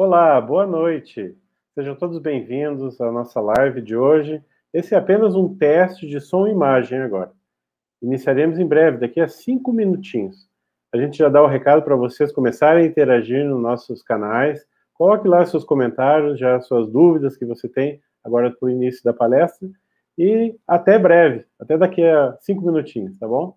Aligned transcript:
Olá, 0.00 0.40
boa 0.40 0.64
noite. 0.64 1.36
Sejam 1.74 1.96
todos 1.96 2.20
bem-vindos 2.20 3.00
à 3.00 3.10
nossa 3.10 3.40
live 3.40 3.82
de 3.82 3.96
hoje. 3.96 4.40
Esse 4.72 4.94
é 4.94 4.96
apenas 4.96 5.34
um 5.34 5.56
teste 5.56 6.06
de 6.06 6.20
som 6.20 6.46
e 6.46 6.52
imagem 6.52 7.00
agora. 7.00 7.32
Iniciaremos 8.00 8.60
em 8.60 8.64
breve, 8.64 8.98
daqui 8.98 9.20
a 9.20 9.26
cinco 9.26 9.72
minutinhos. 9.72 10.48
A 10.94 10.98
gente 10.98 11.18
já 11.18 11.28
dá 11.28 11.42
o 11.42 11.48
recado 11.48 11.82
para 11.82 11.96
vocês 11.96 12.30
começarem 12.30 12.84
a 12.84 12.86
interagir 12.86 13.44
nos 13.44 13.60
nossos 13.60 14.00
canais. 14.00 14.64
Coloque 14.94 15.26
lá 15.26 15.44
seus 15.44 15.64
comentários, 15.64 16.38
já 16.38 16.60
suas 16.60 16.88
dúvidas 16.88 17.36
que 17.36 17.44
você 17.44 17.68
tem 17.68 18.00
agora 18.22 18.52
para 18.52 18.66
o 18.68 18.70
início 18.70 19.02
da 19.02 19.12
palestra. 19.12 19.68
E 20.16 20.54
até 20.64 20.96
breve, 20.96 21.44
até 21.58 21.76
daqui 21.76 22.04
a 22.04 22.36
cinco 22.38 22.64
minutinhos, 22.64 23.18
tá 23.18 23.26
bom? 23.26 23.56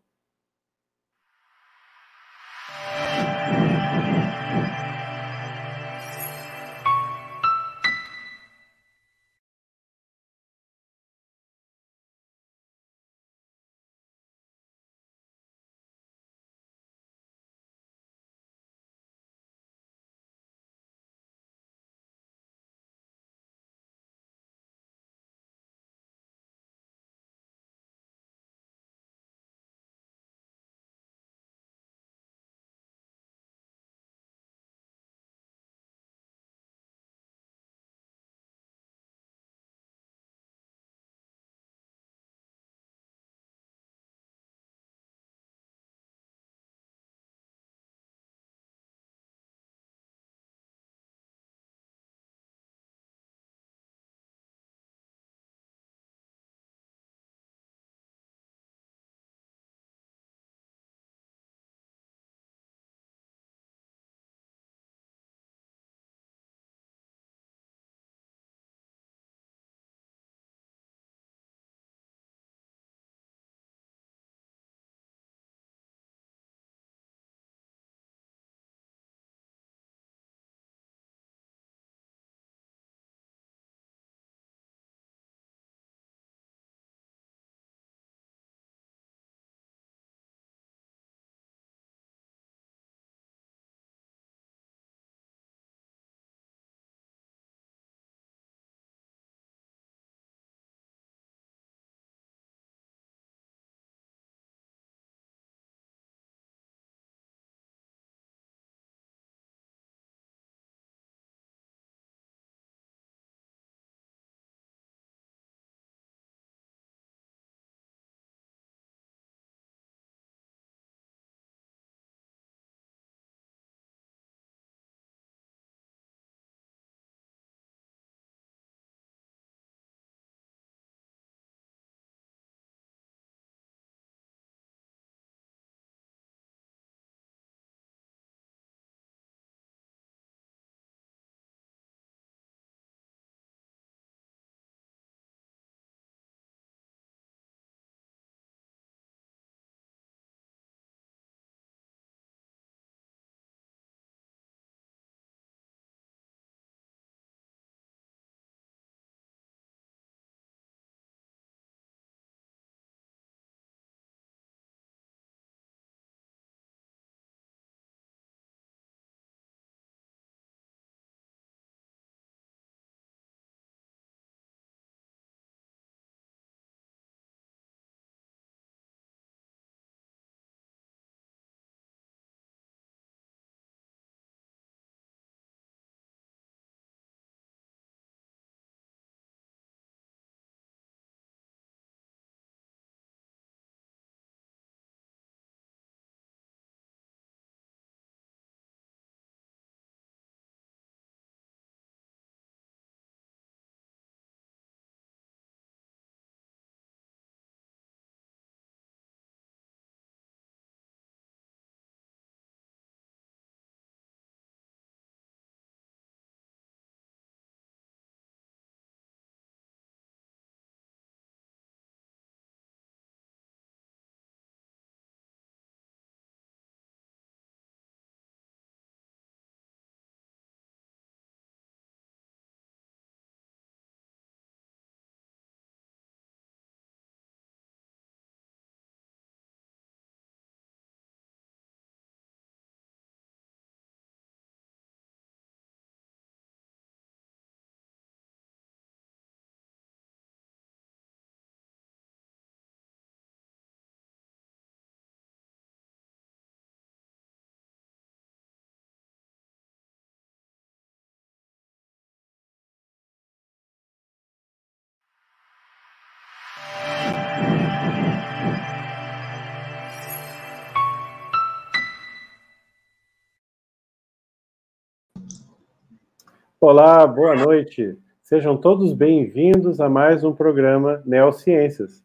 Olá, 276.64 277.08
boa 277.08 277.36
noite. 277.36 277.98
Sejam 278.22 278.56
todos 278.56 278.94
bem-vindos 278.94 279.82
a 279.82 279.90
mais 279.90 280.24
um 280.24 280.32
programa 280.32 281.02
Neociências. 281.08 282.04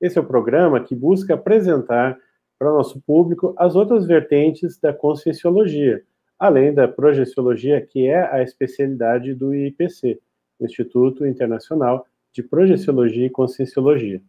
Esse 0.00 0.16
é 0.16 0.22
o 0.22 0.26
programa 0.26 0.80
que 0.80 0.94
busca 0.94 1.34
apresentar 1.34 2.18
para 2.58 2.72
o 2.72 2.78
nosso 2.78 3.02
público 3.02 3.54
as 3.58 3.76
outras 3.76 4.06
vertentes 4.06 4.80
da 4.80 4.94
conscienciologia, 4.94 6.02
além 6.38 6.72
da 6.72 6.88
projeciologia, 6.88 7.82
que 7.82 8.06
é 8.06 8.26
a 8.32 8.42
especialidade 8.42 9.34
do 9.34 9.54
IPC, 9.54 10.18
Instituto 10.58 11.26
Internacional 11.26 12.06
de 12.32 12.42
Projeciologia 12.42 13.26
e 13.26 13.30
Conscienciologia. 13.30 14.22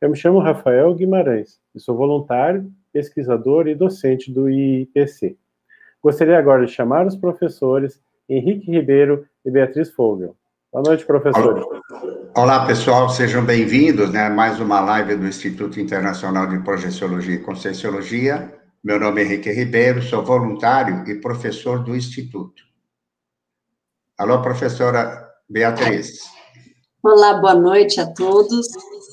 Eu 0.00 0.08
me 0.08 0.16
chamo 0.16 0.38
Rafael 0.38 0.94
Guimarães 0.94 1.60
e 1.74 1.80
sou 1.80 1.94
voluntário, 1.94 2.72
pesquisador 2.90 3.68
e 3.68 3.74
docente 3.74 4.32
do 4.32 4.48
IPC. 4.48 5.36
Gostaria 6.02 6.38
agora 6.38 6.64
de 6.64 6.72
chamar 6.72 7.06
os 7.06 7.14
professores 7.14 8.00
Henrique 8.28 8.70
Ribeiro 8.70 9.26
e 9.44 9.50
Beatriz 9.50 9.90
Fogel. 9.90 10.36
Boa 10.70 10.84
noite, 10.86 11.06
professores. 11.06 11.64
Olá, 12.36 12.66
pessoal, 12.66 13.08
sejam 13.08 13.42
bem-vindos 13.42 14.12
né, 14.12 14.26
a 14.26 14.30
mais 14.30 14.60
uma 14.60 14.80
live 14.80 15.16
do 15.16 15.26
Instituto 15.26 15.80
Internacional 15.80 16.46
de 16.46 16.58
Projeciologia 16.58 17.36
e 17.36 17.42
Conscienciologia. 17.42 18.54
Meu 18.84 19.00
nome 19.00 19.22
é 19.22 19.24
Henrique 19.24 19.50
Ribeiro, 19.50 20.02
sou 20.02 20.22
voluntário 20.22 21.08
e 21.08 21.20
professor 21.20 21.82
do 21.82 21.96
Instituto. 21.96 22.62
Alô, 24.18 24.42
professora 24.42 25.26
Beatriz. 25.48 26.24
Olá, 27.02 27.34
boa 27.34 27.54
noite 27.54 27.98
a 27.98 28.06
todos. 28.12 28.66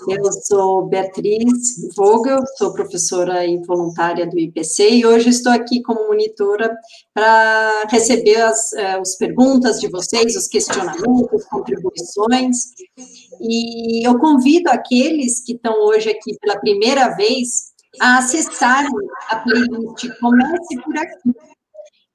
Eu 0.07 0.31
sou 0.43 0.85
Beatriz 0.85 1.93
Vogel, 1.95 2.43
sou 2.57 2.73
professora 2.73 3.43
e 3.45 3.57
voluntária 3.65 4.27
do 4.27 4.37
IPC 4.37 4.89
e 4.89 5.05
hoje 5.05 5.29
estou 5.29 5.51
aqui 5.51 5.81
como 5.81 6.07
monitora 6.07 6.75
para 7.11 7.87
receber 7.89 8.39
as, 8.41 8.71
eh, 8.73 8.99
as 8.99 9.15
perguntas 9.15 9.79
de 9.79 9.87
vocês, 9.89 10.35
os 10.35 10.47
questionamentos, 10.47 11.45
contribuições. 11.45 12.57
E 13.41 14.07
eu 14.07 14.19
convido 14.19 14.69
aqueles 14.69 15.43
que 15.43 15.53
estão 15.53 15.73
hoje 15.85 16.09
aqui 16.09 16.37
pela 16.39 16.59
primeira 16.59 17.15
vez 17.15 17.73
a 17.99 18.19
acessarem 18.19 18.91
a 19.29 19.37
playlist 19.37 20.19
Comece 20.19 20.81
por 20.83 20.97
Aqui, 20.97 21.33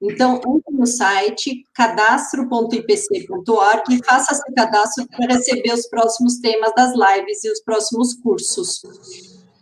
então, 0.02 0.36
entre 0.36 0.72
no 0.72 0.86
site 0.86 1.62
cadastro.ipc.org 1.74 3.82
e 3.90 4.02
faça 4.04 4.34
seu 4.34 4.54
cadastro 4.54 5.06
para 5.08 5.34
receber 5.34 5.74
os 5.74 5.86
próximos 5.88 6.38
temas 6.38 6.72
das 6.74 6.94
lives 6.94 7.44
e 7.44 7.50
os 7.50 7.60
próximos 7.60 8.14
cursos. 8.14 8.80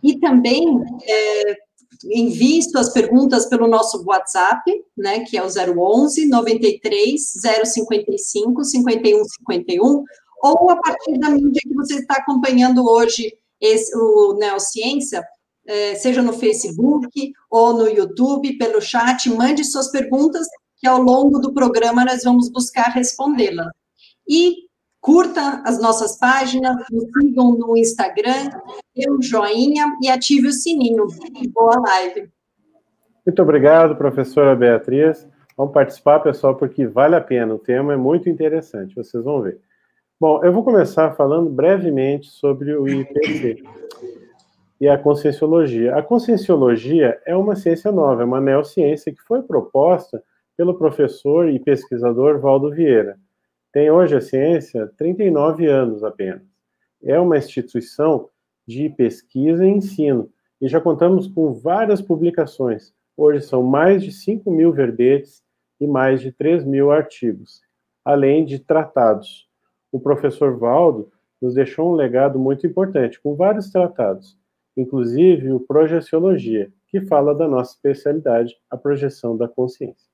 E 0.01 0.17
também 0.21 0.65
é, 1.03 1.57
envie 2.05 2.63
suas 2.63 2.93
perguntas 2.93 3.47
pelo 3.47 3.67
nosso 3.67 4.05
WhatsApp, 4.07 4.63
né, 4.97 5.25
que 5.25 5.37
é 5.37 5.43
o 5.43 5.49
011 5.49 6.29
93 6.29 7.33
055 7.65 8.65
51 8.65 9.25
51, 9.25 10.05
ou 10.41 10.71
a 10.71 10.77
partir 10.77 11.19
da 11.19 11.31
mídia 11.31 11.61
que 11.63 11.75
você 11.75 11.97
está 11.97 12.15
acompanhando 12.15 12.89
hoje 12.89 13.37
esse, 13.61 13.93
o 13.97 14.35
Neociência, 14.35 15.19
é, 15.19 15.25
seja 15.99 16.23
no 16.23 16.33
Facebook 16.33 17.33
ou 17.51 17.75
no 17.75 17.89
YouTube, 17.89 18.57
pelo 18.57 18.81
chat, 18.81 19.29
mande 19.31 19.65
suas 19.65 19.91
perguntas, 19.91 20.47
que 20.79 20.87
ao 20.87 21.01
longo 21.01 21.39
do 21.39 21.53
programa 21.53 22.05
nós 22.05 22.23
vamos 22.25 22.51
buscar 22.51 22.91
respondê-las. 22.91 23.69
E 24.29 24.69
curta 25.01 25.63
as 25.65 25.81
nossas 25.81 26.19
páginas, 26.19 26.77
nos 26.91 27.05
sigam 27.21 27.53
no 27.53 27.77
Instagram, 27.77 28.51
dê 28.95 29.11
um 29.11 29.21
joinha 29.21 29.87
e 30.03 30.09
ative 30.09 30.49
o 30.49 30.53
sininho. 30.53 31.07
Boa 31.53 31.81
live. 31.81 32.31
Muito 33.27 33.43
obrigado, 33.43 33.97
professora 33.97 34.57
Beatriz. 34.57 35.27
Vamos 35.57 35.73
participar, 35.73 36.21
pessoal, 36.21 36.55
porque 36.55 36.87
vale 36.87 37.17
a 37.17 37.21
pena. 37.21 37.55
O 37.55 37.59
tema 37.59 37.93
é 37.93 37.97
muito 37.97 38.29
interessante, 38.29 38.95
vocês 38.95 39.23
vão 39.25 39.43
ver. 39.43 39.61
Bom, 40.21 40.43
eu 40.45 40.53
vou 40.53 40.65
começar 40.65 41.15
falando 41.15 41.51
brevemente 41.51 42.29
sobre 42.29 42.75
o 42.75 42.89
IPC 42.89 43.63
e 44.81 44.89
a 44.89 44.97
conscienciologia. 44.97 45.97
A 45.97 46.03
conscienciologia 46.03 47.21
é 47.27 47.37
uma 47.37 47.57
ciência 47.57 47.91
nova, 47.91 48.23
é 48.23 48.25
uma 48.25 48.41
neociência 48.41 49.13
que 49.13 49.23
foi 49.23 49.43
proposta 49.43 50.23
pelo 50.57 50.79
professor 50.79 51.49
e 51.49 51.59
pesquisador 51.59 52.39
Valdo 52.41 52.71
Vieira. 52.71 53.19
Tem 53.73 53.91
hoje 53.91 54.17
a 54.17 54.21
ciência 54.21 54.91
39 54.97 55.67
anos 55.67 56.05
apenas. 56.05 56.43
É 57.03 57.19
uma 57.19 57.37
instituição 57.37 58.29
de 58.67 58.89
pesquisa 58.91 59.65
e 59.67 59.71
ensino, 59.71 60.31
e 60.61 60.69
já 60.69 60.81
contamos 60.81 61.27
com 61.29 61.53
várias 61.53 62.03
publicações. 62.03 62.93
Hoje 63.17 63.41
são 63.47 63.63
mais 63.63 64.03
de 64.03 64.13
5 64.13 64.51
mil 64.51 64.73
verbetes 64.73 65.43
e 65.81 65.87
mais 65.87 66.21
de 66.21 66.33
3 66.33 66.65
mil 66.65 66.91
artigos, 66.91 67.63
além 68.05 68.45
de 68.45 68.59
tratados. 68.59 69.49
O 69.91 69.99
professor 69.99 70.57
Valdo 70.59 71.11
nos 71.41 71.55
deixou 71.55 71.93
um 71.93 71.95
legado 71.95 72.39
muito 72.39 72.67
importante, 72.67 73.21
com 73.21 73.35
vários 73.35 73.71
tratados 73.71 74.38
inclusive 74.79 75.53
o 75.53 75.61
Projeciologia, 75.61 76.73
que 76.87 77.01
fala 77.03 77.35
da 77.35 77.49
nossa 77.49 77.75
especialidade, 77.75 78.57
a 78.71 78.77
projeção 78.77 79.37
da 79.37 79.49
consciência. 79.49 80.09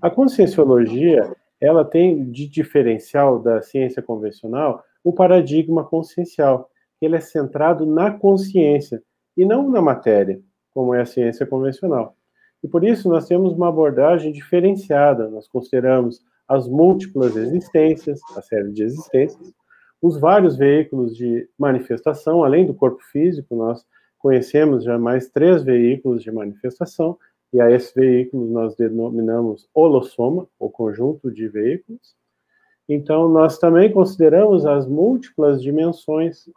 A 0.00 0.08
conscienciologia, 0.08 1.34
ela 1.60 1.84
tem 1.84 2.30
de 2.30 2.48
diferencial 2.48 3.38
da 3.38 3.60
ciência 3.62 4.00
convencional 4.00 4.84
o 5.02 5.12
paradigma 5.12 5.84
consciencial, 5.84 6.70
ele 7.00 7.16
é 7.16 7.20
centrado 7.20 7.84
na 7.84 8.10
consciência 8.10 9.02
e 9.36 9.44
não 9.44 9.68
na 9.68 9.82
matéria, 9.82 10.40
como 10.70 10.94
é 10.94 11.02
a 11.02 11.06
ciência 11.06 11.44
convencional. 11.44 12.16
E 12.62 12.68
por 12.68 12.82
isso 12.82 13.08
nós 13.10 13.26
temos 13.26 13.52
uma 13.52 13.68
abordagem 13.68 14.32
diferenciada, 14.32 15.28
nós 15.28 15.46
consideramos 15.46 16.22
as 16.48 16.66
múltiplas 16.66 17.36
existências, 17.36 18.20
a 18.34 18.40
série 18.40 18.72
de 18.72 18.84
existências, 18.84 19.52
os 20.04 20.20
vários 20.20 20.54
veículos 20.54 21.16
de 21.16 21.48
manifestação, 21.58 22.44
além 22.44 22.66
do 22.66 22.74
corpo 22.74 23.02
físico, 23.10 23.56
nós 23.56 23.86
conhecemos 24.18 24.84
já 24.84 24.98
mais 24.98 25.30
três 25.30 25.62
veículos 25.62 26.22
de 26.22 26.30
manifestação, 26.30 27.16
e 27.50 27.58
a 27.58 27.70
esses 27.70 27.94
veículos 27.94 28.50
nós 28.50 28.76
denominamos 28.76 29.66
holossoma, 29.72 30.46
o 30.58 30.68
conjunto 30.68 31.30
de 31.30 31.48
veículos. 31.48 32.14
Então, 32.86 33.30
nós 33.30 33.56
também 33.56 33.90
consideramos 33.90 34.66
as 34.66 34.86
múltiplas 34.86 35.62
dimensões, 35.62 36.50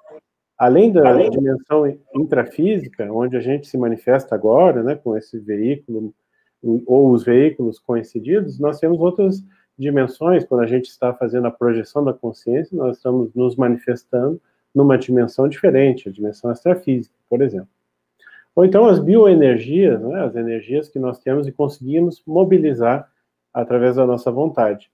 além 0.57 0.91
da 0.91 1.29
dimensão 1.29 1.97
intrafísica, 2.13 3.09
onde 3.13 3.37
a 3.37 3.39
gente 3.39 3.65
se 3.65 3.77
manifesta 3.77 4.35
agora, 4.35 4.83
né, 4.83 4.95
com 4.95 5.15
esse 5.15 5.39
veículo, 5.39 6.13
ou 6.85 7.11
os 7.13 7.23
veículos 7.23 7.79
coincididos, 7.79 8.59
nós 8.59 8.77
temos 8.77 8.99
outras 8.99 9.41
dimensões, 9.77 10.43
quando 10.43 10.61
a 10.61 10.67
gente 10.67 10.85
está 10.85 11.13
fazendo 11.13 11.47
a 11.47 11.51
projeção 11.51 12.03
da 12.03 12.13
consciência, 12.13 12.75
nós 12.75 12.97
estamos 12.97 13.33
nos 13.33 13.55
manifestando 13.55 14.41
numa 14.73 14.97
dimensão 14.97 15.47
diferente, 15.47 16.09
a 16.09 16.11
dimensão 16.11 16.51
extrafísica, 16.51 17.15
por 17.29 17.41
exemplo. 17.41 17.69
Ou 18.55 18.65
então 18.65 18.85
as 18.85 18.99
bioenergias, 18.99 20.01
né, 20.01 20.23
as 20.23 20.35
energias 20.35 20.89
que 20.89 20.97
nós 20.97 21.19
temos 21.19 21.47
e 21.47 21.51
conseguimos 21.51 22.23
mobilizar 22.25 23.07
através 23.53 23.95
da 23.95 24.05
nossa 24.05 24.31
vontade. 24.31 24.89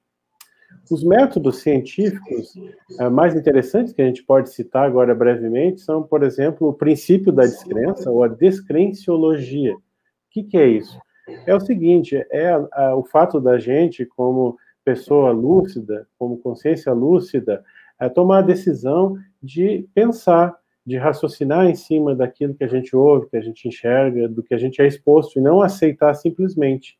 Os 0.91 1.03
métodos 1.03 1.59
científicos 1.59 2.53
é, 2.99 3.07
mais 3.07 3.35
interessantes 3.35 3.93
que 3.93 4.01
a 4.01 4.05
gente 4.05 4.23
pode 4.23 4.49
citar 4.49 4.85
agora 4.85 5.15
brevemente 5.15 5.79
são, 5.81 6.03
por 6.03 6.23
exemplo, 6.23 6.67
o 6.67 6.73
princípio 6.73 7.31
da 7.31 7.43
descrença 7.43 8.11
ou 8.11 8.23
a 8.23 8.27
descrenciologia. 8.27 9.75
O 9.75 9.81
que, 10.29 10.43
que 10.43 10.57
é 10.57 10.67
isso? 10.67 10.99
É 11.45 11.55
o 11.55 11.59
seguinte, 11.59 12.21
é 12.31 12.49
a, 12.49 12.67
a, 12.73 12.95
o 12.95 13.03
fato 13.03 13.39
da 13.39 13.57
gente, 13.57 14.05
como 14.05 14.57
pessoa 14.83 15.31
lúcida, 15.31 16.07
como 16.17 16.37
consciência 16.37 16.91
lúcida, 16.93 17.63
é 17.99 18.09
tomar 18.09 18.39
a 18.39 18.41
decisão 18.41 19.17
de 19.41 19.87
pensar, 19.93 20.55
de 20.85 20.97
raciocinar 20.97 21.67
em 21.67 21.75
cima 21.75 22.15
daquilo 22.15 22.53
que 22.53 22.63
a 22.63 22.67
gente 22.67 22.95
ouve, 22.95 23.29
que 23.29 23.37
a 23.37 23.41
gente 23.41 23.67
enxerga, 23.67 24.27
do 24.27 24.43
que 24.43 24.53
a 24.53 24.57
gente 24.57 24.81
é 24.81 24.87
exposto, 24.87 25.39
e 25.39 25.41
não 25.41 25.61
aceitar 25.61 26.13
simplesmente, 26.13 26.97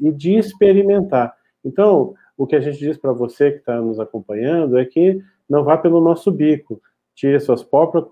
e 0.00 0.12
de 0.12 0.34
experimentar. 0.34 1.34
Então, 1.64 2.14
o 2.36 2.46
que 2.46 2.54
a 2.54 2.60
gente 2.60 2.78
diz 2.78 2.96
para 2.96 3.12
você 3.12 3.50
que 3.50 3.58
está 3.58 3.80
nos 3.80 3.98
acompanhando 3.98 4.78
é 4.78 4.84
que 4.84 5.20
não 5.48 5.64
vá 5.64 5.76
pelo 5.76 6.00
nosso 6.00 6.30
bico, 6.30 6.80
tire 7.14 7.40
suas 7.40 7.64
próprias 7.64 8.04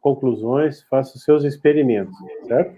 conclusões, 0.00 0.82
faça 0.90 1.16
os 1.16 1.22
seus 1.22 1.44
experimentos, 1.44 2.16
certo? 2.48 2.74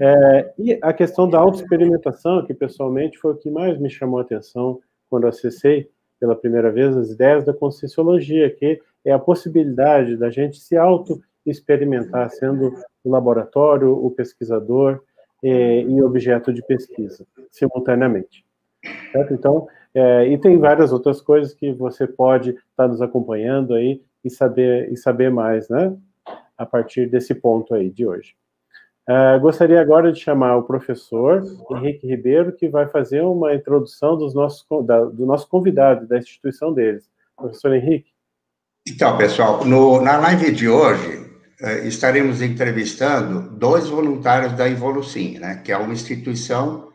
É, 0.00 0.52
e 0.58 0.78
a 0.82 0.92
questão 0.92 1.28
da 1.28 1.38
autoexperimentação, 1.38 2.44
que 2.44 2.54
pessoalmente 2.54 3.18
foi 3.18 3.32
o 3.32 3.36
que 3.36 3.50
mais 3.50 3.78
me 3.78 3.88
chamou 3.88 4.18
a 4.18 4.22
atenção 4.22 4.80
quando 5.08 5.26
acessei 5.26 5.88
pela 6.18 6.36
primeira 6.36 6.70
vez 6.70 6.96
as 6.96 7.10
ideias 7.10 7.44
da 7.44 7.54
conscienciologia, 7.54 8.50
que 8.50 8.80
é 9.04 9.12
a 9.12 9.18
possibilidade 9.18 10.16
da 10.16 10.30
gente 10.30 10.58
se 10.60 10.76
auto-experimentar, 10.76 12.30
sendo 12.30 12.74
o 13.02 13.10
laboratório, 13.10 13.92
o 13.92 14.10
pesquisador 14.10 15.00
é, 15.42 15.82
e 15.82 16.02
objeto 16.02 16.52
de 16.52 16.62
pesquisa, 16.62 17.26
simultaneamente. 17.50 18.44
Certo? 19.12 19.32
Então, 19.32 19.66
é, 19.94 20.26
e 20.28 20.38
tem 20.38 20.58
várias 20.58 20.92
outras 20.92 21.20
coisas 21.20 21.54
que 21.54 21.72
você 21.72 22.06
pode 22.06 22.50
estar 22.50 22.64
tá 22.76 22.88
nos 22.88 23.00
acompanhando 23.00 23.74
aí 23.74 24.02
e 24.22 24.30
saber, 24.30 24.92
e 24.92 24.96
saber 24.96 25.30
mais, 25.30 25.68
né? 25.68 25.96
A 26.56 26.66
partir 26.66 27.08
desse 27.08 27.34
ponto 27.34 27.74
aí 27.74 27.90
de 27.90 28.06
hoje. 28.06 28.34
Uh, 29.10 29.40
gostaria 29.40 29.80
agora 29.80 30.12
de 30.12 30.20
chamar 30.20 30.56
o 30.56 30.62
professor 30.62 31.42
Henrique 31.72 32.06
Ribeiro, 32.06 32.52
que 32.52 32.68
vai 32.68 32.86
fazer 32.86 33.22
uma 33.22 33.52
introdução 33.52 34.16
dos 34.16 34.32
nossos, 34.34 34.64
da, 34.86 35.04
do 35.04 35.26
nosso 35.26 35.48
convidado, 35.48 36.06
da 36.06 36.16
instituição 36.16 36.72
deles. 36.72 37.10
Professor 37.36 37.74
Henrique. 37.74 38.12
Então, 38.86 39.18
pessoal, 39.18 39.64
no, 39.64 40.00
na 40.00 40.16
live 40.18 40.52
de 40.52 40.68
hoje, 40.68 41.28
eh, 41.60 41.88
estaremos 41.88 42.40
entrevistando 42.40 43.50
dois 43.50 43.88
voluntários 43.88 44.52
da 44.52 44.68
Evolucim, 44.68 45.40
né, 45.40 45.60
que 45.64 45.72
é 45.72 45.76
uma 45.76 45.92
instituição 45.92 46.92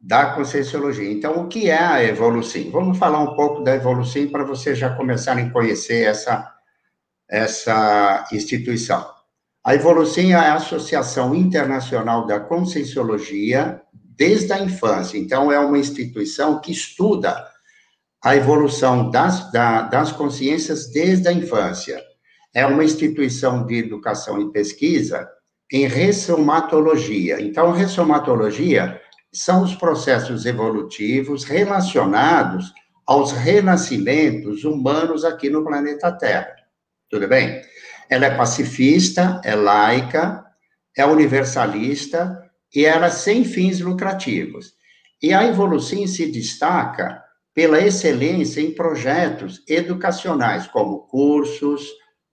da 0.00 0.34
Conscienciologia. 0.34 1.12
Então, 1.12 1.44
o 1.44 1.46
que 1.46 1.70
é 1.70 1.78
a 1.78 2.02
Evolucim? 2.02 2.70
Vamos 2.72 2.98
falar 2.98 3.20
um 3.20 3.36
pouco 3.36 3.62
da 3.62 3.76
Evolucim 3.76 4.26
para 4.26 4.42
vocês 4.42 4.76
já 4.76 4.90
começarem 4.96 5.46
a 5.46 5.50
conhecer 5.50 6.06
essa, 6.08 6.52
essa 7.30 8.26
instituição. 8.32 9.21
A 9.64 9.74
Evolucim 9.74 10.32
é 10.32 10.34
a 10.34 10.54
Associação 10.54 11.34
Internacional 11.34 12.26
da 12.26 12.40
Conscienciologia 12.40 13.80
desde 13.92 14.52
a 14.52 14.58
infância. 14.58 15.16
Então, 15.16 15.52
é 15.52 15.58
uma 15.58 15.78
instituição 15.78 16.60
que 16.60 16.72
estuda 16.72 17.46
a 18.22 18.36
evolução 18.36 19.10
das, 19.10 19.50
da, 19.50 19.82
das 19.82 20.12
consciências 20.12 20.90
desde 20.90 21.28
a 21.28 21.32
infância 21.32 22.00
é 22.54 22.66
uma 22.66 22.84
instituição 22.84 23.64
de 23.66 23.76
educação 23.76 24.40
e 24.40 24.52
pesquisa 24.52 25.28
em 25.72 25.86
ressomatologia. 25.86 27.40
Então, 27.40 27.72
ressomatologia 27.72 29.00
são 29.32 29.62
os 29.62 29.74
processos 29.74 30.44
evolutivos 30.44 31.44
relacionados 31.44 32.72
aos 33.06 33.32
renascimentos 33.32 34.64
humanos 34.64 35.24
aqui 35.24 35.48
no 35.48 35.64
planeta 35.64 36.12
Terra. 36.12 36.54
Tudo 37.08 37.26
bem? 37.26 37.62
Ela 38.12 38.26
é 38.26 38.36
pacifista, 38.36 39.40
é 39.42 39.54
laica, 39.54 40.44
é 40.94 41.06
universalista 41.06 42.42
e 42.74 42.84
ela 42.84 43.06
é 43.06 43.10
sem 43.10 43.42
fins 43.42 43.80
lucrativos. 43.80 44.74
E 45.22 45.32
a 45.32 45.46
Evolucim 45.46 46.06
se 46.06 46.30
destaca 46.30 47.22
pela 47.54 47.80
excelência 47.80 48.60
em 48.60 48.74
projetos 48.74 49.64
educacionais, 49.66 50.66
como 50.66 51.06
cursos, 51.06 51.88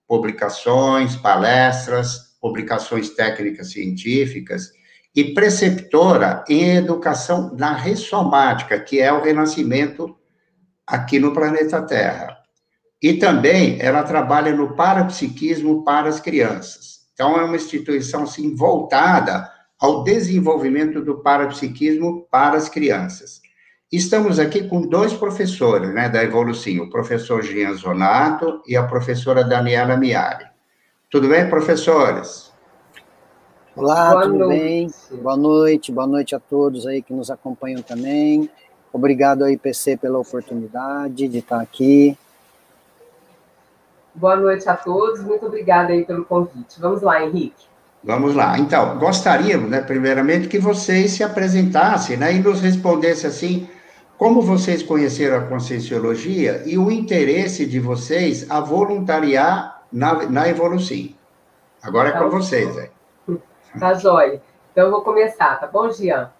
publicações, 0.05 1.15
palestras, 1.15 2.37
publicações 2.41 3.11
técnicas 3.11 3.71
científicas 3.71 4.73
e 5.15 5.33
preceptora 5.33 6.43
em 6.49 6.75
educação 6.75 7.55
na 7.55 7.71
ressomática, 7.71 8.77
que 8.81 8.99
é 8.99 9.13
o 9.13 9.21
renascimento 9.21 10.13
aqui 10.85 11.19
no 11.19 11.31
planeta 11.31 11.81
Terra. 11.81 12.38
E 13.01 13.13
também 13.13 13.77
ela 13.79 14.03
trabalha 14.03 14.53
no 14.53 14.75
parapsiquismo 14.75 15.83
para 15.83 16.09
as 16.09 16.19
crianças. 16.19 16.99
Então, 17.13 17.39
é 17.39 17.43
uma 17.43 17.55
instituição, 17.55 18.25
sim, 18.25 18.55
voltada 18.55 19.49
ao 19.79 20.03
desenvolvimento 20.03 21.01
do 21.01 21.19
parapsiquismo 21.19 22.27
para 22.29 22.57
as 22.57 22.67
crianças. 22.67 23.41
Estamos 23.91 24.37
aqui 24.37 24.67
com 24.67 24.81
dois 24.81 25.13
professores 25.13 25.93
né, 25.93 26.09
da 26.09 26.23
Evolução, 26.23 26.83
o 26.83 26.89
professor 26.89 27.41
Jean 27.41 27.73
Zonato 27.73 28.61
e 28.67 28.75
a 28.75 28.83
professora 28.83 29.43
Daniela 29.43 29.97
Miari. 29.97 30.45
Tudo 31.09 31.27
bem, 31.27 31.49
professores? 31.49 32.53
Olá, 33.75 34.11
boa 34.11 34.23
tudo 34.23 34.37
noite. 34.39 34.59
bem? 34.59 34.89
Boa 35.21 35.37
noite, 35.37 35.91
boa 35.91 36.05
noite 36.05 36.35
a 36.35 36.39
todos 36.39 36.85
aí 36.85 37.01
que 37.01 37.13
nos 37.13 37.31
acompanham 37.31 37.81
também. 37.81 38.49
Obrigado 38.91 39.43
aí, 39.43 39.57
PC, 39.57 39.97
pela 39.97 40.19
oportunidade 40.19 41.27
de 41.27 41.37
estar 41.39 41.61
aqui. 41.61 42.17
Boa 44.13 44.35
noite 44.35 44.67
a 44.67 44.75
todos, 44.75 45.21
muito 45.21 45.45
obrigada 45.45 45.93
aí 45.93 46.03
pelo 46.03 46.25
convite. 46.25 46.79
Vamos 46.79 47.01
lá, 47.01 47.23
Henrique. 47.23 47.67
Vamos 48.03 48.33
lá. 48.33 48.57
Então, 48.57 48.97
gostaríamos, 48.97 49.69
né, 49.69 49.81
primeiramente, 49.81 50.47
que 50.47 50.57
vocês 50.57 51.11
se 51.11 51.23
apresentassem, 51.23 52.17
né, 52.17 52.33
e 52.33 52.39
nos 52.39 52.61
respondessem 52.61 53.29
assim, 53.29 53.69
como 54.17 54.41
vocês 54.41 54.81
conheceram 54.81 55.37
a 55.37 55.45
Conscienciologia 55.45 56.63
e 56.65 56.77
o 56.77 56.91
interesse 56.91 57.65
de 57.65 57.79
vocês 57.79 58.49
a 58.49 58.59
voluntariar 58.59 59.83
na, 59.91 60.29
na 60.29 60.47
Evolução? 60.47 61.09
Agora 61.81 62.09
é 62.09 62.11
com 62.13 62.19
tá 62.19 62.25
vocês, 62.25 62.77
aí. 62.77 62.89
Tá 63.79 63.93
jóia. 63.93 64.41
Então, 64.71 64.85
eu 64.85 64.91
vou 64.91 65.01
começar, 65.01 65.59
tá 65.59 65.67
bom, 65.67 65.91
Gian? 65.91 66.31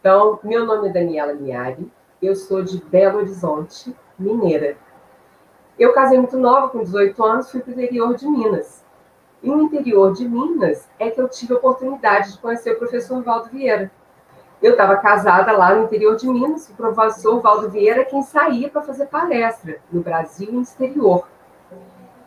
Então, 0.00 0.38
meu 0.44 0.66
nome 0.66 0.88
é 0.88 0.92
Daniela 0.92 1.32
Miari, 1.32 1.90
eu 2.20 2.36
sou 2.36 2.62
de 2.62 2.78
Belo 2.84 3.18
Horizonte, 3.18 3.94
mineira. 4.18 4.76
Eu 5.78 5.92
casei 5.92 6.18
muito 6.18 6.36
nova, 6.36 6.68
com 6.68 6.82
18 6.82 7.24
anos, 7.24 7.50
fui 7.50 7.60
para 7.60 7.70
o 7.70 7.72
interior 7.74 8.14
de 8.14 8.26
Minas. 8.28 8.84
E 9.42 9.50
no 9.50 9.62
interior 9.62 10.12
de 10.12 10.28
Minas 10.28 10.88
é 10.98 11.10
que 11.10 11.20
eu 11.20 11.28
tive 11.28 11.54
a 11.54 11.56
oportunidade 11.56 12.32
de 12.32 12.38
conhecer 12.38 12.72
o 12.72 12.78
professor 12.78 13.22
Valdo 13.22 13.50
Vieira, 13.50 13.90
eu 14.64 14.70
estava 14.70 14.96
casada 14.96 15.52
lá 15.52 15.74
no 15.74 15.84
interior 15.84 16.16
de 16.16 16.26
Minas, 16.26 16.70
o 16.70 16.74
professor 16.74 17.38
Valdo 17.42 17.68
Vieira 17.68 18.02
quem 18.02 18.22
saía 18.22 18.70
para 18.70 18.80
fazer 18.80 19.06
palestra 19.06 19.78
no 19.92 20.00
Brasil 20.00 20.48
e 20.48 20.52
no 20.52 20.62
exterior. 20.62 21.28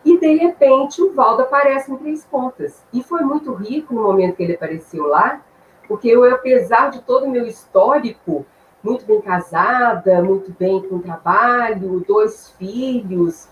E, 0.05 0.19
de 0.19 0.35
repente, 0.35 1.01
o 1.01 1.13
Valdo 1.13 1.41
aparece 1.41 1.91
em 1.91 1.97
Três 1.97 2.23
Pontas. 2.23 2.85
E 2.93 3.01
foi 3.01 3.21
muito 3.21 3.53
rico 3.53 3.93
no 3.93 4.03
momento 4.03 4.35
que 4.35 4.43
ele 4.43 4.53
apareceu 4.53 5.07
lá, 5.07 5.41
porque 5.87 6.07
eu, 6.07 6.31
apesar 6.31 6.91
de 6.91 7.01
todo 7.01 7.25
o 7.25 7.29
meu 7.29 7.47
histórico, 7.47 8.45
muito 8.87 9.05
bem 9.05 9.19
casada, 9.19 10.23
muito 10.23 10.49
bem 10.57 10.81
com 10.81 10.99
trabalho, 10.99 12.05
dois 12.07 12.51
filhos, 12.51 13.49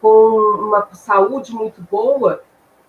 com 0.00 0.08
uma 0.08 0.88
saúde 0.94 1.52
muito 1.52 1.82
boa, 1.82 2.42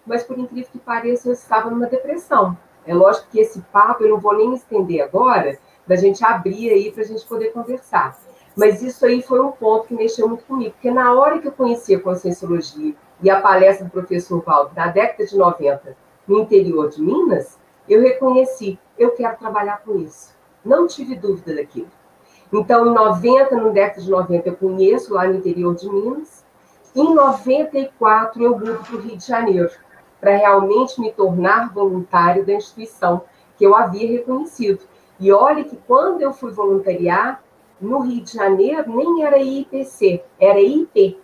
mas 0.05 0.23
por 0.23 0.39
incrível 0.39 0.69
que 0.71 0.79
pareça, 0.79 1.27
eu 1.27 1.33
estava 1.33 1.69
numa 1.69 1.87
depressão. 1.87 2.57
É 2.87 2.93
lógico 2.93 3.27
que 3.29 3.39
esse 3.41 3.59
papo 3.63 4.03
eu 4.03 4.11
não 4.11 4.17
vou 4.17 4.33
nem 4.33 4.53
estender 4.53 5.01
agora, 5.01 5.59
da 5.85 5.97
gente 5.97 6.23
abrir 6.23 6.71
aí 6.71 6.89
para 6.89 7.03
a 7.03 7.05
gente 7.05 7.25
poder 7.27 7.51
conversar. 7.51 8.17
Mas 8.55 8.81
isso 8.81 9.05
aí 9.05 9.21
foi 9.21 9.41
um 9.41 9.51
ponto 9.51 9.87
que 9.87 9.93
mexeu 9.93 10.27
muito 10.27 10.45
comigo, 10.45 10.71
porque 10.71 10.89
na 10.89 11.13
hora 11.13 11.39
que 11.39 11.49
eu 11.49 11.51
conheci 11.51 11.95
a 11.95 11.99
Conscienciologia 11.99 12.95
e 13.21 13.29
a 13.29 13.41
palestra 13.41 13.85
do 13.85 13.91
professor 13.91 14.41
Valdo, 14.41 14.71
na 14.73 14.87
década 14.87 15.25
de 15.25 15.37
90, 15.37 15.97
no 16.25 16.39
interior 16.39 16.89
de 16.89 17.01
Minas, 17.01 17.59
eu 17.89 18.01
reconheci, 18.01 18.79
eu 18.97 19.11
quero 19.11 19.37
trabalhar 19.37 19.81
com 19.83 19.97
isso. 19.97 20.38
Não 20.63 20.87
tive 20.87 21.15
dúvida 21.15 21.55
daquilo. 21.55 21.89
Então, 22.51 22.87
em 22.87 22.93
90, 22.93 23.55
no 23.55 23.71
década 23.71 24.01
de 24.01 24.09
90, 24.09 24.49
eu 24.49 24.55
conheço 24.55 25.13
lá 25.13 25.27
no 25.27 25.35
interior 25.35 25.75
de 25.75 25.89
Minas. 25.89 26.43
Em 26.95 27.13
94, 27.13 28.41
eu 28.41 28.57
mudo 28.57 28.79
para 28.83 28.95
o 28.95 28.99
Rio 28.99 29.17
de 29.17 29.25
Janeiro 29.25 29.69
para 30.19 30.35
realmente 30.35 30.99
me 30.99 31.11
tornar 31.11 31.71
voluntário 31.71 32.45
da 32.45 32.53
instituição 32.53 33.23
que 33.57 33.65
eu 33.65 33.75
havia 33.75 34.09
reconhecido. 34.09 34.81
E 35.19 35.31
olhe 35.31 35.63
que 35.63 35.77
quando 35.87 36.21
eu 36.21 36.33
fui 36.33 36.51
voluntariar 36.51 37.43
no 37.79 37.99
Rio 37.99 38.23
de 38.23 38.33
Janeiro, 38.33 38.95
nem 38.95 39.23
era 39.23 39.37
IPC, 39.37 40.23
era 40.39 40.59
IP, 40.59 41.19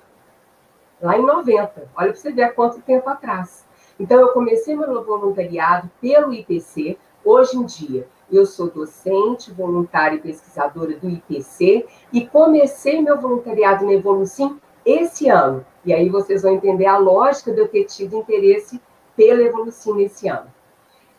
lá 1.01 1.17
em 1.17 1.25
90. 1.25 1.89
Olha 1.95 2.11
para 2.11 2.15
você 2.15 2.31
ver 2.31 2.43
há 2.43 2.53
quanto 2.53 2.81
tempo 2.81 3.09
atrás. 3.09 3.65
Então, 3.99 4.19
eu 4.19 4.29
comecei 4.29 4.75
meu 4.75 5.03
voluntariado 5.03 5.89
pelo 5.99 6.33
IPC. 6.33 6.97
Hoje 7.23 7.57
em 7.57 7.65
dia, 7.65 8.07
eu 8.31 8.45
sou 8.45 8.69
docente, 8.69 9.51
voluntária 9.51 10.15
e 10.15 10.21
pesquisadora 10.21 10.97
do 10.97 11.09
IPC 11.09 11.85
e 12.11 12.25
comecei 12.27 13.01
meu 13.01 13.19
voluntariado 13.19 13.85
na 13.85 13.93
Evolucim 13.93 14.59
esse 14.85 15.29
ano. 15.29 15.65
E 15.83 15.93
aí 15.93 16.09
vocês 16.09 16.41
vão 16.41 16.53
entender 16.53 16.85
a 16.85 16.97
lógica 16.97 17.51
de 17.51 17.59
eu 17.59 17.67
ter 17.67 17.85
tido 17.85 18.17
interesse 18.17 18.81
pela 19.15 19.41
Evolução 19.41 19.95
nesse 19.95 20.27
ano. 20.27 20.47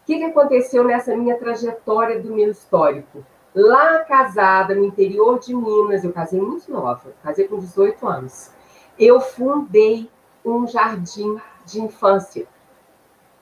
O 0.02 0.06
que, 0.06 0.18
que 0.18 0.24
aconteceu 0.24 0.84
nessa 0.84 1.16
minha 1.16 1.36
trajetória 1.36 2.20
do 2.20 2.32
meu 2.32 2.50
histórico? 2.50 3.24
Lá 3.54 4.00
casada, 4.00 4.74
no 4.74 4.84
interior 4.84 5.38
de 5.38 5.54
Minas, 5.54 6.04
eu 6.04 6.12
casei 6.12 6.40
muito 6.40 6.70
nova, 6.70 7.14
casei 7.22 7.48
com 7.48 7.58
18 7.58 8.06
anos. 8.06 8.50
Eu 8.98 9.20
fundei 9.20 10.10
um 10.44 10.66
jardim 10.66 11.40
de 11.64 11.80
infância. 11.80 12.46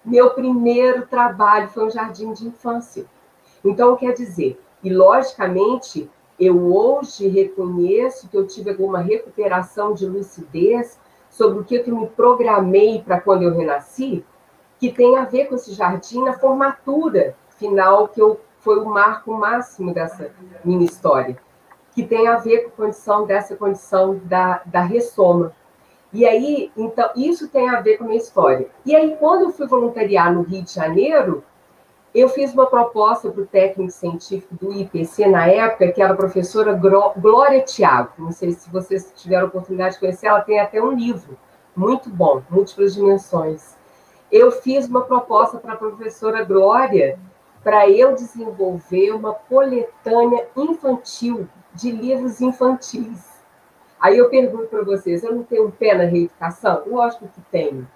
Meu 0.04 0.30
primeiro 0.30 1.06
trabalho 1.06 1.68
foi 1.68 1.86
um 1.86 1.90
jardim 1.90 2.32
de 2.32 2.46
infância. 2.46 3.06
Então, 3.64 3.96
quer 3.96 4.12
dizer, 4.12 4.60
e 4.82 4.92
logicamente, 4.92 6.10
eu 6.38 6.74
hoje 6.74 7.28
reconheço 7.28 8.28
que 8.28 8.36
eu 8.36 8.46
tive 8.46 8.70
alguma 8.70 9.00
recuperação 9.00 9.94
de 9.94 10.06
lucidez 10.06 10.98
sobre 11.30 11.58
o 11.58 11.64
que 11.64 11.76
eu 11.76 11.96
me 11.96 12.06
programei 12.08 13.02
para 13.02 13.20
quando 13.20 13.42
eu 13.42 13.56
renasci, 13.56 14.24
que 14.78 14.92
tem 14.92 15.16
a 15.16 15.24
ver 15.24 15.46
com 15.46 15.54
esse 15.54 15.72
jardim 15.72 16.22
na 16.22 16.34
formatura 16.34 17.36
final, 17.58 18.08
que 18.08 18.20
eu, 18.20 18.40
foi 18.58 18.78
o 18.78 18.84
marco 18.84 19.32
máximo 19.32 19.94
dessa 19.94 20.30
minha 20.64 20.84
história, 20.84 21.38
que 21.92 22.04
tem 22.04 22.28
a 22.28 22.36
ver 22.36 22.64
com 22.64 22.68
a 22.68 22.86
condição 22.86 23.24
dessa 23.24 23.56
condição 23.56 24.20
da, 24.24 24.62
da 24.66 24.82
ressoma. 24.82 25.52
E 26.12 26.26
aí, 26.26 26.70
então, 26.76 27.10
isso 27.16 27.48
tem 27.48 27.68
a 27.68 27.80
ver 27.80 27.96
com 27.96 28.04
a 28.04 28.06
minha 28.08 28.20
história. 28.20 28.68
E 28.84 28.94
aí, 28.94 29.16
quando 29.18 29.42
eu 29.42 29.50
fui 29.50 29.66
voluntariar 29.66 30.32
no 30.32 30.42
Rio 30.42 30.62
de 30.62 30.72
Janeiro, 30.72 31.42
eu 32.14 32.28
fiz 32.28 32.54
uma 32.54 32.66
proposta 32.66 33.28
para 33.28 33.42
o 33.42 33.46
técnico 33.46 33.90
científico 33.90 34.54
do 34.54 34.72
IPC 34.72 35.26
na 35.26 35.48
época, 35.48 35.90
que 35.90 36.00
era 36.00 36.12
a 36.12 36.16
professora 36.16 36.72
Glória 36.72 37.60
Tiago. 37.62 38.12
Não 38.18 38.30
sei 38.30 38.52
se 38.52 38.70
vocês 38.70 39.12
tiveram 39.16 39.48
oportunidade 39.48 39.94
de 39.94 40.00
conhecer, 40.00 40.28
ela 40.28 40.40
tem 40.40 40.60
até 40.60 40.80
um 40.80 40.92
livro 40.92 41.36
muito 41.74 42.08
bom, 42.08 42.40
Múltiplas 42.48 42.94
Dimensões. 42.94 43.76
Eu 44.30 44.52
fiz 44.52 44.86
uma 44.86 45.02
proposta 45.02 45.58
para 45.58 45.72
a 45.72 45.76
professora 45.76 46.44
Glória 46.44 47.18
para 47.64 47.90
eu 47.90 48.14
desenvolver 48.14 49.10
uma 49.10 49.34
coletânea 49.34 50.46
infantil 50.56 51.48
de 51.72 51.90
livros 51.90 52.40
infantis. 52.40 53.42
Aí 53.98 54.18
eu 54.18 54.28
pergunto 54.28 54.66
para 54.66 54.84
vocês, 54.84 55.24
eu 55.24 55.34
não 55.34 55.42
tenho 55.42 55.66
um 55.66 55.70
pé 55.70 55.94
na 55.94 56.04
reeducação? 56.04 56.82
Lógico 56.86 57.26
que 57.26 57.40
tenho. 57.50 57.88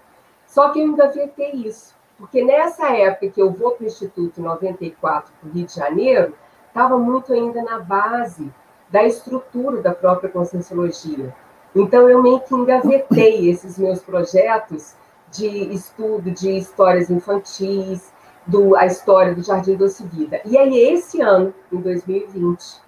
Só 0.46 0.70
que 0.70 0.80
eu 0.80 0.86
ainda 0.86 1.04
engavetei 1.04 1.52
isso, 1.52 1.94
porque 2.18 2.42
nessa 2.42 2.88
época 2.92 3.30
que 3.30 3.40
eu 3.40 3.52
vou 3.52 3.70
para 3.72 3.84
o 3.84 3.86
Instituto 3.86 4.42
94 4.42 5.32
para 5.40 5.48
o 5.48 5.52
Rio 5.52 5.66
de 5.66 5.74
Janeiro, 5.74 6.34
estava 6.66 6.98
muito 6.98 7.32
ainda 7.32 7.62
na 7.62 7.78
base 7.78 8.52
da 8.90 9.04
estrutura 9.04 9.80
da 9.80 9.94
própria 9.94 10.28
Conscienciologia. 10.28 11.34
Então, 11.74 12.08
eu 12.08 12.22
meio 12.22 12.40
que 12.40 12.54
engavetei 12.54 13.48
esses 13.50 13.78
meus 13.78 14.02
projetos 14.02 14.94
de 15.30 15.46
estudo 15.72 16.30
de 16.30 16.56
histórias 16.56 17.08
infantis, 17.10 18.12
do, 18.46 18.74
a 18.74 18.86
história 18.86 19.34
do 19.34 19.42
Jardim 19.42 19.76
Doce 19.76 20.02
Vida. 20.04 20.40
E 20.44 20.56
aí, 20.56 20.74
esse 20.92 21.20
ano, 21.20 21.54
em 21.70 21.80
2020, 21.80 22.80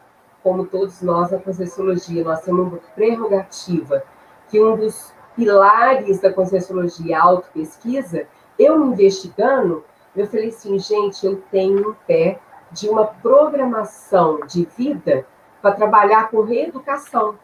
como 0.42 0.64
todos 0.64 1.02
nós 1.02 1.30
na 1.30 1.38
Conscienciologia, 1.38 2.24
nós 2.24 2.40
temos 2.40 2.66
uma 2.66 2.78
prerrogativa 2.94 4.02
que 4.48 4.58
um 4.58 4.74
dos 4.74 5.12
pilares 5.36 6.18
da 6.20 6.32
Conscienciologia 6.32 7.14
é 7.14 7.18
a 7.18 7.22
autopesquisa, 7.22 8.26
eu 8.60 8.84
investigando, 8.84 9.82
eu 10.14 10.26
falei 10.26 10.48
assim, 10.48 10.78
gente, 10.78 11.24
eu 11.24 11.42
tenho 11.50 11.90
um 11.90 11.94
pé 12.06 12.38
de 12.70 12.88
uma 12.88 13.06
programação 13.06 14.40
de 14.46 14.68
vida 14.76 15.26
para 15.62 15.74
trabalhar 15.74 16.30
com 16.30 16.42
reeducação. 16.42 17.38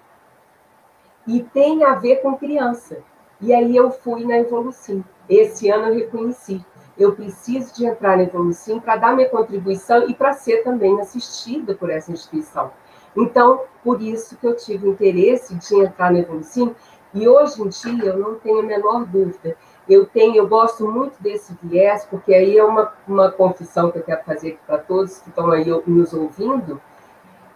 E 1.26 1.42
tem 1.42 1.84
a 1.84 1.94
ver 1.94 2.16
com 2.16 2.36
criança. 2.36 2.98
E 3.40 3.52
aí 3.52 3.74
eu 3.74 3.90
fui 3.90 4.24
na 4.24 4.38
Evolucim. 4.38 5.02
Esse 5.28 5.70
ano 5.70 5.88
eu 5.88 5.94
reconheci. 5.94 6.64
Eu 6.98 7.14
preciso 7.14 7.74
de 7.74 7.86
entrar 7.86 8.16
na 8.16 8.24
Evolucim 8.24 8.78
para 8.78 8.96
dar 8.96 9.14
minha 9.14 9.28
contribuição 9.28 10.08
e 10.08 10.14
para 10.14 10.34
ser 10.34 10.62
também 10.62 11.00
assistida 11.00 11.74
por 11.74 11.90
essa 11.90 12.12
instituição. 12.12 12.70
Então, 13.16 13.62
por 13.82 14.02
isso 14.02 14.36
que 14.36 14.46
eu 14.46 14.54
tive 14.54 14.88
interesse 14.88 15.54
de 15.54 15.74
entrar 15.76 16.12
na 16.12 16.20
Evolucim. 16.20 16.74
E 17.14 17.26
hoje 17.26 17.62
em 17.62 17.68
dia 17.68 18.10
eu 18.10 18.18
não 18.18 18.34
tenho 18.34 18.60
a 18.60 18.62
menor 18.62 19.06
dúvida. 19.06 19.56
Eu 19.88 20.06
tenho, 20.06 20.36
eu 20.36 20.48
gosto 20.48 20.86
muito 20.86 21.22
desse 21.22 21.56
viés, 21.62 22.04
porque 22.04 22.34
aí 22.34 22.58
é 22.58 22.64
uma, 22.64 22.92
uma 23.06 23.30
confissão 23.30 23.90
que 23.90 23.98
eu 23.98 24.02
quero 24.02 24.24
fazer 24.24 24.48
aqui 24.48 24.58
para 24.66 24.78
todos 24.78 25.18
que 25.18 25.28
estão 25.28 25.50
aí 25.50 25.64
nos 25.86 26.12
ouvindo. 26.12 26.80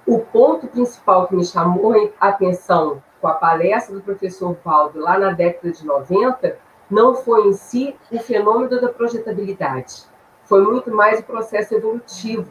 O 0.07 0.21
ponto 0.21 0.67
principal 0.69 1.27
que 1.27 1.35
me 1.35 1.45
chamou 1.45 1.95
a 2.21 2.29
atenção 2.29 3.03
com 3.21 3.29
a 3.29 3.35
palestra 3.35 3.95
do 3.95 4.01
professor 4.01 4.57
Valdo 4.65 5.01
lá 5.01 5.19
na 5.19 5.33
década 5.33 5.73
de 5.73 5.85
90 5.85 6.57
não 6.91 7.15
foi 7.15 7.49
em 7.49 7.53
si 7.53 7.95
o 8.11 8.19
fenômeno 8.19 8.81
da 8.81 8.89
projetabilidade, 8.89 10.05
foi 10.51 10.63
muito 10.63 10.91
mais 10.91 11.21
o 11.21 11.23
processo 11.23 11.75
evolutivo 11.77 12.51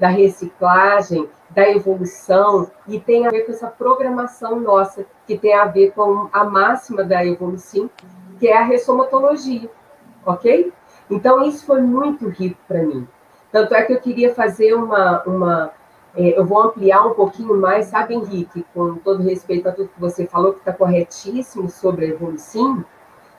da 0.00 0.08
reciclagem, 0.08 1.28
da 1.50 1.70
evolução, 1.70 2.68
e 2.88 2.98
tem 2.98 3.24
a 3.24 3.30
ver 3.30 3.42
com 3.42 3.52
essa 3.52 3.68
programação 3.68 4.58
nossa, 4.58 5.06
que 5.26 5.38
tem 5.38 5.54
a 5.54 5.64
ver 5.64 5.92
com 5.92 6.28
a 6.32 6.44
máxima 6.44 7.04
da 7.04 7.24
evolução, 7.24 7.88
que 8.38 8.48
é 8.48 8.56
a 8.56 8.64
ressomatologia, 8.64 9.70
ok? 10.24 10.72
Então, 11.10 11.42
isso 11.42 11.64
foi 11.64 11.80
muito 11.80 12.28
rico 12.28 12.58
para 12.66 12.82
mim. 12.82 13.06
Tanto 13.52 13.74
é 13.74 13.82
que 13.82 13.92
eu 13.92 14.00
queria 14.00 14.34
fazer 14.34 14.74
uma, 14.74 15.22
uma 15.24 15.72
é, 16.16 16.38
eu 16.38 16.46
vou 16.46 16.62
ampliar 16.62 17.06
um 17.06 17.12
pouquinho 17.12 17.54
mais, 17.54 17.86
sabe, 17.86 18.14
Henrique, 18.14 18.64
com 18.72 18.96
todo 18.96 19.22
respeito 19.22 19.68
a 19.68 19.72
tudo 19.72 19.90
que 19.90 20.00
você 20.00 20.26
falou, 20.26 20.54
que 20.54 20.60
está 20.60 20.72
corretíssimo 20.72 21.68
sobre 21.68 22.06
a 22.06 22.08
evolução, 22.08 22.82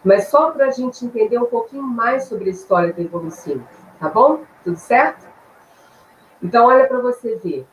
mas 0.04 0.28
só 0.28 0.52
para 0.52 0.68
a 0.68 0.72
gente 0.72 1.04
entender 1.04 1.40
um 1.40 1.48
pouquinho 1.48 1.82
mais 1.82 2.26
sobre 2.26 2.50
a 2.50 2.54
história 2.54 2.94
da 2.94 3.02
evolução, 3.02 3.62
tá 4.00 4.10
bom? 4.10 4.42
Tudo 4.64 4.78
certo? 4.78 5.26
Então, 6.42 6.68
olha 6.68 6.86
para 6.88 7.00
você 7.00 7.36
ver. 7.36 7.66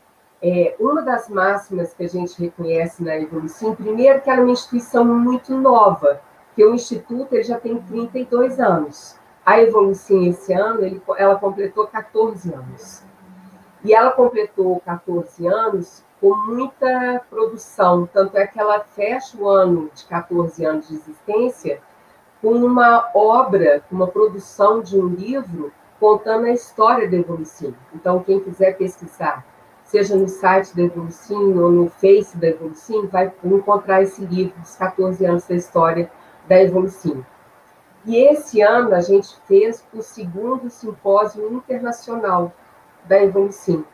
É, 0.43 0.75
uma 0.79 1.03
das 1.03 1.29
máximas 1.29 1.95
que 1.95 2.05
a 2.05 2.09
gente 2.09 2.41
reconhece 2.43 3.03
na 3.03 3.17
evolução, 3.17 3.75
primeiro 3.75 4.21
que 4.21 4.29
ela 4.29 4.41
é 4.41 4.43
uma 4.43 4.53
instituição 4.53 5.05
muito 5.05 5.55
nova, 5.57 6.21
que 6.55 6.65
o 6.65 6.75
Instituto 6.75 7.35
ele 7.35 7.43
já 7.43 7.59
tem 7.59 7.81
32 7.81 8.61
anos. 8.61 9.19
A 9.45 9.61
evolução 9.61 10.23
esse 10.25 10.53
ano, 10.53 10.85
ele, 10.85 11.03
ela 11.17 11.37
completou 11.37 11.87
14 11.87 12.53
anos. 12.53 13.03
E 13.85 13.93
ela 13.93 14.11
completou 14.13 14.81
14 14.81 15.47
anos 15.47 16.03
com 16.21 16.35
muita 16.35 17.21
produção, 17.29 18.09
tanto 18.11 18.39
é 18.39 18.47
que 18.47 18.59
ela 18.59 18.81
fecha 18.81 19.37
o 19.37 19.47
ano 19.47 19.91
de 19.95 20.07
14 20.07 20.65
anos 20.65 20.89
de 20.89 20.95
existência 20.95 21.83
com 22.41 22.53
uma 22.53 23.11
obra, 23.15 23.83
uma 23.91 24.07
produção 24.07 24.81
de 24.81 24.99
um 24.99 25.09
livro 25.09 25.71
contando 26.01 26.47
a 26.47 26.51
história 26.51 27.09
da 27.11 27.17
Evolução. 27.17 27.75
Então, 27.95 28.23
quem 28.23 28.41
quiser 28.41 28.77
pesquisar, 28.77 29.45
seja 29.85 30.17
no 30.17 30.29
site 30.29 30.75
da 30.75 30.83
Evolução 30.83 31.57
ou 31.59 31.71
no 31.71 31.91
Face 31.91 32.37
da 32.39 32.49
Evolução, 32.49 33.07
vai 33.07 33.33
encontrar 33.45 34.03
esse 34.03 34.25
livro 34.25 34.59
dos 34.61 34.77
14 34.77 35.25
anos 35.27 35.47
da 35.47 35.55
história 35.55 36.11
da 36.49 36.61
Evolução. 36.61 37.25
E 38.07 38.17
esse 38.17 38.61
ano 38.61 38.95
a 38.95 39.01
gente 39.01 39.35
fez 39.47 39.87
o 39.93 40.03
segundo 40.03 40.69
simpósio 40.69 41.51
internacional 41.53 42.53
da 43.05 43.23
Evolução, 43.23 43.85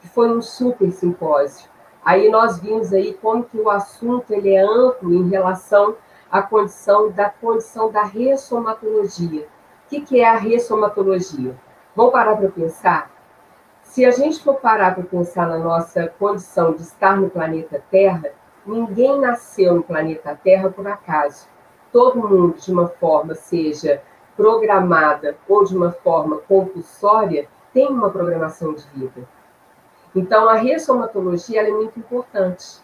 que 0.00 0.08
foi 0.08 0.30
um 0.30 0.40
super 0.40 0.90
simpósio. 0.92 1.68
Aí 2.02 2.30
nós 2.30 2.58
vimos 2.58 2.92
aí 2.92 3.12
como 3.14 3.44
que 3.44 3.58
o 3.58 3.68
assunto 3.68 4.32
ele 4.32 4.54
é 4.54 4.62
amplo 4.62 5.12
em 5.12 5.28
relação 5.28 5.96
à 6.30 6.40
condição 6.40 7.10
da 7.10 7.28
condição 7.28 7.92
da 7.92 8.02
ressomatologia. 8.02 9.42
O 9.42 9.88
que, 9.90 10.00
que 10.00 10.20
é 10.20 10.28
a 10.28 10.36
ressomatologia? 10.36 11.54
Vamos 11.94 12.12
parar 12.12 12.36
para 12.36 12.48
pensar? 12.48 13.10
Se 13.82 14.04
a 14.04 14.10
gente 14.12 14.42
for 14.42 14.54
parar 14.54 14.94
para 14.94 15.04
pensar 15.04 15.48
na 15.48 15.58
nossa 15.58 16.06
condição 16.18 16.72
de 16.72 16.82
estar 16.82 17.16
no 17.16 17.28
planeta 17.28 17.82
Terra, 17.90 18.30
ninguém 18.64 19.18
nasceu 19.20 19.74
no 19.74 19.82
planeta 19.82 20.38
Terra 20.42 20.70
por 20.70 20.86
acaso. 20.86 21.48
Todo 21.92 22.28
mundo, 22.28 22.56
de 22.58 22.72
uma 22.72 22.88
forma, 22.88 23.34
seja 23.34 24.02
programada 24.36 25.36
ou 25.48 25.64
de 25.64 25.76
uma 25.76 25.92
forma 25.92 26.38
compulsória, 26.38 27.48
tem 27.72 27.88
uma 27.88 28.10
programação 28.10 28.72
de 28.74 28.86
vida. 28.94 29.28
Então, 30.14 30.48
a 30.48 30.54
ressomatologia 30.54 31.66
é 31.68 31.70
muito 31.70 31.98
importante. 31.98 32.80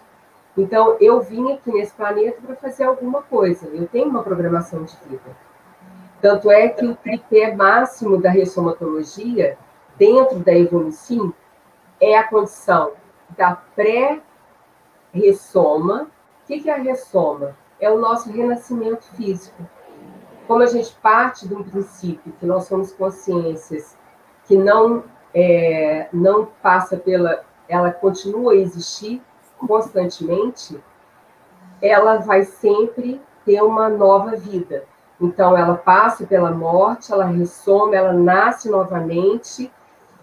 Então, 0.57 0.97
eu 1.01 1.21
vim 1.21 1.53
aqui 1.53 1.71
nesse 1.73 1.93
planeta 1.95 2.41
para 2.41 2.57
fazer 2.57 2.85
alguma 2.85 3.23
coisa. 3.23 3.67
Eu 3.69 3.87
tenho 3.87 4.09
uma 4.09 4.23
programação 4.23 4.85
de 4.85 4.97
vida. 5.07 5.37
Tanto 6.21 6.51
é 6.51 6.69
que 6.69 6.87
o 6.87 6.97
tripé 6.97 7.55
máximo 7.55 8.21
da 8.21 8.31
ressomatologia, 8.31 9.59
dentro 9.97 10.39
da 10.39 10.53
evolução, 10.53 11.35
é 12.01 12.17
a 12.17 12.25
condição 12.25 12.93
da 13.37 13.55
pré-ressoma. 13.75 14.23
O 16.43 16.47
que 16.47 16.71
é 16.71 16.73
a 16.73 16.79
ressoma? 16.79 17.57
É 17.81 17.91
o 17.91 17.99
nosso 17.99 18.31
renascimento 18.31 19.05
físico. 19.17 19.67
Como 20.47 20.63
a 20.63 20.67
gente 20.67 20.95
parte 21.03 21.47
de 21.47 21.55
um 21.55 21.63
princípio 21.63 22.33
que 22.39 22.47
nós 22.47 22.65
somos 22.65 22.93
consciências 22.93 23.97
que 24.45 24.57
não 24.57 25.05
é, 25.35 26.09
não 26.13 26.47
passa 26.63 26.97
pela, 26.97 27.45
ela 27.69 27.91
continua 27.91 28.53
a 28.53 28.57
existir 28.57 29.23
constantemente, 29.59 30.83
ela 31.83 32.19
vai 32.19 32.45
sempre 32.45 33.21
ter 33.45 33.63
uma 33.63 33.89
nova 33.89 34.35
vida. 34.37 34.85
Então, 35.21 35.57
ela 35.57 35.77
passa 35.77 36.27
pela 36.27 36.51
morte, 36.51 37.13
ela 37.13 37.25
ressoma, 37.25 37.97
ela 37.97 38.13
nasce 38.13 38.71
novamente. 38.71 39.71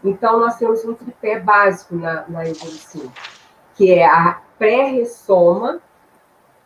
Então, 0.03 0.39
nós 0.39 0.57
temos 0.57 0.83
um 0.85 0.93
tripé 0.93 1.39
básico 1.39 1.95
na, 1.95 2.25
na 2.27 2.47
evolução, 2.47 3.11
que 3.75 3.91
é 3.91 4.05
a 4.05 4.39
pré-ressoma, 4.57 5.79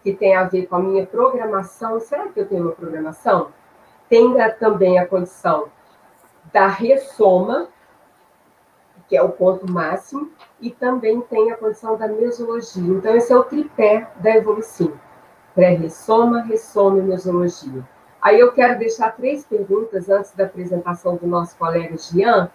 que 0.08 0.14
tem 0.14 0.38
a 0.38 0.46
ver 0.46 0.68
com 0.68 0.78
a 0.78 0.80
minha 0.80 1.06
programação. 1.06 2.00
Será 2.00 2.30
que 2.30 2.40
eu 2.40 2.48
tenho 2.48 2.64
uma 2.64 2.72
programação? 2.72 3.50
Tem 4.08 4.34
também 4.58 4.98
a 4.98 5.06
condição 5.06 5.68
da 6.54 6.66
ressoma, 6.66 7.68
que 9.10 9.18
é 9.18 9.22
o 9.22 9.28
ponto 9.28 9.70
máximo, 9.70 10.32
e 10.62 10.72
também 10.72 11.20
tem 11.20 11.52
a 11.52 11.58
condição 11.58 11.98
da 11.98 12.08
mesologia. 12.08 12.90
Então, 12.90 13.18
esse 13.18 13.34
é 13.34 13.36
o 13.36 13.44
tripé 13.44 14.10
da 14.22 14.34
evolução: 14.34 14.94
pré-ressoma, 15.54 16.42
ressoma 16.44 17.00
e 17.00 17.02
mesologia. 17.02 17.86
Aí 18.22 18.40
eu 18.40 18.54
quero 18.54 18.80
deixar 18.80 19.12
três 19.12 19.46
perguntas 19.46 20.10
antes 20.10 20.32
da 20.32 20.46
apresentação 20.46 21.18
do 21.18 21.28
nosso 21.28 21.58
colega 21.58 21.98
Jean, 21.98 22.50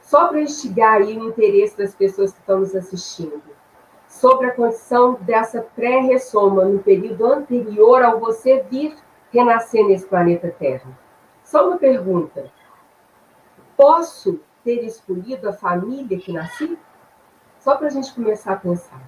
só 0.00 0.28
para 0.28 0.40
instigar 0.40 1.02
aí 1.02 1.18
o 1.18 1.28
interesse 1.28 1.76
das 1.76 1.94
pessoas 1.94 2.32
que 2.32 2.40
estão 2.40 2.60
nos 2.60 2.74
assistindo. 2.74 3.53
Sobre 4.14 4.46
a 4.46 4.54
condição 4.54 5.14
dessa 5.14 5.60
pré-ressoma 5.60 6.64
no 6.64 6.78
período 6.78 7.26
anterior 7.26 8.02
ao 8.02 8.20
você 8.20 8.62
vir 8.70 8.96
renascer 9.32 9.84
nesse 9.86 10.06
planeta 10.06 10.54
Terra. 10.56 10.96
Só 11.42 11.66
uma 11.66 11.76
pergunta. 11.76 12.50
Posso 13.76 14.40
ter 14.62 14.84
escolhido 14.84 15.48
a 15.48 15.52
família 15.52 16.18
que 16.18 16.32
nasci? 16.32 16.78
Só 17.58 17.76
para 17.76 17.88
a 17.88 17.90
gente 17.90 18.14
começar 18.14 18.52
a 18.52 18.56
pensar. 18.56 19.02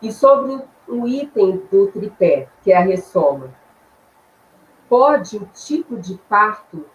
E 0.00 0.12
sobre 0.12 0.62
o 0.86 1.08
item 1.08 1.62
do 1.70 1.88
tripé, 1.88 2.48
que 2.62 2.70
é 2.70 2.76
a 2.76 2.82
ressoma. 2.82 3.52
Pode 4.88 5.36
o 5.36 5.46
tipo 5.46 5.96
de 5.96 6.16
parto 6.28 6.86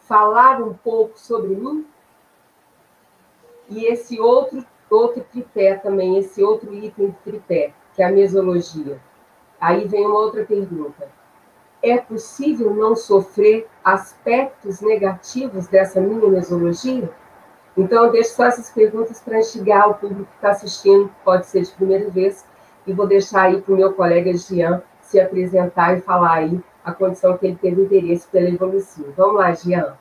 falar 0.00 0.62
um 0.62 0.74
pouco 0.74 1.18
sobre 1.18 1.56
mim? 1.56 1.86
e 3.68 3.86
esse 3.86 4.20
outro, 4.20 4.64
outro 4.94 5.24
tripé 5.30 5.74
também, 5.76 6.18
esse 6.18 6.42
outro 6.42 6.72
item 6.72 7.10
de 7.10 7.16
tripé, 7.24 7.72
que 7.94 8.02
é 8.02 8.06
a 8.06 8.12
mesologia. 8.12 8.98
Aí 9.60 9.86
vem 9.86 10.06
uma 10.06 10.18
outra 10.18 10.44
pergunta. 10.44 11.08
É 11.82 11.98
possível 11.98 12.74
não 12.74 12.94
sofrer 12.94 13.68
aspectos 13.84 14.80
negativos 14.80 15.66
dessa 15.66 16.00
minha 16.00 16.28
mesologia? 16.28 17.10
Então, 17.76 18.04
eu 18.04 18.12
deixo 18.12 18.34
só 18.34 18.44
essas 18.44 18.70
perguntas 18.70 19.20
para 19.20 19.38
instigar 19.38 19.88
o 19.88 19.94
público 19.94 20.24
que 20.24 20.36
está 20.36 20.50
assistindo, 20.50 21.10
pode 21.24 21.46
ser 21.46 21.62
de 21.62 21.72
primeira 21.72 22.10
vez, 22.10 22.46
e 22.86 22.92
vou 22.92 23.06
deixar 23.06 23.42
aí 23.42 23.60
para 23.60 23.72
o 23.72 23.76
meu 23.76 23.92
colega 23.94 24.32
Jean 24.36 24.82
se 25.00 25.20
apresentar 25.20 25.96
e 25.96 26.00
falar 26.00 26.34
aí 26.34 26.60
a 26.84 26.92
condição 26.92 27.36
que 27.38 27.46
ele 27.46 27.56
teve 27.56 27.82
interesse 27.82 28.26
pela 28.28 28.48
evolução. 28.48 29.06
Vamos 29.16 29.36
lá, 29.36 29.52
Jean. 29.52 29.96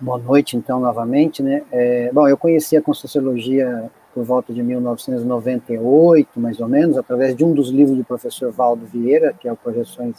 Boa 0.00 0.18
noite, 0.18 0.56
então, 0.56 0.80
novamente, 0.80 1.40
né? 1.40 1.62
É, 1.70 2.10
bom, 2.12 2.28
eu 2.28 2.36
conheci 2.36 2.76
a 2.76 2.82
Conscienciologia 2.82 3.90
por 4.12 4.24
volta 4.24 4.52
de 4.52 4.60
1998, 4.60 6.40
mais 6.40 6.58
ou 6.58 6.68
menos, 6.68 6.98
através 6.98 7.36
de 7.36 7.44
um 7.44 7.54
dos 7.54 7.70
livros 7.70 7.96
do 7.96 8.04
professor 8.04 8.50
Valdo 8.50 8.84
Vieira, 8.86 9.32
que 9.32 9.46
é 9.46 9.52
o 9.52 9.56
Projeções 9.56 10.16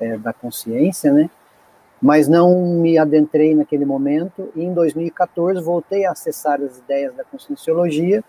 é, 0.00 0.16
da 0.16 0.32
Consciência, 0.32 1.12
né? 1.12 1.28
Mas 2.00 2.26
não 2.26 2.80
me 2.80 2.96
adentrei 2.96 3.54
naquele 3.54 3.84
momento, 3.84 4.50
e 4.56 4.64
em 4.64 4.72
2014 4.72 5.60
voltei 5.60 6.06
a 6.06 6.12
acessar 6.12 6.62
as 6.62 6.78
ideias 6.78 7.14
da 7.14 7.22
Conscienciologia, 7.22 8.24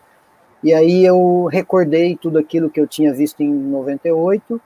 e 0.62 0.74
aí 0.74 1.06
eu 1.06 1.46
recordei 1.46 2.18
tudo 2.18 2.38
aquilo 2.38 2.70
que 2.70 2.80
eu 2.80 2.88
tinha 2.88 3.14
visto 3.14 3.42
em 3.42 3.50
98, 3.50 4.62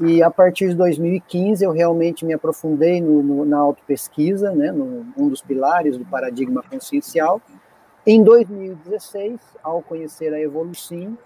e 0.00 0.22
a 0.22 0.30
partir 0.30 0.70
de 0.70 0.74
2015 0.74 1.64
eu 1.64 1.70
realmente 1.70 2.24
me 2.24 2.32
aprofundei 2.32 3.00
no, 3.00 3.22
no, 3.22 3.44
na 3.44 3.58
autopesquisa, 3.58 4.50
né, 4.50 4.72
no, 4.72 5.06
um 5.16 5.28
dos 5.28 5.40
pilares 5.40 5.96
do 5.96 6.04
paradigma 6.04 6.62
consciencial. 6.62 7.40
Em 8.06 8.22
2016, 8.22 9.40
ao 9.62 9.80
conhecer 9.80 10.34
a 10.34 10.40
Evolucim, 10.40 11.16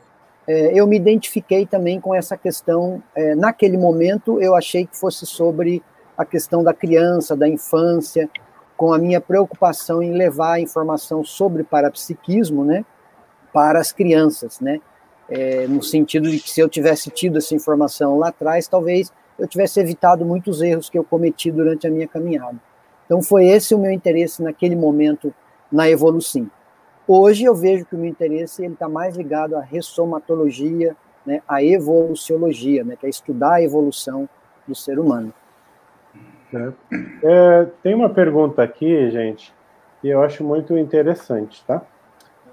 é, 0.47 0.73
eu 0.79 0.87
me 0.87 0.97
identifiquei 0.97 1.67
também 1.67 2.01
com 2.01 2.15
essa 2.15 2.37
questão. 2.37 3.03
É, 3.15 3.35
naquele 3.35 3.77
momento, 3.77 4.41
eu 4.41 4.55
achei 4.55 4.87
que 4.87 4.97
fosse 4.97 5.27
sobre 5.27 5.83
a 6.17 6.25
questão 6.25 6.63
da 6.63 6.73
criança, 6.73 7.37
da 7.37 7.49
infância, 7.49 8.29
com 8.77 8.93
a 8.93 8.99
minha 8.99 9.21
preocupação 9.21 10.03
em 10.03 10.13
levar 10.13 10.53
a 10.55 10.61
informação 10.61 11.25
sobre 11.25 11.65
parapsiquismo, 11.65 12.65
né, 12.65 12.85
para 13.53 13.81
as 13.81 13.93
crianças, 13.93 14.61
né? 14.61 14.81
É, 15.31 15.67
no 15.67 15.83
sentido 15.83 16.31
de 16.31 16.41
que 16.41 16.51
se 16.51 16.61
eu 16.61 16.69
tivesse 16.69 17.11
tido 17.11 17.39
essa 17.39 17.55
informação 17.55 18.19
lá 18.19 18.29
atrás, 18.29 18.67
talvez 18.67 19.13
eu 19.39 19.47
tivesse 19.47 19.79
evitado 19.79 20.25
muitos 20.25 20.63
erros 20.63 20.89
que 20.89 20.99
eu 20.99 21.05
cometi 21.05 21.51
durante 21.51 21.87
a 21.87 21.91
minha 21.91 22.09
caminhada. 22.09 22.57
Então 23.05 23.23
foi 23.23 23.47
esse 23.47 23.75
o 23.75 23.79
meu 23.79 23.91
interesse 23.91 24.43
naquele 24.43 24.75
momento 24.75 25.33
na 25.71 25.89
evolução. 25.89 26.51
Hoje 27.07 27.45
eu 27.45 27.55
vejo 27.55 27.87
que 27.87 27.95
o 27.95 27.99
meu 27.99 28.09
interesse 28.09 28.65
ele 28.65 28.75
está 28.75 28.89
mais 28.89 29.17
ligado 29.17 29.57
à 29.57 29.61
ressomatologia, 29.61 30.95
né, 31.25 31.43
à 31.49 31.63
evoluciologia, 31.63 32.85
né, 32.85 32.97
que 32.97 33.07
é 33.07 33.09
estudar 33.09 33.55
a 33.55 33.63
evolução 33.63 34.29
do 34.67 34.75
ser 34.75 34.99
humano. 34.99 35.33
É. 36.53 36.73
É, 37.23 37.67
tem 37.83 37.95
uma 37.95 38.11
pergunta 38.11 38.63
aqui, 38.63 39.11
gente, 39.11 39.55
que 40.01 40.09
eu 40.09 40.23
acho 40.23 40.43
muito 40.45 40.77
interessante, 40.77 41.65
tá? 41.67 41.83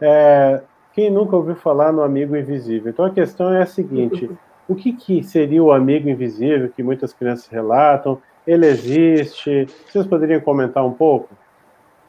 É, 0.01 0.61
quem 0.95 1.12
nunca 1.12 1.36
ouviu 1.36 1.55
falar 1.55 1.91
no 1.91 2.01
amigo 2.01 2.38
invisível? 2.38 2.89
Então 2.89 3.03
a 3.03 3.12
questão 3.12 3.53
é 3.53 3.62
a 3.62 3.65
seguinte: 3.65 4.31
o 4.67 4.73
que, 4.73 4.93
que 4.93 5.21
seria 5.21 5.62
o 5.62 5.73
amigo 5.73 6.08
invisível 6.08 6.71
que 6.73 6.81
muitas 6.81 7.12
crianças 7.12 7.47
relatam? 7.47 8.19
Ele 8.47 8.65
existe? 8.65 9.67
Vocês 9.86 10.08
poderiam 10.08 10.39
comentar 10.39 10.86
um 10.86 10.93
pouco? 10.93 11.36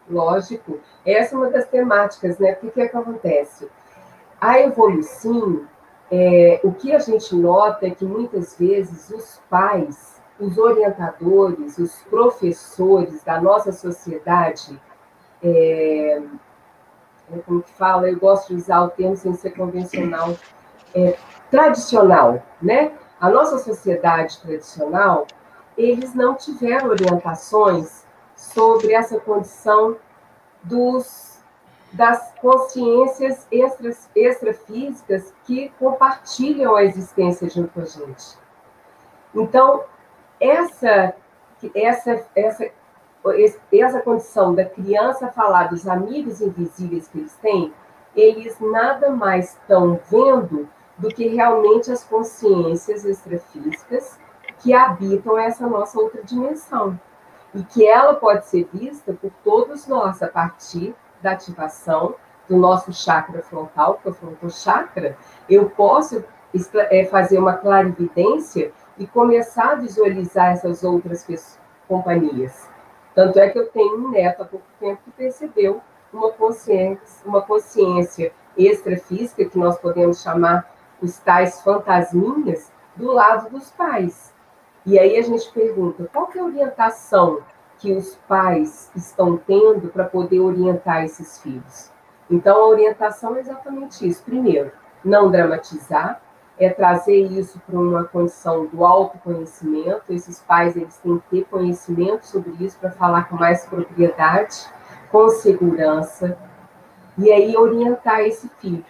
Lógico. 0.08 0.78
Essa 1.04 1.34
é 1.34 1.38
uma 1.38 1.50
das 1.50 1.66
temáticas, 1.66 2.38
né? 2.38 2.52
O 2.52 2.56
que, 2.56 2.70
que, 2.70 2.80
é 2.80 2.88
que 2.88 2.96
acontece? 2.96 3.68
A 4.40 4.60
evolução, 4.60 5.62
é, 6.08 6.60
o 6.62 6.72
que 6.72 6.94
a 6.94 7.00
gente 7.00 7.34
nota 7.34 7.88
é 7.88 7.90
que 7.90 8.04
muitas 8.04 8.56
vezes 8.56 9.10
os 9.10 9.42
pais, 9.50 10.22
os 10.38 10.56
orientadores, 10.58 11.76
os 11.78 11.96
professores 12.02 13.24
da 13.24 13.40
nossa 13.40 13.72
sociedade, 13.72 14.78
é, 15.42 16.22
é, 17.32 17.38
como 17.38 17.62
fala, 17.62 18.08
eu 18.08 18.18
gosto 18.18 18.48
de 18.48 18.54
usar 18.56 18.82
o 18.82 18.90
termo 18.90 19.16
sem 19.16 19.34
ser 19.34 19.50
convencional, 19.50 20.36
é, 20.94 21.16
tradicional, 21.50 22.42
né? 22.60 22.92
A 23.20 23.28
nossa 23.30 23.58
sociedade 23.58 24.38
tradicional, 24.40 25.26
eles 25.76 26.14
não 26.14 26.34
tiveram 26.34 26.88
orientações 26.88 28.04
sobre 28.36 28.92
essa 28.92 29.18
condição 29.18 29.96
dos, 30.62 31.38
das 31.92 32.32
consciências 32.40 33.46
extra, 33.50 33.96
extrafísicas 34.14 35.32
que 35.44 35.70
compartilham 35.78 36.76
a 36.76 36.84
existência 36.84 37.48
junto 37.48 37.72
com 37.72 37.80
a 37.80 37.84
gente. 37.84 38.38
Então, 39.34 39.84
essa, 40.40 41.14
essa, 41.74 42.26
essa 42.34 42.70
essa 43.72 44.00
condição 44.00 44.54
da 44.54 44.64
criança 44.64 45.28
falar 45.28 45.68
dos 45.68 45.86
amigos 45.86 46.40
invisíveis 46.40 47.08
que 47.08 47.18
eles 47.18 47.34
têm, 47.36 47.72
eles 48.14 48.58
nada 48.60 49.10
mais 49.10 49.50
estão 49.50 50.00
vendo 50.10 50.68
do 50.96 51.08
que 51.08 51.28
realmente 51.28 51.92
as 51.92 52.02
consciências 52.02 53.04
extrafísicas 53.04 54.18
que 54.60 54.72
habitam 54.72 55.38
essa 55.38 55.66
nossa 55.66 55.98
outra 56.00 56.22
dimensão. 56.22 56.98
E 57.54 57.62
que 57.62 57.86
ela 57.86 58.14
pode 58.14 58.46
ser 58.46 58.68
vista 58.72 59.12
por 59.12 59.30
todos 59.44 59.86
nós 59.86 60.22
a 60.22 60.28
partir 60.28 60.94
da 61.22 61.32
ativação 61.32 62.14
do 62.48 62.56
nosso 62.56 62.92
chakra 62.92 63.42
frontal, 63.42 63.98
que 64.00 64.08
é 64.08 64.10
o 64.10 64.14
frontal 64.14 64.50
chakra, 64.50 65.16
eu 65.48 65.68
posso 65.70 66.24
é, 66.90 67.04
fazer 67.06 67.38
uma 67.38 67.54
clarividência 67.54 68.72
e 68.98 69.06
começar 69.06 69.72
a 69.72 69.74
visualizar 69.76 70.52
essas 70.52 70.82
outras 70.82 71.26
companhias. 71.88 72.68
Tanto 73.16 73.38
é 73.38 73.48
que 73.48 73.58
eu 73.58 73.66
tenho 73.68 73.96
um 73.96 74.10
neto 74.10 74.42
há 74.42 74.44
pouco 74.44 74.66
tempo 74.78 75.00
que 75.02 75.10
percebeu 75.10 75.80
uma 76.12 76.30
consciência, 76.32 77.26
uma 77.26 77.40
consciência 77.40 78.30
extrafísica, 78.54 79.46
que 79.46 79.58
nós 79.58 79.78
podemos 79.78 80.20
chamar 80.20 80.70
os 81.00 81.16
tais 81.18 81.62
fantasminhas, 81.62 82.70
do 82.94 83.10
lado 83.10 83.48
dos 83.48 83.70
pais. 83.70 84.34
E 84.84 84.98
aí 84.98 85.16
a 85.16 85.22
gente 85.22 85.50
pergunta, 85.50 86.08
qual 86.12 86.28
é 86.34 86.40
a 86.40 86.44
orientação 86.44 87.40
que 87.78 87.90
os 87.94 88.16
pais 88.28 88.90
estão 88.94 89.38
tendo 89.38 89.88
para 89.88 90.04
poder 90.04 90.40
orientar 90.40 91.02
esses 91.02 91.40
filhos? 91.40 91.90
Então, 92.30 92.56
a 92.58 92.66
orientação 92.66 93.34
é 93.36 93.40
exatamente 93.40 94.06
isso. 94.06 94.22
Primeiro, 94.24 94.70
não 95.02 95.30
dramatizar, 95.30 96.20
é 96.58 96.70
trazer 96.70 97.26
isso 97.32 97.60
para 97.66 97.78
uma 97.78 98.04
condição 98.04 98.66
do 98.66 98.84
autoconhecimento. 98.84 100.04
Esses 100.10 100.40
pais 100.40 100.76
eles 100.76 100.96
têm 100.98 101.18
que 101.18 101.28
ter 101.28 101.44
conhecimento 101.44 102.26
sobre 102.26 102.52
isso 102.64 102.78
para 102.78 102.90
falar 102.90 103.28
com 103.28 103.36
mais 103.36 103.66
propriedade, 103.66 104.66
com 105.10 105.28
segurança, 105.28 106.38
e 107.18 107.30
aí 107.30 107.56
orientar 107.56 108.20
esse 108.20 108.48
filho. 108.60 108.84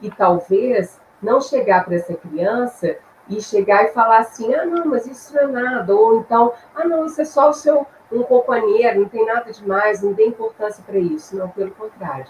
E 0.00 0.10
talvez 0.10 1.00
não 1.20 1.40
chegar 1.40 1.84
para 1.84 1.96
essa 1.96 2.14
criança 2.14 2.96
e 3.28 3.40
chegar 3.42 3.84
e 3.84 3.88
falar 3.88 4.18
assim: 4.18 4.54
ah, 4.54 4.64
não, 4.64 4.86
mas 4.86 5.06
isso 5.06 5.34
não 5.34 5.42
é 5.42 5.46
nada, 5.46 5.94
ou 5.94 6.20
então, 6.20 6.52
ah, 6.74 6.84
não, 6.84 7.04
isso 7.06 7.20
é 7.20 7.24
só 7.24 7.50
o 7.50 7.52
seu 7.52 7.86
um 8.10 8.22
companheiro, 8.22 9.00
não 9.00 9.08
tem 9.08 9.24
nada 9.24 9.52
demais, 9.52 10.02
não 10.02 10.12
dê 10.12 10.26
importância 10.26 10.82
para 10.84 10.98
isso. 10.98 11.36
Não, 11.36 11.48
pelo 11.48 11.70
contrário. 11.72 12.26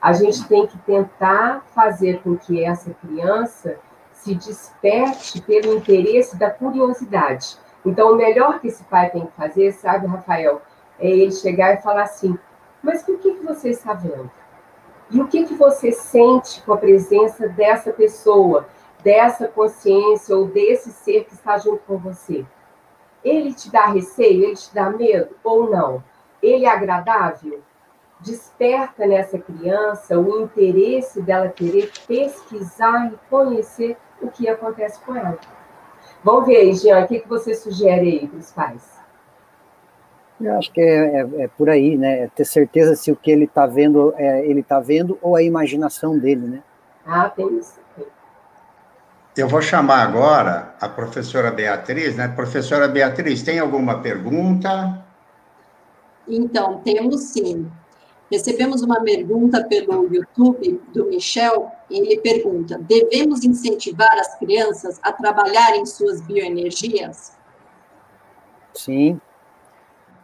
A 0.00 0.12
gente 0.12 0.46
tem 0.46 0.66
que 0.66 0.78
tentar 0.78 1.64
fazer 1.74 2.20
com 2.22 2.36
que 2.36 2.62
essa 2.62 2.92
criança 2.94 3.78
se 4.18 4.34
desperte 4.34 5.40
pelo 5.40 5.74
interesse 5.74 6.36
da 6.36 6.50
curiosidade. 6.50 7.56
Então, 7.84 8.12
o 8.12 8.16
melhor 8.16 8.60
que 8.60 8.68
esse 8.68 8.84
pai 8.84 9.10
tem 9.10 9.26
que 9.26 9.32
fazer, 9.32 9.72
sabe, 9.72 10.06
Rafael, 10.06 10.60
é 10.98 11.08
ele 11.08 11.32
chegar 11.32 11.74
e 11.74 11.82
falar 11.82 12.02
assim: 12.02 12.38
mas 12.82 13.06
o 13.08 13.18
que, 13.18 13.32
você 13.44 13.70
está 13.70 13.92
vendo? 13.92 14.30
E 15.10 15.20
o 15.20 15.26
que 15.26 15.44
você 15.54 15.90
sente 15.92 16.62
com 16.62 16.72
a 16.72 16.76
presença 16.76 17.48
dessa 17.48 17.92
pessoa, 17.92 18.68
dessa 19.02 19.48
consciência 19.48 20.36
ou 20.36 20.46
desse 20.46 20.90
ser 20.90 21.24
que 21.24 21.34
está 21.34 21.56
junto 21.56 21.82
com 21.84 21.96
você? 21.96 22.44
Ele 23.24 23.54
te 23.54 23.70
dá 23.70 23.86
receio? 23.86 24.44
Ele 24.44 24.54
te 24.54 24.72
dá 24.74 24.90
medo 24.90 25.34
ou 25.42 25.70
não? 25.70 26.04
Ele 26.42 26.66
é 26.66 26.68
agradável? 26.68 27.62
Desperta 28.20 29.06
nessa 29.06 29.38
criança 29.38 30.18
o 30.18 30.42
interesse 30.42 31.22
dela 31.22 31.48
querer 31.48 31.90
pesquisar 32.06 33.12
e 33.12 33.18
conhecer 33.30 33.96
o 34.20 34.28
que 34.28 34.48
acontece 34.48 35.00
com 35.00 35.14
ela. 35.14 35.38
Vamos 36.22 36.46
ver 36.46 36.56
aí, 36.56 36.74
Jean, 36.74 37.04
o 37.04 37.08
que, 37.08 37.20
que 37.20 37.28
você 37.28 37.54
sugere 37.54 38.20
aí 38.20 38.28
para 38.28 38.38
os 38.38 38.50
pais? 38.50 38.98
Eu 40.40 40.56
acho 40.56 40.72
que 40.72 40.80
é, 40.80 41.20
é, 41.20 41.28
é, 41.44 41.48
por 41.48 41.68
aí, 41.68 41.96
né? 41.96 42.24
É 42.24 42.28
ter 42.28 42.44
certeza 42.44 42.94
se 42.94 43.10
o 43.10 43.16
que 43.16 43.30
ele 43.30 43.44
está 43.44 43.66
vendo 43.66 44.14
é 44.16 44.46
ele 44.46 44.60
está 44.60 44.78
vendo 44.78 45.18
ou 45.20 45.34
a 45.34 45.42
imaginação 45.42 46.16
dele, 46.16 46.46
né? 46.46 46.62
Ah, 47.04 47.28
tem 47.28 47.58
isso. 47.58 47.78
Eu 49.36 49.48
vou 49.48 49.62
chamar 49.62 50.02
agora 50.02 50.74
a 50.80 50.88
professora 50.88 51.50
Beatriz, 51.50 52.16
né? 52.16 52.28
Professora 52.28 52.88
Beatriz, 52.88 53.42
tem 53.42 53.58
alguma 53.58 54.00
pergunta? 54.00 55.04
Então, 56.26 56.80
temos 56.80 57.20
sim. 57.22 57.70
Recebemos 58.30 58.82
uma 58.82 59.00
pergunta 59.00 59.64
pelo 59.64 60.12
YouTube 60.12 60.80
do 60.92 61.06
Michel, 61.06 61.70
e 61.90 61.98
ele 61.98 62.20
pergunta: 62.20 62.78
devemos 62.78 63.44
incentivar 63.44 64.18
as 64.18 64.38
crianças 64.38 65.00
a 65.02 65.12
trabalharem 65.12 65.86
suas 65.86 66.20
bioenergias? 66.20 67.36
Sim. 68.74 69.20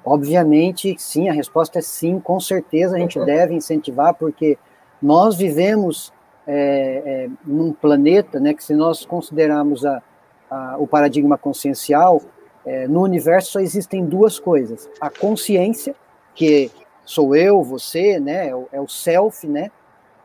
Obviamente, 0.05 0.95
sim, 0.99 1.31
a 1.31 1.33
resposta 1.33 1.79
é 1.79 1.83
sim, 1.83 2.21
com 2.21 2.39
certeza 2.39 2.97
a 2.97 2.99
gente 2.99 3.19
deve 3.25 3.55
incentivar, 3.55 4.13
porque 4.13 4.59
nós 5.01 5.35
vivemos 5.37 6.13
é, 6.47 7.03
é, 7.27 7.31
num 7.45 7.73
planeta, 7.73 8.39
né, 8.39 8.53
que 8.53 8.63
se 8.63 8.75
nós 8.75 9.07
considerarmos 9.07 9.85
a, 9.87 10.03
a, 10.51 10.77
o 10.79 10.87
paradigma 10.87 11.39
consciencial, 11.39 12.21
é, 12.67 12.87
no 12.87 13.03
universo 13.03 13.53
só 13.53 13.61
existem 13.61 14.05
duas 14.05 14.39
coisas: 14.39 14.91
a 15.01 15.09
consciência, 15.09 15.97
que 16.35 16.71
sou 17.05 17.35
eu, 17.37 17.63
você, 17.63 18.19
né, 18.19 18.49
é 18.49 18.55
o, 18.55 18.69
é 18.73 18.81
o 18.81 18.89
self, 18.89 19.47
né, 19.47 19.71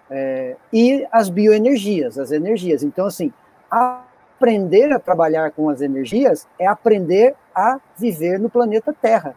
é, 0.09 0.55
e 0.73 1.07
as 1.11 1.29
bioenergias, 1.29 2.17
as 2.17 2.31
energias. 2.31 2.83
Então, 2.83 3.05
assim, 3.05 3.31
aprender 3.69 4.91
a 4.91 4.99
trabalhar 4.99 5.51
com 5.51 5.69
as 5.69 5.81
energias 5.81 6.47
é 6.57 6.65
aprender 6.65 7.35
a 7.53 7.79
viver 7.97 8.39
no 8.39 8.49
planeta 8.49 8.93
Terra. 8.93 9.35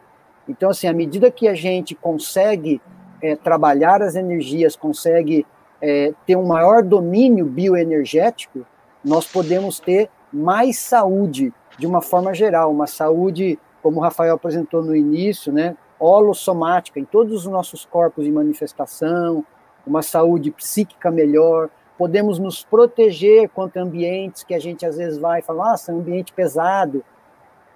Então, 0.48 0.70
assim, 0.70 0.86
à 0.86 0.92
medida 0.92 1.30
que 1.30 1.48
a 1.48 1.54
gente 1.54 1.94
consegue 1.94 2.80
é, 3.20 3.36
trabalhar 3.36 4.02
as 4.02 4.16
energias, 4.16 4.74
consegue 4.74 5.46
é, 5.80 6.12
ter 6.26 6.36
um 6.36 6.46
maior 6.46 6.82
domínio 6.82 7.44
bioenergético, 7.44 8.66
nós 9.04 9.26
podemos 9.26 9.80
ter 9.80 10.08
mais 10.32 10.78
saúde 10.78 11.52
de 11.78 11.86
uma 11.86 12.00
forma 12.00 12.32
geral, 12.34 12.70
uma 12.70 12.86
saúde, 12.86 13.58
como 13.82 13.98
o 13.98 14.02
Rafael 14.02 14.34
apresentou 14.34 14.82
no 14.82 14.94
início, 14.94 15.52
né, 15.52 15.76
holossomática, 16.02 16.98
em 16.98 17.04
todos 17.04 17.32
os 17.32 17.46
nossos 17.46 17.84
corpos 17.84 18.24
de 18.24 18.32
manifestação, 18.32 19.44
uma 19.86 20.02
saúde 20.02 20.50
psíquica 20.50 21.10
melhor, 21.10 21.68
podemos 21.96 22.38
nos 22.38 22.64
proteger 22.64 23.48
contra 23.48 23.82
ambientes 23.82 24.42
que 24.42 24.54
a 24.54 24.58
gente 24.58 24.84
às 24.84 24.96
vezes 24.96 25.18
vai 25.18 25.42
falar, 25.42 25.70
nossa, 25.70 25.92
ambiente 25.92 26.32
pesado, 26.32 27.04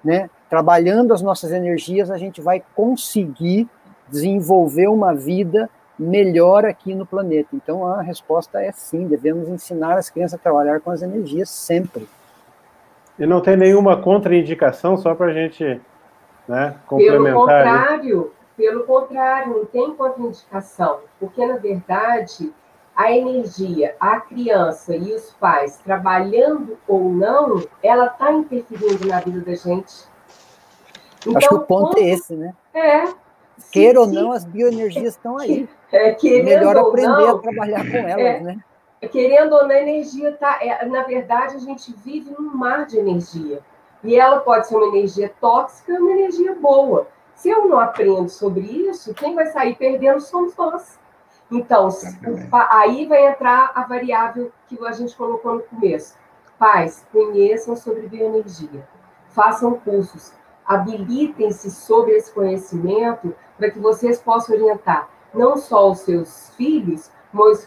né? 0.04 0.28
Trabalhando 0.48 1.12
as 1.12 1.22
nossas 1.22 1.52
energias, 1.52 2.10
a 2.10 2.18
gente 2.18 2.40
vai 2.40 2.62
conseguir 2.74 3.68
desenvolver 4.08 4.88
uma 4.88 5.14
vida 5.14 5.68
melhor 5.98 6.64
aqui 6.64 6.94
no 6.94 7.06
planeta. 7.06 7.50
Então 7.54 7.86
a 7.86 8.02
resposta 8.02 8.60
é 8.60 8.70
sim, 8.72 9.06
devemos 9.06 9.48
ensinar 9.48 9.96
as 9.96 10.10
crianças 10.10 10.38
a 10.38 10.42
trabalhar 10.42 10.80
com 10.80 10.90
as 10.90 11.02
energias 11.02 11.48
sempre. 11.48 12.08
E 13.18 13.24
não 13.24 13.40
tem 13.40 13.56
nenhuma 13.56 13.96
contraindicação, 13.96 14.96
só 14.96 15.14
para 15.14 15.26
a 15.26 15.32
gente 15.32 15.80
né, 16.48 16.76
complementar. 16.86 17.22
Pelo 17.22 17.34
contrário, 17.34 18.32
pelo 18.56 18.84
contrário, 18.84 19.56
não 19.58 19.64
tem 19.66 19.94
contraindicação, 19.94 21.00
porque 21.18 21.44
na 21.44 21.56
verdade 21.56 22.52
a 22.96 23.12
energia, 23.12 23.94
a 24.00 24.18
criança 24.20 24.96
e 24.96 25.12
os 25.12 25.30
pais 25.32 25.76
trabalhando 25.84 26.78
ou 26.88 27.10
não, 27.10 27.62
ela 27.82 28.06
está 28.06 28.32
interferindo 28.32 29.06
na 29.06 29.20
vida 29.20 29.40
da 29.40 29.54
gente. 29.54 29.94
Então, 31.20 31.36
Acho 31.36 31.48
que 31.48 31.54
o 31.54 31.60
ponto 31.60 31.92
quando... 31.92 32.02
é 32.02 32.08
esse, 32.08 32.34
né? 32.34 32.54
É. 32.72 33.04
Queira 33.70 34.00
ou 34.00 34.06
não, 34.06 34.32
as 34.32 34.44
bioenergias 34.44 35.14
estão 35.14 35.36
aí. 35.38 35.68
É, 35.92 36.16
Melhor 36.42 36.76
aprender 36.78 37.06
não, 37.06 37.36
a 37.36 37.38
trabalhar 37.38 37.90
com 37.90 37.96
elas, 37.96 38.18
é, 38.18 38.40
né? 38.40 38.58
Querendo 39.12 39.52
ou 39.52 39.62
não, 39.64 39.70
a 39.70 39.80
energia 39.82 40.30
está. 40.30 40.58
É, 40.62 40.84
na 40.86 41.02
verdade, 41.02 41.56
a 41.56 41.58
gente 41.58 41.94
vive 42.02 42.30
num 42.30 42.54
mar 42.54 42.86
de 42.86 42.98
energia. 42.98 43.60
E 44.02 44.16
ela 44.16 44.40
pode 44.40 44.66
ser 44.66 44.76
uma 44.76 44.86
energia 44.86 45.32
tóxica 45.40 45.92
e 45.92 45.98
uma 45.98 46.12
energia 46.12 46.54
boa. 46.54 47.08
Se 47.34 47.50
eu 47.50 47.68
não 47.68 47.78
aprendo 47.78 48.28
sobre 48.28 48.60
isso, 48.60 49.14
quem 49.14 49.34
vai 49.34 49.46
sair 49.46 49.74
perdendo 49.76 50.20
somos 50.20 50.56
nós. 50.56 50.98
Então, 51.50 51.88
aí 52.70 53.06
vai 53.06 53.26
entrar 53.26 53.72
a 53.74 53.82
variável 53.82 54.50
que 54.66 54.78
a 54.84 54.92
gente 54.92 55.16
colocou 55.16 55.54
no 55.54 55.62
começo. 55.62 56.16
Pais, 56.58 57.06
conheçam 57.12 57.76
sobre 57.76 58.08
bioenergia, 58.08 58.88
façam 59.28 59.78
cursos, 59.78 60.32
habilitem-se 60.64 61.70
sobre 61.70 62.12
esse 62.12 62.32
conhecimento 62.32 63.34
para 63.58 63.70
que 63.70 63.78
vocês 63.78 64.20
possam 64.20 64.56
orientar 64.56 65.08
não 65.36 65.56
só 65.56 65.90
os 65.90 66.00
seus 66.00 66.50
filhos, 66.56 67.10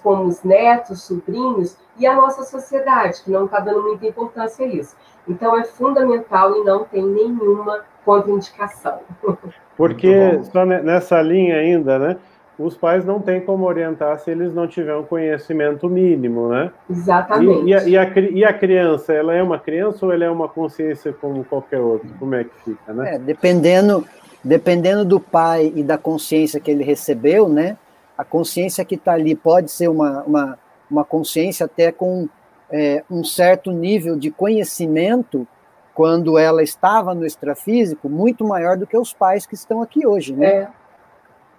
como 0.01 0.23
os 0.23 0.43
netos, 0.43 1.03
sobrinhos 1.03 1.77
e 1.97 2.07
a 2.07 2.15
nossa 2.15 2.43
sociedade, 2.43 3.21
que 3.23 3.31
não 3.31 3.45
está 3.45 3.59
dando 3.59 3.83
muita 3.83 4.05
importância 4.05 4.65
a 4.65 4.69
isso. 4.69 4.95
Então, 5.27 5.57
é 5.57 5.63
fundamental 5.63 6.55
e 6.55 6.63
não 6.63 6.83
tem 6.85 7.05
nenhuma 7.05 7.83
contraindicação. 8.03 8.99
Porque, 9.77 10.39
só 10.51 10.65
nessa 10.65 11.21
linha 11.21 11.55
ainda, 11.55 11.97
né? 11.99 12.17
os 12.59 12.75
pais 12.75 13.05
não 13.05 13.21
têm 13.21 13.39
como 13.39 13.65
orientar 13.65 14.19
se 14.19 14.29
eles 14.29 14.53
não 14.53 14.67
tiverem 14.67 14.99
um 14.99 15.05
conhecimento 15.05 15.87
mínimo, 15.87 16.49
né? 16.49 16.71
Exatamente. 16.89 17.63
E, 17.63 17.69
e, 17.69 17.73
a, 17.73 17.83
e, 17.87 17.97
a, 17.97 18.19
e, 18.19 18.45
a, 18.45 18.53
criança, 18.53 19.13
ela 19.13 19.33
é 19.33 19.41
uma 19.41 19.57
criança 19.57 20.05
ou 20.05 20.11
ela 20.11 20.25
é 20.25 20.29
uma 20.29 20.49
consciência 20.49 21.13
como 21.13 21.45
qualquer 21.45 21.79
outra? 21.79 22.09
Como 22.19 22.35
é 22.35 22.43
que 22.43 22.51
fica, 22.65 22.93
né? 22.93 23.15
É, 23.15 23.17
dependendo, 23.17 24.05
dependendo 24.43 25.05
do 25.05 25.21
pai 25.21 25.71
e 25.73 25.81
da 25.81 25.97
consciência 25.97 26.59
que 26.59 26.69
ele 26.69 26.83
recebeu, 26.83 27.47
né? 27.47 27.77
A 28.19 28.25
consciência 28.25 28.83
que 28.83 28.95
está 28.95 29.13
ali 29.13 29.33
pode 29.33 29.71
ser 29.71 29.87
uma, 29.87 30.23
uma, 30.23 30.59
uma 30.91 31.05
consciência 31.05 31.65
até 31.65 31.89
com 31.89 32.27
é, 32.69 33.01
um 33.09 33.23
certo 33.23 33.71
nível 33.71 34.17
de 34.17 34.29
conhecimento 34.29 35.47
quando 35.93 36.37
ela 36.37 36.61
estava 36.61 37.15
no 37.15 37.25
extrafísico 37.25 38.09
muito 38.09 38.43
maior 38.43 38.75
do 38.75 38.85
que 38.85 38.97
os 38.97 39.13
pais 39.13 39.45
que 39.45 39.55
estão 39.55 39.81
aqui 39.81 40.05
hoje, 40.05 40.35
né? 40.35 40.47
É. 40.47 40.67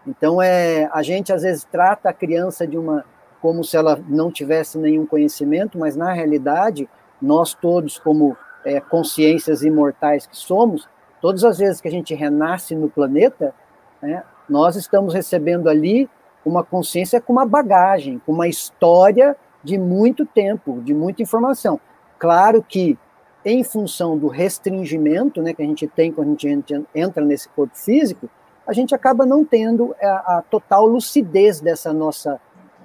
Então, 0.07 0.42
é, 0.42 0.87
a 0.92 1.03
gente 1.03 1.33
às 1.33 1.44
vezes 1.44 1.64
trata 1.64 2.11
a 2.11 2.12
criança 2.12 2.66
de 2.66 2.77
uma 2.77 3.07
como 3.40 3.64
se 3.64 3.75
ela 3.75 3.99
não 4.07 4.31
tivesse 4.31 4.77
nenhum 4.77 5.07
conhecimento, 5.07 5.79
mas 5.79 5.96
na 5.96 6.12
realidade, 6.12 6.87
nós 7.23 7.55
todos, 7.55 7.99
como 7.99 8.37
é, 8.66 8.81
consciências 8.81 9.62
imortais 9.62 10.27
que 10.27 10.37
somos, 10.37 10.87
todas 11.23 11.42
as 11.42 11.57
vezes 11.57 11.81
que 11.81 11.88
a 11.88 11.90
gente 11.90 12.14
renasce 12.14 12.75
no 12.75 12.90
planeta, 12.90 13.55
né, 14.03 14.23
nós 14.46 14.77
estamos 14.77 15.14
recebendo 15.14 15.70
ali 15.70 16.07
uma 16.44 16.64
consciência 16.64 17.20
com 17.20 17.33
uma 17.33 17.46
bagagem, 17.46 18.20
com 18.24 18.33
uma 18.33 18.48
história 18.48 19.37
de 19.62 19.79
muito 19.79 20.24
tempo, 20.24 20.81
de 20.81 20.94
muita 20.94 21.22
informação. 21.22 21.81
Claro 22.18 22.62
que, 22.62 22.98
em 23.44 23.64
função 23.64 24.18
do 24.18 24.29
restringimento 24.29 25.42
né, 25.42 25.55
que 25.55 25.62
a 25.62 25.66
gente 25.66 25.87
tem 25.87 26.12
quando 26.12 26.37
a 26.37 26.48
gente 26.48 26.85
entra 26.94 27.24
nesse 27.24 27.48
corpo 27.48 27.76
físico, 27.76 28.29
a 28.66 28.72
gente 28.72 28.94
acaba 28.94 29.24
não 29.26 29.44
tendo 29.44 29.94
a, 30.00 30.38
a 30.38 30.42
total 30.42 30.87
lucidez 30.87 31.61
dessa 31.61 31.92
nossa, 31.92 32.40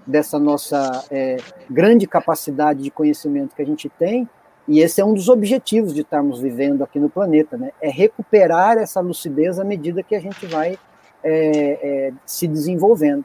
dessa 0.05 0.39
nossa 0.39 1.05
é, 1.11 1.37
grande 1.69 2.07
capacidade 2.07 2.81
de 2.81 2.91
conhecimento 2.91 3.55
que 3.55 3.61
a 3.61 3.65
gente 3.65 3.89
tem, 3.89 4.27
e 4.67 4.79
esse 4.79 4.99
é 4.99 5.05
um 5.05 5.13
dos 5.13 5.29
objetivos 5.29 5.93
de 5.93 6.01
estarmos 6.01 6.39
vivendo 6.39 6.83
aqui 6.83 6.99
no 6.99 7.09
planeta, 7.09 7.55
né? 7.55 7.71
É 7.79 7.89
recuperar 7.89 8.77
essa 8.77 8.99
lucidez 8.99 9.59
à 9.59 9.63
medida 9.63 10.01
que 10.01 10.15
a 10.15 10.19
gente 10.19 10.47
vai 10.47 10.77
é, 11.23 12.07
é, 12.07 12.13
se 12.25 12.47
desenvolvendo. 12.47 13.23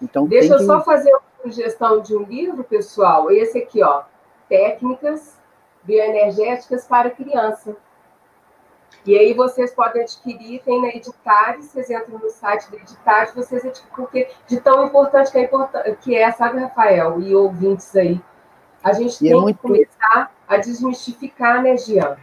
Então, 0.00 0.26
Deixa 0.26 0.54
eu 0.54 0.58
que... 0.58 0.64
só 0.64 0.80
fazer 0.82 1.10
uma 1.10 1.22
sugestão 1.42 2.00
de 2.00 2.16
um 2.16 2.22
livro, 2.22 2.64
pessoal. 2.64 3.30
Esse 3.30 3.58
aqui, 3.58 3.82
ó, 3.82 4.02
Técnicas 4.48 5.36
Bioenergéticas 5.82 6.86
para 6.86 7.10
Criança. 7.10 7.76
E 9.04 9.16
aí 9.16 9.32
vocês 9.34 9.72
podem 9.72 10.02
adquirir, 10.02 10.60
tem 10.62 10.82
na 10.82 10.88
Editares, 10.88 11.66
vocês 11.66 11.88
entram 11.90 12.18
no 12.18 12.28
site 12.28 12.70
da 12.70 12.76
Editares, 12.76 13.32
vocês 13.34 13.64
adquirem, 13.64 13.94
porque 13.94 14.28
de 14.48 14.60
tão 14.60 14.84
importante 14.84 15.30
que 15.30 15.38
é, 15.38 15.42
importante, 15.42 15.96
que 16.00 16.16
é, 16.16 16.30
sabe, 16.32 16.58
Rafael, 16.58 17.20
e 17.20 17.34
ouvintes 17.34 17.94
aí, 17.94 18.20
a 18.82 18.92
gente 18.92 19.24
e 19.24 19.28
é 19.28 19.30
tem 19.30 19.38
é 19.38 19.42
muito... 19.42 19.56
que 19.56 19.62
começar 19.62 20.32
a 20.48 20.56
desmistificar, 20.56 21.62
né, 21.62 21.76
Gian? 21.76 22.16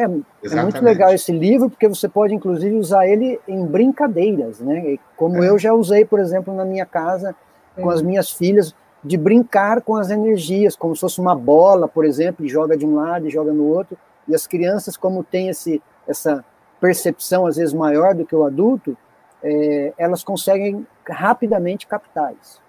É, 0.00 0.04
é, 0.04 0.62
muito 0.62 0.82
legal 0.82 1.12
esse 1.12 1.32
livro, 1.32 1.68
porque 1.68 1.88
você 1.88 2.08
pode, 2.08 2.34
inclusive, 2.34 2.74
usar 2.76 3.06
ele 3.06 3.38
em 3.46 3.64
brincadeiras, 3.64 4.60
né? 4.60 4.98
Como 5.16 5.42
é. 5.42 5.48
eu 5.48 5.58
já 5.58 5.74
usei, 5.74 6.04
por 6.04 6.18
exemplo, 6.18 6.54
na 6.54 6.64
minha 6.64 6.86
casa, 6.86 7.34
com 7.74 7.90
é. 7.90 7.94
as 7.94 8.02
minhas 8.02 8.30
filhas, 8.30 8.74
de 9.02 9.16
brincar 9.16 9.80
com 9.80 9.96
as 9.96 10.10
energias, 10.10 10.76
como 10.76 10.94
se 10.94 11.00
fosse 11.00 11.20
uma 11.20 11.34
bola, 11.34 11.88
por 11.88 12.04
exemplo, 12.04 12.44
e 12.44 12.48
joga 12.48 12.76
de 12.76 12.86
um 12.86 12.94
lado 12.94 13.26
e 13.26 13.30
joga 13.30 13.52
no 13.52 13.64
outro. 13.64 13.96
E 14.28 14.34
as 14.34 14.46
crianças, 14.46 14.96
como 14.96 15.24
tem 15.24 15.48
esse, 15.48 15.82
essa 16.06 16.44
percepção 16.80 17.46
às 17.46 17.56
vezes 17.56 17.74
maior 17.74 18.14
do 18.14 18.24
que 18.24 18.34
o 18.34 18.44
adulto, 18.44 18.96
é, 19.42 19.92
elas 19.96 20.22
conseguem 20.22 20.86
rapidamente 21.08 21.86
captar 21.86 22.32
isso. 22.40 22.60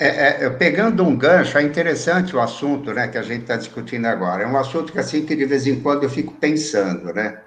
É, 0.00 0.44
é, 0.44 0.50
pegando 0.50 1.02
um 1.02 1.16
gancho, 1.16 1.58
é 1.58 1.62
interessante 1.62 2.36
o 2.36 2.40
assunto 2.40 2.94
né, 2.94 3.08
que 3.08 3.18
a 3.18 3.22
gente 3.22 3.42
está 3.42 3.56
discutindo 3.56 4.06
agora. 4.06 4.44
É 4.44 4.46
um 4.46 4.56
assunto 4.56 4.92
que, 4.92 4.98
assim, 4.98 5.26
que 5.26 5.34
de 5.34 5.44
vez 5.44 5.66
em 5.66 5.80
quando 5.80 6.04
eu 6.04 6.10
fico 6.10 6.32
pensando, 6.34 7.12
né? 7.12 7.40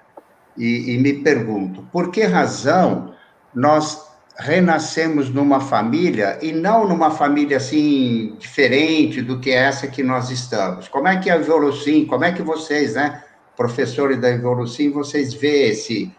E, 0.58 0.94
e 0.94 0.98
me 0.98 1.14
pergunto, 1.14 1.88
por 1.94 2.12
que 2.12 2.24
razão 2.24 3.14
nós 3.56 4.06
renascemos 4.38 5.30
numa 5.30 5.62
família 5.62 6.40
e 6.42 6.52
não 6.52 6.86
numa 6.86 7.10
família, 7.10 7.56
assim, 7.56 8.36
diferente 8.38 9.22
do 9.22 9.40
que 9.40 9.52
essa 9.52 9.88
que 9.88 10.04
nós 10.04 10.30
estamos? 10.30 10.90
Como 10.90 11.08
é 11.08 11.18
que 11.18 11.30
a 11.30 11.38
Evolucim, 11.38 12.06
como 12.06 12.26
é 12.26 12.34
que 12.34 12.42
vocês, 12.42 12.96
né, 12.96 13.24
professores 13.56 14.20
da 14.20 14.30
Evolucim, 14.30 14.92
vocês 14.92 15.34
vê 15.34 15.70
esse... 15.70 16.14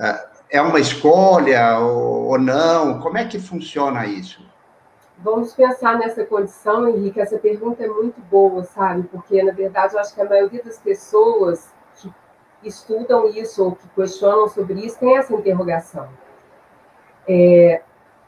Uh, 0.00 0.36
é 0.50 0.60
uma 0.60 0.80
escolha 0.80 1.78
ou, 1.78 2.26
ou 2.30 2.38
não? 2.38 3.00
Como 3.00 3.18
é 3.18 3.24
que 3.24 3.38
funciona 3.38 4.06
isso? 4.06 4.40
Vamos 5.18 5.54
pensar 5.54 5.98
nessa 5.98 6.24
condição, 6.24 6.86
Henrique. 6.88 7.20
Essa 7.20 7.38
pergunta 7.38 7.82
é 7.82 7.88
muito 7.88 8.20
boa, 8.20 8.64
sabe? 8.64 9.08
Porque, 9.08 9.42
na 9.42 9.52
verdade, 9.52 9.94
eu 9.94 10.00
acho 10.00 10.14
que 10.14 10.20
a 10.20 10.28
maioria 10.28 10.62
das 10.62 10.78
pessoas 10.78 11.72
que 11.94 12.12
estudam 12.62 13.26
isso 13.26 13.64
ou 13.64 13.74
que 13.74 13.88
questionam 13.88 14.46
sobre 14.48 14.84
isso 14.84 14.98
tem 14.98 15.16
essa 15.16 15.34
interrogação. 15.34 16.08
É, 17.26 17.82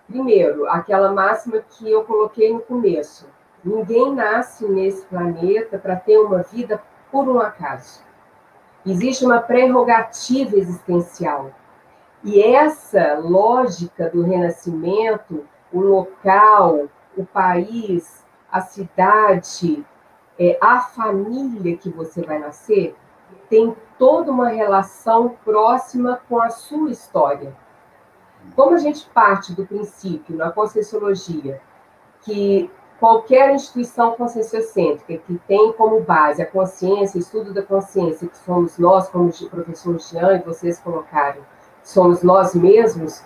primeiro, 0.07 0.67
aquela 0.69 1.13
máxima 1.13 1.59
que 1.59 1.91
eu 1.91 2.05
coloquei 2.05 2.53
no 2.53 2.61
começo: 2.61 3.29
ninguém 3.63 4.15
nasce 4.15 4.67
nesse 4.67 5.05
planeta 5.07 5.79
para 5.79 5.95
ter 5.95 6.19
uma 6.19 6.43
vida 6.43 6.83
por 7.13 7.29
um 7.29 7.39
acaso. 7.39 8.03
Existe 8.87 9.27
uma 9.27 9.41
prerrogativa 9.41 10.57
existencial. 10.57 11.51
E 12.25 12.43
essa 12.43 13.15
lógica 13.15 14.09
do 14.09 14.23
renascimento, 14.23 15.47
o 15.73 15.81
local, 15.81 16.87
o 17.17 17.25
país, 17.25 18.25
a 18.51 18.61
cidade, 18.61 19.85
é, 20.39 20.59
a 20.61 20.81
família 20.81 21.77
que 21.77 21.91
você 21.91 22.23
vai 22.23 22.39
nascer, 22.39 22.97
tem 23.51 23.77
toda 23.99 24.31
uma 24.31 24.49
relação 24.49 25.37
próxima 25.45 26.21
com 26.29 26.41
a 26.41 26.51
sua 26.51 26.91
história. 26.91 27.55
Como 28.55 28.75
a 28.75 28.79
gente 28.79 29.07
parte 29.11 29.53
do 29.53 29.67
princípio, 29.67 30.37
na 30.37 30.51
Conscienciologia, 30.51 31.61
que 32.23 32.71
qualquer 32.99 33.55
instituição 33.55 34.13
conscienciocêntrica 34.13 35.23
que 35.25 35.39
tem 35.47 35.73
como 35.73 36.01
base 36.01 36.43
a 36.43 36.47
consciência, 36.47 37.19
estudo 37.19 37.53
da 37.53 37.63
consciência, 37.63 38.29
que 38.29 38.37
somos 38.39 38.79
nós, 38.79 39.09
como 39.09 39.29
o 39.29 39.51
professor 39.51 39.99
Jean 40.01 40.37
e 40.37 40.43
vocês 40.43 40.79
colocaram, 40.81 41.43
somos 41.83 42.23
nós 42.23 42.55
mesmos, 42.55 43.23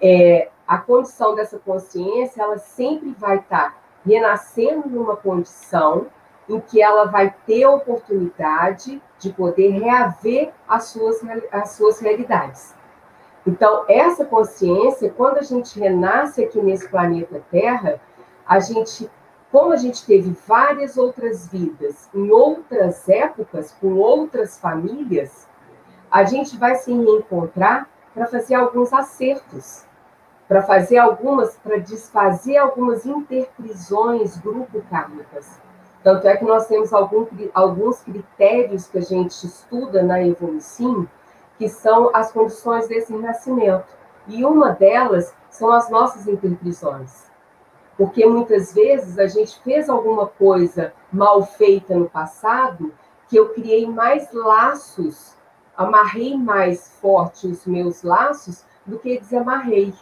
é, 0.00 0.50
a 0.72 0.78
condição 0.78 1.34
dessa 1.34 1.58
consciência, 1.58 2.42
ela 2.42 2.56
sempre 2.56 3.14
vai 3.18 3.36
estar 3.36 3.76
renascendo 4.06 4.88
numa 4.88 5.14
condição 5.14 6.06
em 6.48 6.58
que 6.60 6.80
ela 6.80 7.04
vai 7.04 7.34
ter 7.46 7.64
a 7.64 7.70
oportunidade 7.70 9.02
de 9.18 9.30
poder 9.34 9.68
reaver 9.68 10.50
as 10.66 10.84
suas, 10.84 11.20
as 11.52 11.72
suas 11.72 12.00
realidades. 12.00 12.74
Então, 13.46 13.84
essa 13.86 14.24
consciência, 14.24 15.12
quando 15.14 15.36
a 15.36 15.42
gente 15.42 15.78
renasce 15.78 16.42
aqui 16.42 16.58
nesse 16.58 16.88
planeta 16.88 17.44
Terra, 17.50 18.00
a 18.46 18.58
gente, 18.58 19.10
como 19.50 19.74
a 19.74 19.76
gente 19.76 20.06
teve 20.06 20.34
várias 20.48 20.96
outras 20.96 21.48
vidas 21.48 22.08
em 22.14 22.30
outras 22.30 23.06
épocas, 23.10 23.76
com 23.78 23.96
outras 23.96 24.58
famílias, 24.58 25.46
a 26.10 26.24
gente 26.24 26.56
vai 26.56 26.76
se 26.76 26.90
reencontrar 26.90 27.90
para 28.14 28.24
fazer 28.26 28.54
alguns 28.54 28.90
acertos, 28.90 29.86
para 30.48 30.62
fazer 30.62 30.98
algumas, 30.98 31.56
para 31.56 31.78
desfazer 31.78 32.56
algumas 32.56 33.06
interprisões 33.06 34.36
grupo 34.38 34.82
kármicas. 34.90 35.60
Tanto 36.02 36.26
é 36.26 36.36
que 36.36 36.44
nós 36.44 36.66
temos 36.66 36.92
algum, 36.92 37.26
alguns 37.54 38.00
critérios 38.00 38.86
que 38.88 38.98
a 38.98 39.02
gente 39.02 39.46
estuda 39.46 40.02
na 40.02 40.22
Evolução, 40.22 41.06
que 41.56 41.68
são 41.68 42.10
as 42.12 42.32
condições 42.32 42.88
desse 42.88 43.12
renascimento. 43.12 43.86
E 44.26 44.44
uma 44.44 44.70
delas 44.70 45.32
são 45.48 45.70
as 45.70 45.88
nossas 45.88 46.26
interprisões. 46.26 47.30
Porque 47.96 48.26
muitas 48.26 48.74
vezes 48.74 49.18
a 49.18 49.26
gente 49.26 49.60
fez 49.62 49.88
alguma 49.88 50.26
coisa 50.26 50.92
mal 51.12 51.42
feita 51.44 51.94
no 51.94 52.08
passado, 52.08 52.92
que 53.28 53.36
eu 53.36 53.50
criei 53.50 53.86
mais 53.88 54.32
laços, 54.32 55.36
amarrei 55.76 56.36
mais 56.36 56.98
forte 57.00 57.46
os 57.46 57.64
meus 57.64 58.02
laços 58.02 58.64
do 58.84 58.98
que 58.98 59.18
desamarrei. 59.18 59.94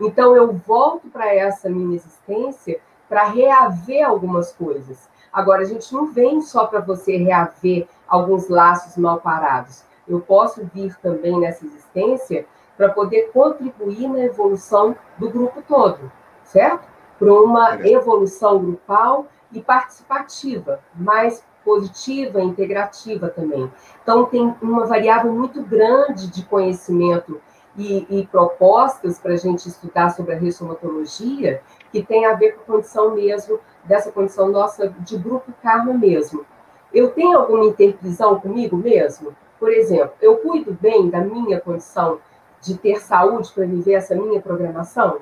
Então 0.00 0.34
eu 0.34 0.52
volto 0.52 1.08
para 1.08 1.34
essa 1.34 1.68
minha 1.68 1.96
existência 1.96 2.80
para 3.08 3.24
reaver 3.24 4.06
algumas 4.06 4.52
coisas. 4.52 5.08
Agora, 5.32 5.62
a 5.62 5.64
gente 5.64 5.92
não 5.92 6.06
vem 6.12 6.40
só 6.40 6.66
para 6.66 6.80
você 6.80 7.16
reaver 7.16 7.86
alguns 8.08 8.48
laços 8.48 8.96
mal 8.96 9.20
parados. 9.20 9.84
Eu 10.08 10.20
posso 10.20 10.68
vir 10.74 10.96
também 11.00 11.38
nessa 11.38 11.64
existência 11.64 12.46
para 12.76 12.88
poder 12.88 13.30
contribuir 13.32 14.08
na 14.08 14.20
evolução 14.20 14.96
do 15.18 15.28
grupo 15.28 15.62
todo, 15.62 16.10
certo? 16.42 16.88
Para 17.18 17.32
uma 17.32 17.86
evolução 17.86 18.58
grupal 18.58 19.26
e 19.52 19.60
participativa, 19.60 20.80
mais 20.94 21.44
positiva, 21.64 22.40
integrativa 22.40 23.28
também. 23.28 23.70
Então, 24.02 24.24
tem 24.24 24.54
uma 24.62 24.86
variável 24.86 25.32
muito 25.32 25.62
grande 25.62 26.28
de 26.28 26.44
conhecimento 26.44 27.40
e, 27.76 28.06
e 28.10 28.26
propostas 28.26 29.18
para 29.18 29.34
a 29.34 29.36
gente 29.36 29.68
estudar 29.68 30.10
sobre 30.10 30.34
a 30.34 30.38
ressomatologia 30.38 31.62
que 31.92 32.02
tem 32.02 32.26
a 32.26 32.34
ver 32.34 32.52
com 32.52 32.62
a 32.62 32.76
condição 32.76 33.14
mesmo, 33.14 33.58
dessa 33.84 34.12
condição 34.12 34.48
nossa 34.48 34.88
de 34.88 35.16
grupo 35.16 35.52
karma 35.62 35.92
mesmo. 35.94 36.44
Eu 36.92 37.10
tenho 37.10 37.38
alguma 37.38 37.64
interprisão 37.64 38.40
comigo 38.40 38.76
mesmo? 38.76 39.34
Por 39.58 39.70
exemplo, 39.70 40.12
eu 40.20 40.38
cuido 40.38 40.76
bem 40.80 41.08
da 41.08 41.20
minha 41.20 41.60
condição 41.60 42.18
de 42.60 42.76
ter 42.76 43.00
saúde 43.00 43.52
para 43.52 43.64
viver 43.64 43.94
essa 43.94 44.14
minha 44.14 44.40
programação? 44.40 45.20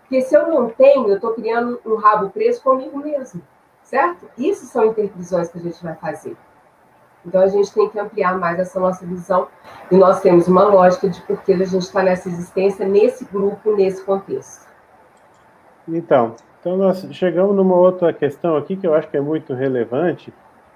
Porque 0.00 0.20
se 0.20 0.36
eu 0.36 0.48
não 0.48 0.68
tenho, 0.68 1.08
eu 1.08 1.16
estou 1.16 1.32
criando 1.32 1.80
um 1.84 1.96
rabo 1.96 2.30
preso 2.30 2.62
comigo 2.62 2.98
mesmo, 2.98 3.42
certo? 3.82 4.28
Isso 4.36 4.66
são 4.66 4.86
interprisões 4.86 5.48
que 5.48 5.58
a 5.58 5.62
gente 5.62 5.82
vai 5.82 5.94
fazer. 5.94 6.36
Então 7.26 7.40
a 7.40 7.48
gente 7.48 7.72
tem 7.72 7.88
que 7.88 7.98
ampliar 7.98 8.38
mais 8.38 8.58
essa 8.58 8.78
nossa 8.78 9.04
visão 9.04 9.48
e 9.90 9.96
nós 9.96 10.20
temos 10.20 10.46
uma 10.46 10.64
lógica 10.64 11.08
de 11.08 11.20
por 11.22 11.42
que 11.42 11.52
a 11.52 11.56
gente 11.56 11.78
está 11.78 12.02
nessa 12.02 12.28
existência, 12.28 12.86
nesse 12.86 13.24
grupo, 13.24 13.74
nesse 13.74 14.04
contexto. 14.04 14.66
Então, 15.88 16.34
então 16.60 16.76
nós 16.76 17.06
chegamos 17.12 17.54
numa 17.54 17.74
outra 17.74 18.12
questão 18.12 18.56
aqui 18.56 18.76
que 18.76 18.86
eu 18.86 18.94
acho 18.94 19.08
que 19.08 19.16
é 19.16 19.20
muito 19.20 19.54
relevante. 19.54 20.32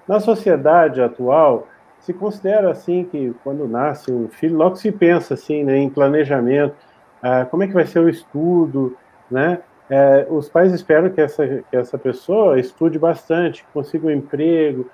Na 0.07 0.19
sociedade 0.19 1.01
atual, 1.01 1.67
se 1.99 2.13
considera 2.13 2.71
assim 2.71 3.03
que 3.03 3.35
quando 3.43 3.67
nasce 3.67 4.11
um 4.11 4.27
filho, 4.27 4.57
logo 4.57 4.75
se 4.75 4.91
pensa 4.91 5.33
assim, 5.33 5.63
né, 5.63 5.77
em 5.77 5.89
planejamento, 5.89 6.75
ah, 7.21 7.45
como 7.45 7.63
é 7.63 7.67
que 7.67 7.73
vai 7.73 7.85
ser 7.85 7.99
o 7.99 8.09
estudo, 8.09 8.95
né? 9.29 9.59
É, 9.89 10.27
os 10.29 10.47
pais 10.47 10.71
esperam 10.71 11.09
que 11.09 11.19
essa, 11.19 11.45
que 11.47 11.75
essa 11.75 11.97
pessoa 11.97 12.59
estude 12.59 12.99
bastante, 12.99 13.65
consiga 13.73 14.07
um 14.07 14.11
emprego, 14.11 14.85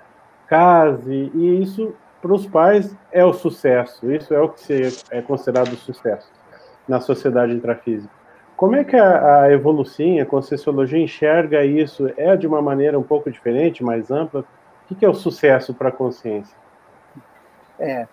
case, 0.48 1.30
e 1.34 1.62
isso 1.62 1.94
para 2.20 2.32
os 2.32 2.46
pais 2.46 2.94
é 3.12 3.24
o 3.24 3.32
sucesso, 3.32 4.10
isso 4.10 4.34
é 4.34 4.40
o 4.40 4.48
que 4.48 4.88
é 5.10 5.22
considerado 5.22 5.74
sucesso 5.76 6.28
na 6.88 7.00
sociedade 7.00 7.52
intrafísica. 7.52 8.12
Como 8.56 8.74
é 8.74 8.84
que 8.84 8.96
a, 8.96 9.42
a 9.42 9.52
Evolução, 9.52 10.18
a 10.20 10.24
Conscienciologia 10.24 10.98
enxerga 10.98 11.64
isso? 11.64 12.10
É 12.16 12.36
de 12.36 12.46
uma 12.46 12.62
maneira 12.62 12.98
um 12.98 13.02
pouco 13.02 13.30
diferente, 13.30 13.84
mais 13.84 14.10
ampla? 14.10 14.44
O 14.90 14.94
que, 14.94 15.04
é 15.04 15.08
o 15.08 15.14
sucesso 15.14 15.74
para 15.74 15.90
a 15.90 15.92
consciência? 15.92 16.56
É, 17.78 18.06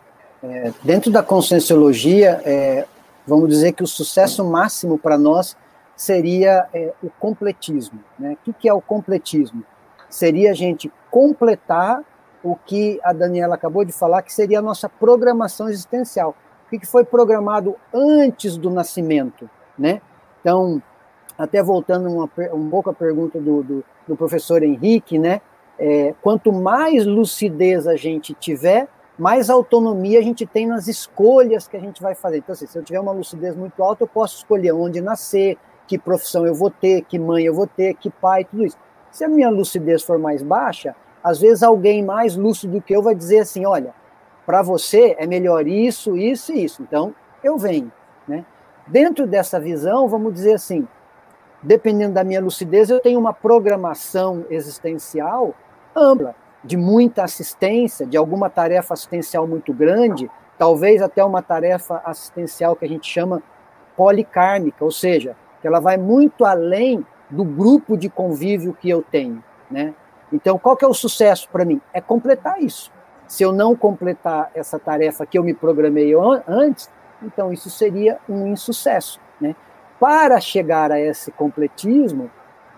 é, 0.44 0.74
dentro 0.84 1.10
da 1.10 1.24
Conscienciologia, 1.24 2.42
é, 2.44 2.86
vamos 3.26 3.48
dizer 3.48 3.72
que 3.72 3.84
o 3.84 3.88
sucesso 3.88 4.44
máximo 4.44 4.98
para 4.98 5.18
nós 5.18 5.56
seria 5.96 6.68
é, 6.74 6.92
o 7.02 7.10
completismo. 7.10 8.00
Né? 8.20 8.34
O 8.34 8.38
que, 8.44 8.54
que 8.54 8.68
é 8.68 8.74
o 8.74 8.82
completismo? 8.82 9.64
Seria 10.10 10.52
a 10.52 10.54
gente 10.54 10.92
completar 11.10 12.02
o 12.44 12.56
que 12.56 13.00
a 13.04 13.14
Daniela 13.14 13.56
acabou 13.56 13.86
de 13.86 13.94
falar, 13.94 14.22
que 14.22 14.34
seria 14.34 14.60
a 14.60 14.62
nossa 14.62 14.90
programação 14.90 15.70
existencial. 15.70 16.36
O 16.68 16.78
que, 16.78 16.86
foi 16.86 17.06
programado 17.06 17.76
antes 17.94 18.58
do 18.58 18.70
nascimento, 18.70 19.50
né? 19.78 20.02
Então, 20.42 20.82
até 21.38 21.64
voltando 21.64 22.10
uma, 22.10 22.30
um 22.54 22.70
pouco 22.70 22.90
à 22.90 22.94
pergunta 22.94 23.40
do, 23.40 23.64
do, 23.64 23.86
do 24.08 24.16
professor 24.16 24.62
Henrique, 24.64 25.18
né? 25.18 25.40
É, 25.78 26.14
quanto 26.22 26.52
mais 26.52 27.06
lucidez 27.06 27.88
a 27.88 27.96
gente 27.96 28.34
tiver, 28.34 28.88
mais 29.18 29.50
autonomia 29.50 30.20
a 30.20 30.22
gente 30.22 30.46
tem 30.46 30.68
nas 30.68 30.88
escolhas 30.88 31.68
que 31.68 31.78
a 31.78 31.80
gente 31.80 32.02
vai 32.02 32.16
fazer. 32.16 32.38
Então, 32.38 32.54
assim, 32.54 32.68
se 32.68 32.78
eu 32.78 32.84
tiver 32.84 33.00
uma 33.00 33.12
lucidez 33.12 33.56
muito 33.56 33.82
alta, 33.82 34.04
eu 34.04 34.08
posso 34.08 34.38
escolher 34.38 34.74
onde 34.74 35.00
nascer, 35.00 35.58
que 35.88 35.98
profissão 35.98 36.46
eu 36.46 36.56
vou 36.56 36.72
ter, 36.72 37.04
que 37.04 37.20
mãe 37.20 37.44
eu 37.44 37.54
vou 37.54 37.68
ter, 37.68 37.94
que 37.96 38.10
pai, 38.10 38.46
tudo 38.46 38.66
isso. 38.66 38.78
Se 39.12 39.24
a 39.24 39.30
minha 39.30 39.50
lucidez 39.50 40.02
for 40.02 40.18
mais 40.18 40.42
baixa, 40.42 40.96
às 41.24 41.40
vezes 41.40 41.64
alguém 41.64 42.04
mais 42.04 42.36
lúcido 42.36 42.74
do 42.74 42.82
que 42.82 42.96
eu 42.96 43.02
vai 43.02 43.16
dizer 43.16 43.40
assim: 43.40 43.66
olha, 43.66 43.94
para 44.46 44.62
você 44.62 45.16
é 45.18 45.26
melhor 45.26 45.68
isso, 45.68 46.18
isso 46.18 46.52
e 46.52 46.64
isso. 46.64 46.82
Então, 46.82 47.16
eu 47.44 47.58
venho. 47.58 47.92
Né? 48.28 48.46
Dentro 48.86 49.26
dessa 49.26 49.60
visão, 49.60 50.08
vamos 50.08 50.34
dizer 50.34 50.54
assim, 50.54 50.88
dependendo 51.62 52.14
da 52.14 52.24
minha 52.24 52.42
lucidez, 52.42 52.90
eu 52.90 53.00
tenho 53.00 53.20
uma 53.20 53.34
programação 53.34 54.46
existencial 54.50 55.54
ampla, 55.96 56.36
de 56.64 56.78
muita 56.78 57.24
assistência, 57.24 58.06
de 58.06 58.16
alguma 58.16 58.50
tarefa 58.50 58.94
assistencial 58.94 59.46
muito 59.46 59.74
grande, 59.74 60.30
talvez 60.58 61.02
até 61.02 61.24
uma 61.24 61.42
tarefa 61.42 62.02
assistencial 62.06 62.76
que 62.76 62.86
a 62.86 62.88
gente 62.88 63.06
chama 63.06 63.44
policármica, 63.98 64.84
ou 64.84 64.92
seja, 64.92 65.36
que 65.62 65.68
ela 65.68 65.80
vai 65.80 65.98
muito 65.98 66.46
além 66.46 67.06
do 67.30 67.44
grupo 67.44 67.98
de 67.98 68.10
convívio 68.10 68.74
que 68.74 68.90
eu 68.90 69.02
tenho, 69.02 69.44
né? 69.70 69.94
Então, 70.34 70.58
qual 70.58 70.76
que 70.76 70.84
é 70.84 70.88
o 70.88 70.94
sucesso 70.94 71.48
para 71.52 71.64
mim? 71.64 71.80
É 71.94 72.02
completar 72.02 72.60
isso. 72.62 72.92
Se 73.28 73.44
eu 73.44 73.52
não 73.52 73.76
completar 73.76 74.50
essa 74.56 74.80
tarefa 74.80 75.26
que 75.26 75.38
eu 75.38 75.44
me 75.44 75.54
programei 75.54 76.14
antes, 76.48 76.90
então 77.22 77.54
isso 77.54 77.70
seria 77.70 78.18
um 78.28 78.48
insucesso. 78.48 79.20
Né? 79.40 79.56
Para 80.00 80.40
chegar 80.40 80.92
a 80.92 81.00
esse 81.00 81.32
completismo, 81.32 82.32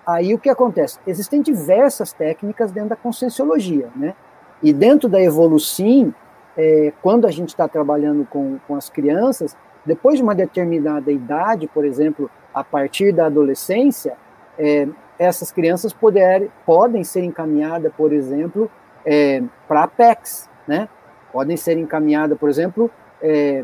aí 0.06 0.34
o 0.34 0.40
que 0.40 0.50
acontece? 0.50 1.00
Existem 1.08 1.42
diversas 1.42 2.12
técnicas 2.12 2.72
dentro 2.72 2.90
da 2.90 2.96
conscienciologia, 2.96 3.90
né? 3.96 4.14
E 4.62 4.72
dentro 4.72 5.10
da 5.10 5.22
Evolucim, 5.22 6.14
é, 6.56 6.94
quando 7.02 7.26
a 7.26 7.32
gente 7.32 7.50
está 7.50 7.68
trabalhando 7.68 8.26
com, 8.26 8.58
com 8.68 8.76
as 8.76 8.90
crianças, 8.90 9.58
depois 9.86 10.18
de 10.18 10.24
uma 10.24 10.36
determinada 10.36 11.12
idade, 11.12 11.68
por 11.68 11.86
exemplo, 11.86 12.30
a 12.54 12.64
partir 12.64 13.12
da 13.12 13.26
adolescência, 13.26 14.16
é, 14.58 14.88
essas 15.18 15.52
crianças 15.52 15.94
poder, 15.94 16.50
podem 16.66 17.04
ser 17.04 17.24
encaminhadas, 17.24 17.92
por 17.96 18.12
exemplo, 18.12 18.70
é, 19.06 19.42
para 19.68 19.82
a 19.82 19.84
Apex, 19.84 20.50
né? 20.68 20.90
Podem 21.32 21.58
ser 21.58 21.78
encaminhadas, 21.78 22.38
por 22.38 22.50
exemplo, 22.50 22.90
é, 23.22 23.64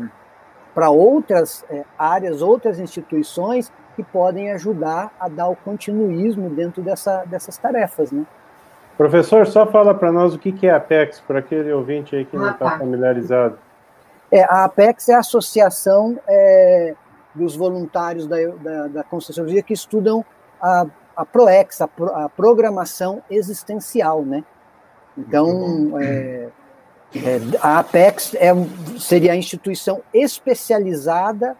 para 0.74 0.90
outras 0.90 1.64
é, 1.70 1.84
áreas, 1.98 2.42
outras 2.42 2.78
instituições 2.78 3.72
que 3.94 4.02
podem 4.02 4.50
ajudar 4.52 5.10
a 5.20 5.28
dar 5.28 5.48
o 5.48 5.56
continuismo 5.56 6.48
dentro 6.48 6.82
dessa, 6.82 7.24
dessas 7.24 7.56
tarefas, 7.56 8.10
né? 8.10 8.24
Professor, 8.96 9.46
só 9.46 9.66
fala 9.66 9.94
para 9.94 10.12
nós 10.12 10.34
o 10.34 10.38
que 10.38 10.66
é 10.66 10.70
a 10.70 10.76
Apex, 10.76 11.20
para 11.20 11.38
aquele 11.38 11.72
ouvinte 11.72 12.14
aí 12.14 12.24
que 12.24 12.36
não 12.36 12.50
está 12.50 12.78
familiarizado. 12.78 13.58
É, 14.30 14.44
a 14.44 14.64
Apex 14.64 15.08
é 15.08 15.14
a 15.14 15.18
associação 15.18 16.18
é, 16.28 16.94
dos 17.34 17.56
voluntários 17.56 18.26
da, 18.26 18.36
da, 18.62 18.86
da 18.88 19.02
Conscienciologia 19.02 19.62
que 19.62 19.72
estudam 19.72 20.24
a, 20.60 20.86
a 21.16 21.24
ProEx, 21.24 21.80
a, 21.80 21.88
pro, 21.88 22.14
a 22.14 22.28
programação 22.28 23.22
existencial, 23.30 24.22
né? 24.22 24.44
Então, 25.16 25.98
é, 26.00 26.48
é, 27.14 27.38
a 27.60 27.80
Apex 27.80 28.34
é, 28.34 28.50
seria 28.98 29.32
a 29.32 29.36
instituição 29.36 30.02
especializada 30.12 31.56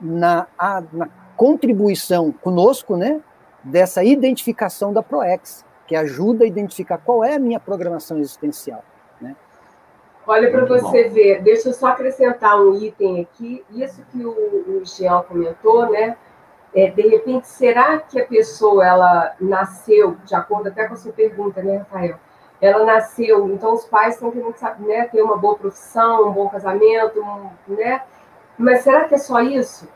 na, 0.00 0.46
a, 0.58 0.82
na 0.92 1.08
contribuição 1.36 2.30
conosco, 2.30 2.96
né, 2.96 3.20
dessa 3.62 4.04
identificação 4.04 4.92
da 4.92 5.02
ProEx, 5.02 5.64
que 5.86 5.96
ajuda 5.96 6.44
a 6.44 6.46
identificar 6.46 6.98
qual 6.98 7.24
é 7.24 7.34
a 7.34 7.38
minha 7.38 7.58
programação 7.58 8.18
existencial. 8.18 8.84
Né? 9.20 9.34
Olha 10.26 10.50
para 10.50 10.64
você 10.66 11.04
bom. 11.04 11.14
ver, 11.14 11.42
deixa 11.42 11.70
eu 11.70 11.72
só 11.72 11.88
acrescentar 11.88 12.60
um 12.60 12.74
item 12.74 13.22
aqui, 13.22 13.64
isso 13.70 14.02
que 14.12 14.24
o, 14.24 14.30
o 14.30 14.84
Jean 14.84 15.22
comentou, 15.22 15.90
né? 15.90 16.16
É, 16.74 16.90
de 16.90 17.02
repente, 17.02 17.46
será 17.46 17.98
que 17.98 18.20
a 18.20 18.26
pessoa 18.26 18.84
ela 18.84 19.34
nasceu, 19.40 20.16
de 20.24 20.34
acordo 20.34 20.68
até 20.68 20.88
com 20.88 20.94
a 20.94 20.96
sua 20.96 21.12
pergunta, 21.12 21.62
né, 21.62 21.78
Rafael? 21.78 22.16
Ela 22.60 22.84
nasceu, 22.84 23.48
então 23.48 23.74
os 23.74 23.84
pais 23.84 24.14
estão 24.14 24.30
querendo 24.30 24.54
né, 24.80 25.06
ter 25.06 25.22
uma 25.22 25.36
boa 25.36 25.56
profissão, 25.56 26.28
um 26.28 26.32
bom 26.32 26.48
casamento, 26.48 27.20
um, 27.20 27.50
né? 27.72 28.02
Mas 28.58 28.82
será 28.82 29.04
que 29.04 29.14
é 29.14 29.18
só 29.18 29.40
isso? 29.40 29.88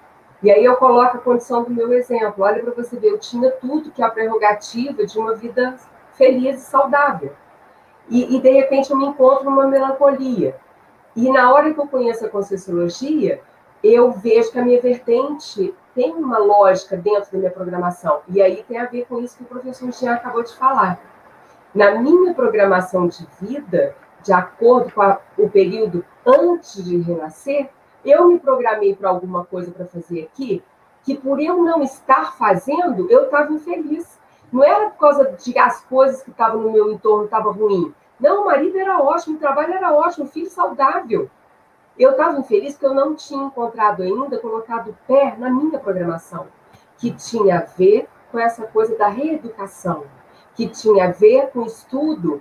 E 0.43 0.51
aí 0.51 0.65
eu 0.65 0.77
coloco 0.77 1.17
a 1.17 1.21
condição 1.21 1.65
do 1.65 1.71
meu 1.71 1.93
exemplo. 1.93 2.45
Olha 2.45 2.63
para 2.63 2.73
você 2.73 2.97
ver, 2.97 3.09
eu 3.09 3.19
tinha 3.19 3.51
tudo 3.51 3.91
que 3.91 4.03
é 4.03 4.05
a 4.05 4.11
prerrogativa 4.11 5.05
de 5.05 5.19
uma 5.19 5.35
vida 5.35 5.77
feliz 6.13 6.59
e 6.59 6.65
saudável. 6.65 7.33
E, 8.09 8.37
e, 8.37 8.41
de 8.41 8.51
repente 8.51 8.91
eu 8.91 8.97
me 8.97 9.07
encontro 9.07 9.45
numa 9.45 9.67
melancolia. 9.67 10.57
E 11.15 11.31
na 11.31 11.53
hora 11.53 11.75
que 11.75 11.81
eu 11.81 11.87
conheço 11.87 12.25
a 12.25 12.29
Conscienciologia, 12.29 13.43
eu 13.83 14.13
vejo 14.13 14.51
que 14.51 14.59
a 14.59 14.65
minha 14.65 14.81
vertente 14.81 15.75
tem 15.99 16.15
uma 16.15 16.39
lógica 16.39 16.97
dentro 16.97 17.33
da 17.33 17.39
minha 17.39 17.51
programação. 17.51 18.21
E 18.29 18.41
aí 18.41 18.63
tem 18.69 18.79
a 18.79 18.87
ver 18.87 19.05
com 19.07 19.19
isso 19.19 19.37
que 19.37 19.43
o 19.43 19.47
professor 19.47 19.91
Jean 19.91 20.15
acabou 20.15 20.45
de 20.45 20.55
falar. 20.55 21.01
Na 21.75 21.97
minha 21.97 22.33
programação 22.33 23.09
de 23.09 23.27
vida, 23.41 23.97
de 24.23 24.33
acordo 24.33 24.93
com 24.93 25.03
a, 25.03 25.19
o 25.37 25.51
período 25.51 26.05
antes 26.25 26.85
de 26.85 26.99
renascer, 26.99 27.69
eu 28.05 28.29
me 28.29 28.39
programei 28.39 28.95
para 28.95 29.09
alguma 29.09 29.45
coisa 29.45 29.73
para 29.73 29.87
fazer 29.87 30.23
aqui, 30.23 30.63
que 31.03 31.17
por 31.17 31.41
eu 31.41 31.65
não 31.65 31.83
estar 31.83 32.39
fazendo, 32.39 33.11
eu 33.11 33.25
estava 33.25 33.53
infeliz. 33.53 34.21
Não 34.53 34.63
era 34.63 34.91
por 34.91 35.01
causa 35.01 35.33
de 35.33 35.59
as 35.59 35.81
coisas 35.81 36.23
que 36.23 36.31
estavam 36.31 36.63
no 36.63 36.71
meu 36.71 36.93
entorno 36.93 37.25
estavam 37.25 37.53
ruim. 37.53 37.93
Não, 38.21 38.43
o 38.43 38.47
marido 38.47 38.79
era 38.79 39.01
ótimo, 39.03 39.35
o 39.35 39.41
trabalho 39.41 39.75
era 39.75 39.93
ótimo, 39.93 40.27
o 40.27 40.29
filho 40.29 40.49
saudável. 40.49 41.29
Eu 41.99 42.13
estava 42.13 42.39
infeliz 42.39 42.75
porque 42.75 42.87
eu 42.87 42.95
não 42.95 43.15
tinha 43.15 43.45
encontrado 43.45 44.03
ainda, 44.03 44.39
colocado 44.39 44.91
o 44.91 44.97
pé 45.07 45.35
na 45.37 45.51
minha 45.51 45.79
programação, 45.81 46.47
que 46.97 47.11
tinha 47.11 47.59
a 47.59 47.65
ver 47.65 48.09
com 48.31 48.39
essa 48.39 48.67
coisa 48.67 48.97
da 48.97 49.09
reeducação, 49.09 50.05
que 50.55 50.69
tinha 50.69 51.09
a 51.09 51.13
ver 51.13 51.51
com 51.51 51.61
o 51.61 51.67
estudo 51.67 52.41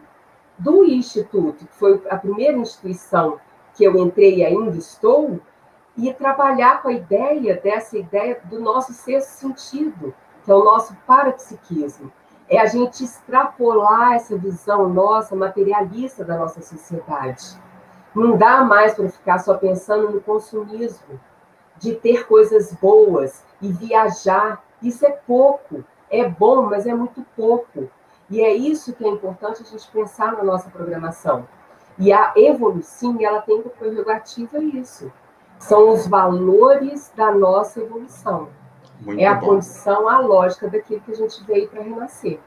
do 0.60 0.84
Instituto, 0.84 1.66
que 1.66 1.74
foi 1.74 2.02
a 2.10 2.18
primeira 2.18 2.58
instituição 2.58 3.40
que 3.74 3.84
eu 3.84 3.96
entrei 3.98 4.38
e 4.38 4.46
ainda 4.46 4.78
estou, 4.78 5.40
e 5.96 6.14
trabalhar 6.14 6.82
com 6.82 6.90
a 6.90 6.94
ideia 6.94 7.60
dessa 7.60 7.98
ideia 7.98 8.40
do 8.44 8.60
nosso 8.60 8.94
sexto 8.94 9.30
sentido, 9.30 10.14
que 10.44 10.52
é 10.52 10.56
o 10.56 10.64
nosso 10.64 10.96
parapsiquismo. 11.08 12.12
É 12.48 12.60
a 12.60 12.66
gente 12.66 13.04
extrapolar 13.04 14.14
essa 14.14 14.38
visão 14.38 14.88
nossa 14.88 15.36
materialista 15.36 16.24
da 16.24 16.38
nossa 16.38 16.62
sociedade. 16.62 17.60
Não 18.18 18.38
dá 18.38 18.64
mais 18.64 18.94
para 18.94 19.10
ficar 19.10 19.40
só 19.40 19.56
pensando 19.56 20.10
no 20.10 20.22
consumismo, 20.22 21.20
de 21.78 21.96
ter 21.96 22.28
coisas 22.28 22.74
boas 22.74 23.44
e 23.62 23.72
viajar. 23.72 24.64
Isso 24.82 25.06
é 25.06 25.12
pouco. 25.12 25.84
É 26.10 26.28
bom, 26.28 26.64
mas 26.64 26.88
é 26.88 26.94
muito 26.94 27.26
pouco. 27.36 27.90
E 28.30 28.42
é 28.42 28.54
isso 28.54 28.94
que 28.94 29.06
é 29.06 29.10
importante 29.10 29.62
a 29.62 29.66
gente 29.66 29.90
pensar 29.92 30.34
na 30.34 30.44
nossa 30.44 30.70
programação. 30.70 31.48
E 31.98 32.12
a 32.12 32.34
evolução, 32.36 33.18
ela 33.20 33.42
tem 33.42 33.62
como 33.62 33.74
prerrogativa 33.76 34.60
isso 34.60 35.12
são 35.60 35.90
os 35.90 36.08
valores 36.08 37.12
da 37.16 37.32
nossa 37.32 37.80
evolução. 37.82 38.50
Muito 39.02 39.20
é 39.20 39.26
a 39.26 39.36
bom. 39.36 39.48
condição, 39.48 40.08
a 40.08 40.20
lógica 40.20 40.70
daquilo 40.70 41.02
que 41.02 41.12
a 41.12 41.16
gente 41.16 41.44
veio 41.44 41.68
para 41.68 41.82
renascer. 41.82 42.40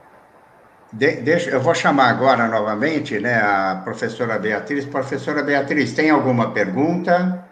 De, 0.93 1.17
deixa, 1.17 1.51
eu 1.51 1.61
vou 1.61 1.75
chamar 1.75 2.09
agora 2.09 2.49
novamente 2.49 3.19
né, 3.21 3.37
a 3.37 3.81
professora 3.85 4.39
Beatriz. 4.39 4.85
Professora 4.85 5.43
Beatriz, 5.43 5.93
tem 5.93 6.11
alguma 6.11 6.53
pergunta? 6.53 7.47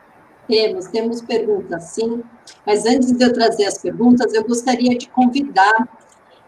Temos, 0.49 0.87
temos 0.87 1.23
perguntas, 1.23 1.85
sim. 1.85 2.23
Mas 2.67 2.85
antes 2.85 3.13
de 3.13 3.23
eu 3.23 3.33
trazer 3.33 3.67
as 3.67 3.79
perguntas, 3.79 4.33
eu 4.35 4.45
gostaria 4.45 4.97
de 4.97 5.09
convidar 5.09 5.89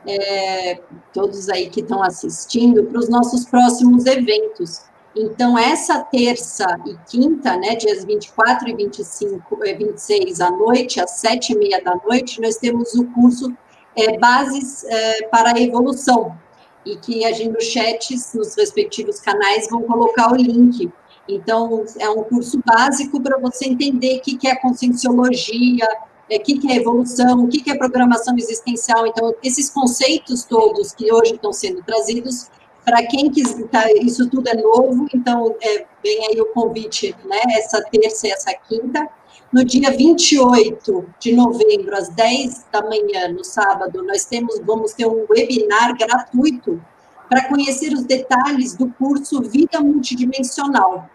é, 0.07 0.81
todos 1.13 1.49
aí 1.49 1.69
que 1.69 1.81
estão 1.81 2.03
assistindo 2.03 2.85
para 2.85 2.99
os 2.99 3.09
nossos 3.09 3.45
próximos 3.45 4.07
eventos. 4.07 4.83
Então, 5.15 5.59
essa 5.59 5.99
terça 6.05 6.67
e 6.87 6.97
quinta, 7.09 7.57
né, 7.57 7.75
dias 7.75 8.05
24 8.05 8.69
e 8.69 8.75
25, 8.77 9.57
26 9.57 10.41
eh, 10.41 10.45
à 10.45 10.51
noite, 10.51 11.01
às 11.01 11.11
sete 11.13 11.53
e 11.53 11.59
meia 11.59 11.83
da 11.83 11.97
noite, 11.97 12.41
nós 12.41 12.57
temos 12.57 12.95
o 12.95 13.05
curso 13.07 13.53
é, 13.97 14.17
Bases 14.19 14.85
é, 14.85 15.25
para 15.25 15.51
a 15.51 15.61
Evolução, 15.61 16.39
e 16.85 16.97
que 16.97 17.25
a 17.25 17.33
gente, 17.33 17.51
nos 17.51 17.65
chats, 17.65 18.33
nos 18.35 18.55
respectivos 18.57 19.21
canais, 19.21 19.69
vão 19.71 19.83
colocar 19.83 20.33
o 20.33 20.37
link. 20.37 20.91
Então, 21.29 21.85
é 21.99 22.09
um 22.11 22.25
curso 22.25 22.61
básico 22.65 23.21
para 23.21 23.39
você 23.39 23.67
entender 23.67 24.19
o 24.19 24.21
que, 24.21 24.49
é 24.49 24.57
conscienciologia, 24.57 25.87
o 26.31 26.41
que, 26.41 26.73
é 26.73 26.77
evolução, 26.77 27.45
o 27.45 27.49
que, 27.49 27.61
que 27.61 27.71
é 27.71 27.77
programação 27.77 28.37
existencial. 28.37 29.07
Então, 29.07 29.35
esses 29.43 29.71
conceitos 29.71 30.45
todos 30.45 30.93
que 30.93 31.13
hoje 31.13 31.35
estão 31.35 31.53
sendo 31.53 31.83
trazidos 31.83 32.49
para 32.85 33.07
quem 33.07 33.31
quiser, 33.31 33.69
tá, 33.69 33.85
isso 33.93 34.29
tudo 34.29 34.49
é 34.49 34.55
novo, 34.55 35.07
então 35.15 35.55
é, 35.63 35.85
vem 36.03 36.27
aí 36.27 36.41
o 36.41 36.47
convite, 36.47 37.15
né? 37.25 37.39
Essa 37.53 37.83
terça 37.83 38.27
e 38.27 38.31
essa 38.31 38.53
quinta. 38.69 39.09
No 39.53 39.65
dia 39.65 39.91
28 39.91 41.15
de 41.19 41.33
novembro, 41.33 41.97
às 41.97 42.09
10 42.11 42.67
da 42.71 42.83
manhã, 42.83 43.29
no 43.33 43.45
sábado, 43.45 44.01
nós 44.05 44.25
temos, 44.25 44.61
vamos 44.61 44.93
ter 44.93 45.07
um 45.07 45.27
webinar 45.29 45.97
gratuito 45.99 46.81
para 47.29 47.49
conhecer 47.49 47.93
os 47.93 48.05
detalhes 48.05 48.77
do 48.77 48.89
curso 48.93 49.43
Vida 49.43 49.81
Multidimensional. 49.81 51.11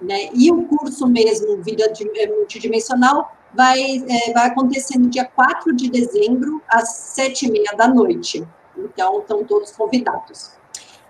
Né? 0.00 0.30
E 0.32 0.52
o 0.52 0.62
curso 0.62 1.06
mesmo, 1.08 1.60
Vida 1.62 1.92
é, 2.16 2.26
Multidimensional, 2.28 3.36
vai, 3.52 3.80
é, 3.80 4.32
vai 4.32 4.46
acontecer 4.46 4.96
no 4.96 5.08
dia 5.08 5.24
4 5.24 5.74
de 5.74 5.90
dezembro, 5.90 6.62
às 6.68 7.14
7h30 7.16 7.76
da 7.76 7.88
noite. 7.88 8.46
Então, 8.78 9.18
estão 9.18 9.42
todos 9.42 9.72
convidados. 9.72 10.52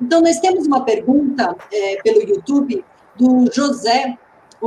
Então, 0.00 0.22
nós 0.22 0.40
temos 0.40 0.66
uma 0.66 0.82
pergunta 0.82 1.54
é, 1.70 1.96
pelo 2.02 2.22
YouTube 2.22 2.82
do 3.16 3.52
José 3.52 4.18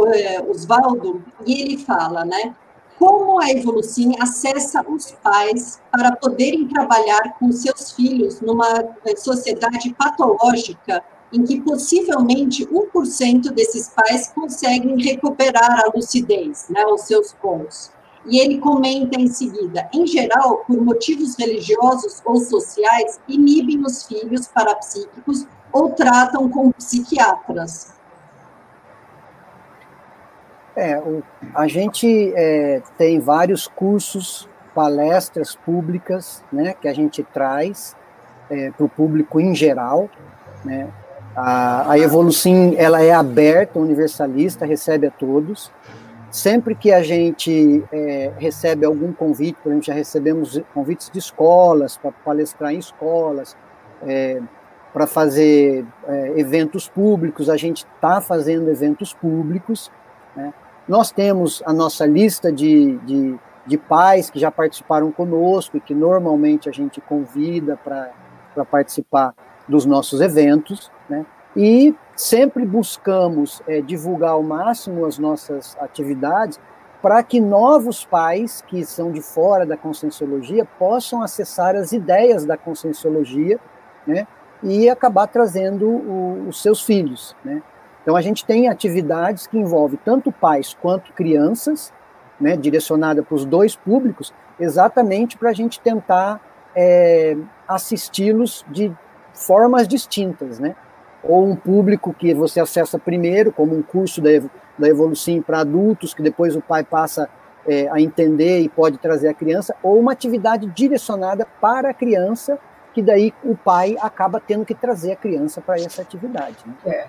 é, 0.08 0.42
Osvaldo, 0.42 1.24
e 1.46 1.62
ele 1.62 1.78
fala, 1.78 2.26
né? 2.26 2.56
Como 2.98 3.42
a 3.42 3.50
Evolucim 3.50 4.14
acessa 4.20 4.86
os 4.88 5.12
pais 5.12 5.82
para 5.92 6.16
poderem 6.16 6.68
trabalhar 6.68 7.38
com 7.40 7.52
seus 7.52 7.92
filhos 7.92 8.40
numa 8.40 8.70
é, 9.06 9.16
sociedade 9.16 9.94
patológica 9.94 11.04
em 11.34 11.44
que 11.44 11.60
possivelmente 11.62 12.66
1% 12.68 13.52
desses 13.52 13.90
pais 13.90 14.32
conseguem 14.34 15.02
recuperar 15.02 15.82
a 15.84 15.92
lucidez, 15.94 16.68
né, 16.70 16.86
os 16.86 17.02
seus 17.02 17.34
pontos. 17.34 17.92
E 18.26 18.40
ele 18.40 18.60
comenta 18.60 19.20
em 19.20 19.28
seguida: 19.28 19.90
em 19.94 20.06
geral, 20.06 20.64
por 20.66 20.80
motivos 20.82 21.36
religiosos 21.38 22.22
ou 22.24 22.38
sociais, 22.38 23.20
inibem 23.28 23.82
os 23.82 24.04
filhos 24.04 24.48
parapsíquicos 24.48 25.46
ou 25.74 25.90
tratam 25.90 26.48
com 26.50 26.72
psiquiatras. 26.72 27.94
É, 30.76 30.98
o, 30.98 31.24
a 31.54 31.68
gente 31.68 32.34
é, 32.36 32.82
tem 32.98 33.20
vários 33.20 33.68
cursos, 33.68 34.50
palestras 34.74 35.56
públicas, 35.56 36.44
né, 36.52 36.74
que 36.80 36.88
a 36.88 36.94
gente 36.94 37.24
traz 37.24 37.96
é, 38.50 38.72
para 38.72 38.86
o 38.86 38.90
público 38.90 39.40
em 39.40 39.54
geral, 39.54 40.10
né. 40.66 40.90
A, 41.36 41.92
a 41.92 41.98
Evolucim, 41.98 42.76
ela 42.78 43.02
é 43.02 43.12
aberta, 43.12 43.80
universalista, 43.80 44.66
recebe 44.66 45.08
a 45.08 45.12
todos. 45.12 45.72
Sempre 46.30 46.76
que 46.76 46.92
a 46.92 47.02
gente 47.02 47.84
é, 47.92 48.32
recebe 48.38 48.86
algum 48.86 49.12
convite, 49.12 49.58
por 49.62 49.70
exemplo, 49.70 49.86
já 49.86 49.94
recebemos 49.94 50.62
convites 50.74 51.10
de 51.10 51.20
escolas, 51.20 51.98
para 51.98 52.12
palestrar 52.12 52.74
em 52.74 52.80
escolas, 52.80 53.58
é, 54.06 54.42
para 54.92 55.08
fazer 55.08 55.86
é, 56.08 56.34
eventos 56.36 56.88
públicos, 56.88 57.50
a 57.50 57.58
gente 57.58 57.86
está 57.96 58.22
fazendo 58.22 58.70
eventos 58.70 59.14
públicos. 59.14 59.92
Né? 60.36 60.54
Nós 60.88 61.12
temos 61.12 61.64
a 61.66 61.74
nossa 61.74 62.06
lista 62.06 62.52
de, 62.52 62.98
de, 63.00 63.40
de, 63.66 63.78
pais 63.78 64.30
que 64.30 64.40
já 64.40 64.52
participaram 64.52 65.12
conosco 65.12 65.78
e 65.78 65.82
que 65.82 65.94
normalmente 65.94 66.68
a 66.68 66.72
gente 66.72 67.00
convida 67.00 67.78
para 67.78 68.66
participar 68.66 69.34
dos 69.68 69.86
nossos 69.86 70.20
eventos, 70.20 70.92
né? 71.10 71.26
E 71.56 71.96
sempre 72.16 72.66
buscamos 72.66 73.62
é, 73.68 73.80
divulgar 73.80 74.32
ao 74.32 74.44
máximo 74.44 75.06
as 75.06 75.20
nossas 75.20 75.78
atividades 75.80 76.60
para 77.02 77.22
que 77.22 77.40
novos 77.40 78.04
pais 78.06 78.64
que 78.68 78.84
são 78.86 79.12
de 79.12 79.22
fora 79.22 79.66
da 79.66 79.78
conscienciologia 79.78 80.66
possam 80.80 81.22
acessar 81.22 81.76
as 81.76 81.92
ideias 81.92 82.46
da 82.46 82.58
conscienciologia, 82.58 83.60
né? 84.08 84.26
e 84.64 84.90
acabar 84.90 85.28
trazendo 85.28 85.88
o, 85.88 86.48
os 86.48 86.62
seus 86.62 86.82
filhos, 86.82 87.36
né? 87.44 87.62
Então 88.04 88.16
a 88.16 88.22
gente 88.22 88.46
tem 88.46 88.68
atividades 88.68 89.48
que 89.48 89.58
envolvem 89.58 89.98
tanto 90.04 90.32
pais 90.32 90.78
quanto 90.80 91.12
crianças, 91.14 91.92
né, 92.40 92.56
direcionada 92.56 93.24
para 93.24 93.34
os 93.34 93.46
dois 93.46 93.76
públicos, 93.76 94.34
exatamente 94.60 95.38
para 95.38 95.50
a 95.50 95.54
gente 95.54 95.80
tentar 95.80 96.40
é, 96.76 97.36
assisti-los 97.68 98.66
de 98.70 98.92
formas 99.34 99.88
distintas, 99.88 100.60
né? 100.60 100.76
Ou 101.24 101.48
um 101.48 101.56
público 101.56 102.14
que 102.14 102.34
você 102.34 102.60
acessa 102.60 103.00
primeiro, 103.00 103.52
como 103.52 103.76
um 103.76 103.82
curso 103.82 104.22
da, 104.22 104.30
Evolução 104.88 105.42
para 105.42 105.60
adultos, 105.60 106.14
que 106.14 106.22
depois 106.22 106.56
o 106.56 106.62
pai 106.62 106.84
passa 106.84 107.30
é, 107.66 107.88
a 107.90 108.02
entender 108.02 108.60
e 108.60 108.68
pode 108.68 108.98
trazer 108.98 109.30
a 109.30 109.34
criança, 109.34 109.74
ou 109.82 109.98
uma 109.98 110.12
atividade 110.12 110.68
direcionada 110.68 111.48
para 111.62 111.92
a 111.92 111.94
criança 111.94 112.60
que 112.94 113.02
daí 113.02 113.34
o 113.44 113.56
pai 113.56 113.96
acaba 114.02 114.40
tendo 114.40 114.66
que 114.66 114.76
trazer 114.76 115.14
a 115.14 115.16
criança 115.16 115.62
para 115.62 115.76
essa 115.76 116.02
atividade. 116.02 116.58
Né? 116.66 116.74
É. 116.86 117.08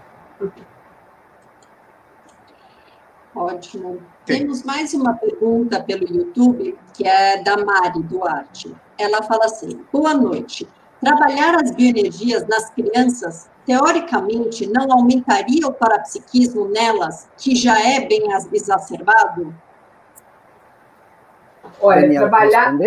Ótimo. 3.35 4.01
Temos 4.25 4.63
mais 4.63 4.95
uma 4.95 5.15
pergunta 5.15 5.83
pelo 5.83 6.07
YouTube, 6.07 6.79
que 6.93 7.07
é 7.07 7.43
da 7.43 7.57
Mari 7.57 8.03
Duarte. 8.05 8.75
Ela 8.97 9.23
fala 9.23 9.47
assim: 9.47 9.85
Boa 9.93 10.15
noite. 10.15 10.69
Trabalhar 11.01 11.57
as 11.57 11.73
bioenergias 11.73 12.47
nas 12.47 12.71
crianças, 12.71 13.51
teoricamente, 13.67 14.67
não 14.67 14.91
aumentaria 14.91 15.67
o 15.67 15.73
parapsiquismo 15.73 16.69
nelas, 16.69 17.29
que 17.37 17.55
já 17.55 17.79
é 17.79 18.07
bem 18.07 18.29
exacerbado? 18.53 19.55
Olha, 21.81 22.03
Daniela, 22.03 22.29
trabalhar. 22.29 22.79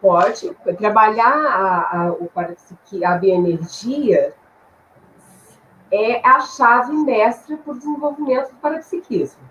Pode. 0.00 0.50
Trabalhar 0.76 1.32
a, 1.32 1.96
a, 1.96 2.12
o 2.12 2.26
parapsiqui, 2.26 3.04
a 3.04 3.16
bioenergia 3.16 4.34
é 5.92 6.26
a 6.26 6.40
chave 6.40 6.92
mestra 6.94 7.56
para 7.58 7.72
o 7.72 7.76
desenvolvimento 7.76 8.50
do 8.50 8.56
parapsiquismo. 8.56 9.42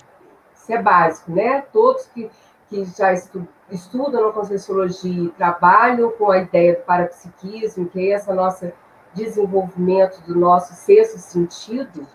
Isso 0.55 0.73
é 0.73 0.81
básico, 0.81 1.31
né? 1.31 1.61
Todos 1.71 2.07
que, 2.07 2.29
que 2.67 2.83
já 2.85 3.13
estu, 3.13 3.47
estudam 3.69 4.27
a 4.27 4.33
Conscienciologia 4.33 5.25
e 5.25 5.29
trabalham 5.29 6.11
com 6.11 6.31
a 6.31 6.39
ideia 6.39 6.75
do 6.75 6.81
parapsiquismo, 6.81 7.87
que 7.87 8.11
é 8.11 8.15
esse 8.15 8.33
nosso 8.33 8.71
desenvolvimento 9.13 10.21
do 10.21 10.35
nosso 10.35 10.73
sexto 10.73 11.19
sentido, 11.19 12.07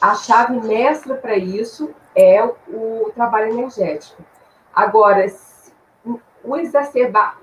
a 0.00 0.14
chave 0.14 0.58
mestra 0.66 1.14
para 1.14 1.36
isso 1.36 1.90
é 2.14 2.42
o, 2.42 3.10
trabalho 3.14 3.52
energético. 3.52 4.22
Agora, 4.74 5.26
o 6.42 6.56
exacerba, 6.56 7.34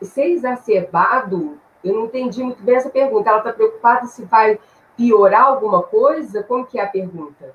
ser 0.00 0.30
exacerbado, 0.30 1.58
eu 1.84 1.94
não 1.94 2.04
entendi 2.06 2.42
muito 2.42 2.62
bem 2.62 2.76
essa 2.76 2.88
pergunta. 2.88 3.28
Ela 3.28 3.38
está 3.38 3.52
preocupada 3.52 4.06
se 4.06 4.24
vai 4.24 4.58
piorar 4.96 5.44
alguma 5.44 5.82
coisa? 5.82 6.42
Como 6.42 6.66
que 6.66 6.78
é 6.78 6.84
a 6.84 6.88
pergunta? 6.88 7.54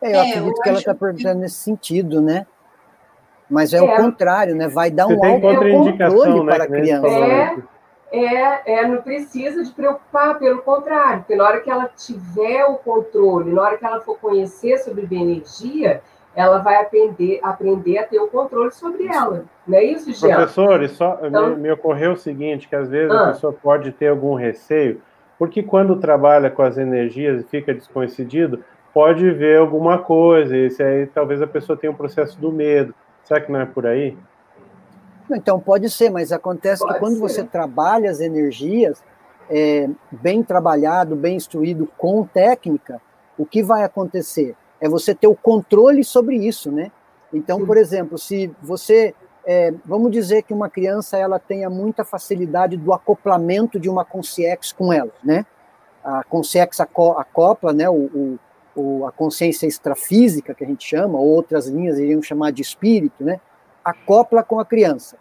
É, 0.00 0.12
eu 0.12 0.20
é, 0.20 0.28
acredito 0.28 0.56
eu 0.56 0.62
que 0.62 0.68
ela 0.68 0.78
está 0.78 0.94
perguntando 0.94 1.34
que... 1.34 1.40
nesse 1.40 1.56
sentido, 1.56 2.20
né? 2.20 2.46
Mas 3.48 3.72
é, 3.72 3.78
é, 3.78 3.82
o 3.82 3.96
contrário, 3.96 4.54
né? 4.54 4.68
Vai 4.68 4.90
dar 4.90 5.06
um 5.06 5.24
autocontrole 5.24 6.44
né, 6.44 6.54
para 6.54 6.64
a 6.64 6.66
criança. 6.66 7.06
É, 7.08 7.56
é, 8.12 8.80
é, 8.80 8.86
não 8.86 9.02
precisa 9.02 9.64
de 9.64 9.72
preocupar, 9.72 10.38
pelo 10.38 10.62
contrário, 10.62 11.20
porque 11.20 11.34
na 11.34 11.44
hora 11.44 11.60
que 11.60 11.70
ela 11.70 11.88
tiver 11.88 12.64
o 12.64 12.76
controle, 12.76 13.52
na 13.52 13.62
hora 13.62 13.76
que 13.76 13.84
ela 13.84 14.00
for 14.00 14.18
conhecer 14.18 14.78
sobre 14.78 15.04
bioenergia, 15.04 16.00
ela 16.34 16.58
vai 16.58 16.76
aprender, 16.76 17.40
aprender 17.42 17.98
a 17.98 18.04
ter 18.04 18.18
o 18.18 18.28
controle 18.28 18.70
sobre 18.72 19.06
ela. 19.06 19.44
Não 19.66 19.78
é 19.78 19.84
isso, 19.84 20.12
Jean? 20.12 20.36
Professor, 20.36 20.88
só 20.88 21.18
então, 21.22 21.50
me, 21.50 21.56
me, 21.56 21.70
ocorreu 21.72 22.12
o 22.12 22.16
seguinte, 22.16 22.68
que 22.68 22.76
às 22.76 22.88
vezes 22.88 23.10
ah, 23.10 23.30
a 23.30 23.32
pessoa 23.32 23.52
pode 23.52 23.92
ter 23.92 24.08
algum 24.08 24.34
receio, 24.34 25.00
porque 25.38 25.62
quando 25.62 25.96
trabalha 25.96 26.50
com 26.50 26.62
as 26.62 26.78
energias 26.78 27.40
e 27.40 27.48
fica 27.48 27.74
desconhecido, 27.74 28.64
pode 28.92 29.30
ver 29.30 29.58
alguma 29.58 29.98
coisa, 29.98 30.56
e 30.56 30.68
aí 30.80 31.06
talvez 31.06 31.42
a 31.42 31.46
pessoa 31.46 31.76
tenha 31.76 31.90
um 31.90 31.96
processo 31.96 32.40
do 32.40 32.52
medo. 32.52 32.94
Será 33.24 33.40
que 33.40 33.50
não 33.50 33.60
é 33.60 33.66
por 33.66 33.86
aí? 33.86 34.16
Então, 35.30 35.58
pode 35.58 35.88
ser, 35.90 36.10
mas 36.10 36.32
acontece 36.32 36.82
pode 36.82 36.94
que 36.94 37.00
quando 37.00 37.14
ser. 37.14 37.20
você 37.20 37.44
trabalha 37.44 38.10
as 38.10 38.20
energias, 38.20 39.02
é, 39.50 39.88
bem 40.10 40.42
trabalhado, 40.42 41.16
bem 41.16 41.36
instruído, 41.36 41.88
com 41.96 42.24
técnica, 42.24 43.00
o 43.38 43.46
que 43.46 43.62
vai 43.62 43.82
acontecer? 43.82 44.54
é 44.84 44.88
você 44.88 45.14
ter 45.14 45.26
o 45.26 45.34
controle 45.34 46.04
sobre 46.04 46.36
isso, 46.36 46.70
né? 46.70 46.92
Então, 47.32 47.64
por 47.64 47.78
exemplo, 47.78 48.18
se 48.18 48.50
você, 48.62 49.14
é, 49.46 49.72
vamos 49.84 50.10
dizer 50.10 50.42
que 50.42 50.54
uma 50.54 50.70
criança 50.70 51.16
ela 51.18 51.38
tenha 51.38 51.68
muita 51.68 52.04
facilidade 52.04 52.76
do 52.76 52.92
acoplamento 52.92 53.78
de 53.78 53.88
uma 53.88 54.04
consciex 54.04 54.72
com 54.72 54.92
ela, 54.92 55.12
né? 55.22 55.44
A 56.02 56.22
consciex 56.24 56.80
acopla, 56.80 57.72
né? 57.72 57.88
O, 57.88 58.38
o, 58.74 59.06
a 59.06 59.12
consciência 59.12 59.66
extrafísica 59.66 60.54
que 60.54 60.64
a 60.64 60.66
gente 60.66 60.86
chama, 60.86 61.18
ou 61.18 61.26
outras 61.26 61.66
linhas 61.66 61.98
iriam 61.98 62.22
chamar 62.22 62.52
de 62.52 62.62
espírito, 62.62 63.22
né? 63.22 63.40
Acopla 63.84 64.42
com 64.42 64.58
a 64.58 64.64
criança. 64.64 65.16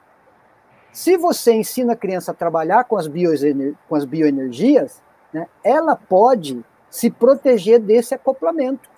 Se 0.91 1.17
você 1.17 1.53
ensina 1.53 1.93
a 1.93 1.97
criança 1.97 2.31
a 2.31 2.35
trabalhar 2.35 2.83
com 2.83 2.95
as, 2.97 3.09
com 3.89 3.95
as 3.95 4.05
bioenergias, 4.05 5.01
né, 5.33 5.47
ela 5.63 5.95
pode 5.95 6.63
se 6.89 7.09
proteger 7.09 7.79
desse 7.79 8.13
acoplamento 8.13 8.92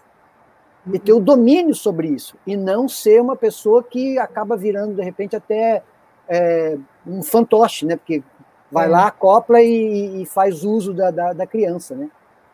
e 0.93 0.99
ter 0.99 1.13
o 1.13 1.19
domínio 1.19 1.73
sobre 1.73 2.07
isso, 2.07 2.37
e 2.45 2.55
não 2.55 2.87
ser 2.87 3.21
uma 3.21 3.35
pessoa 3.35 3.83
que 3.83 4.17
acaba 4.19 4.55
virando, 4.55 4.95
de 4.95 5.01
repente, 5.01 5.35
até 5.35 5.81
é, 6.27 6.77
um 7.05 7.23
fantoche, 7.23 7.85
né? 7.85 7.95
Porque 7.95 8.23
vai 8.71 8.85
é. 8.85 8.89
lá, 8.89 9.07
acopla 9.07 9.61
e, 9.61 10.21
e, 10.21 10.25
faz 10.25 10.63
uso 10.63 10.93
da, 10.93 11.11
da, 11.11 11.33
da 11.33 11.47
criança, 11.47 11.95
né? 11.95 12.09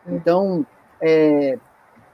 É. 0.06 0.14
Então, 0.14 0.66
é, 1.00 1.58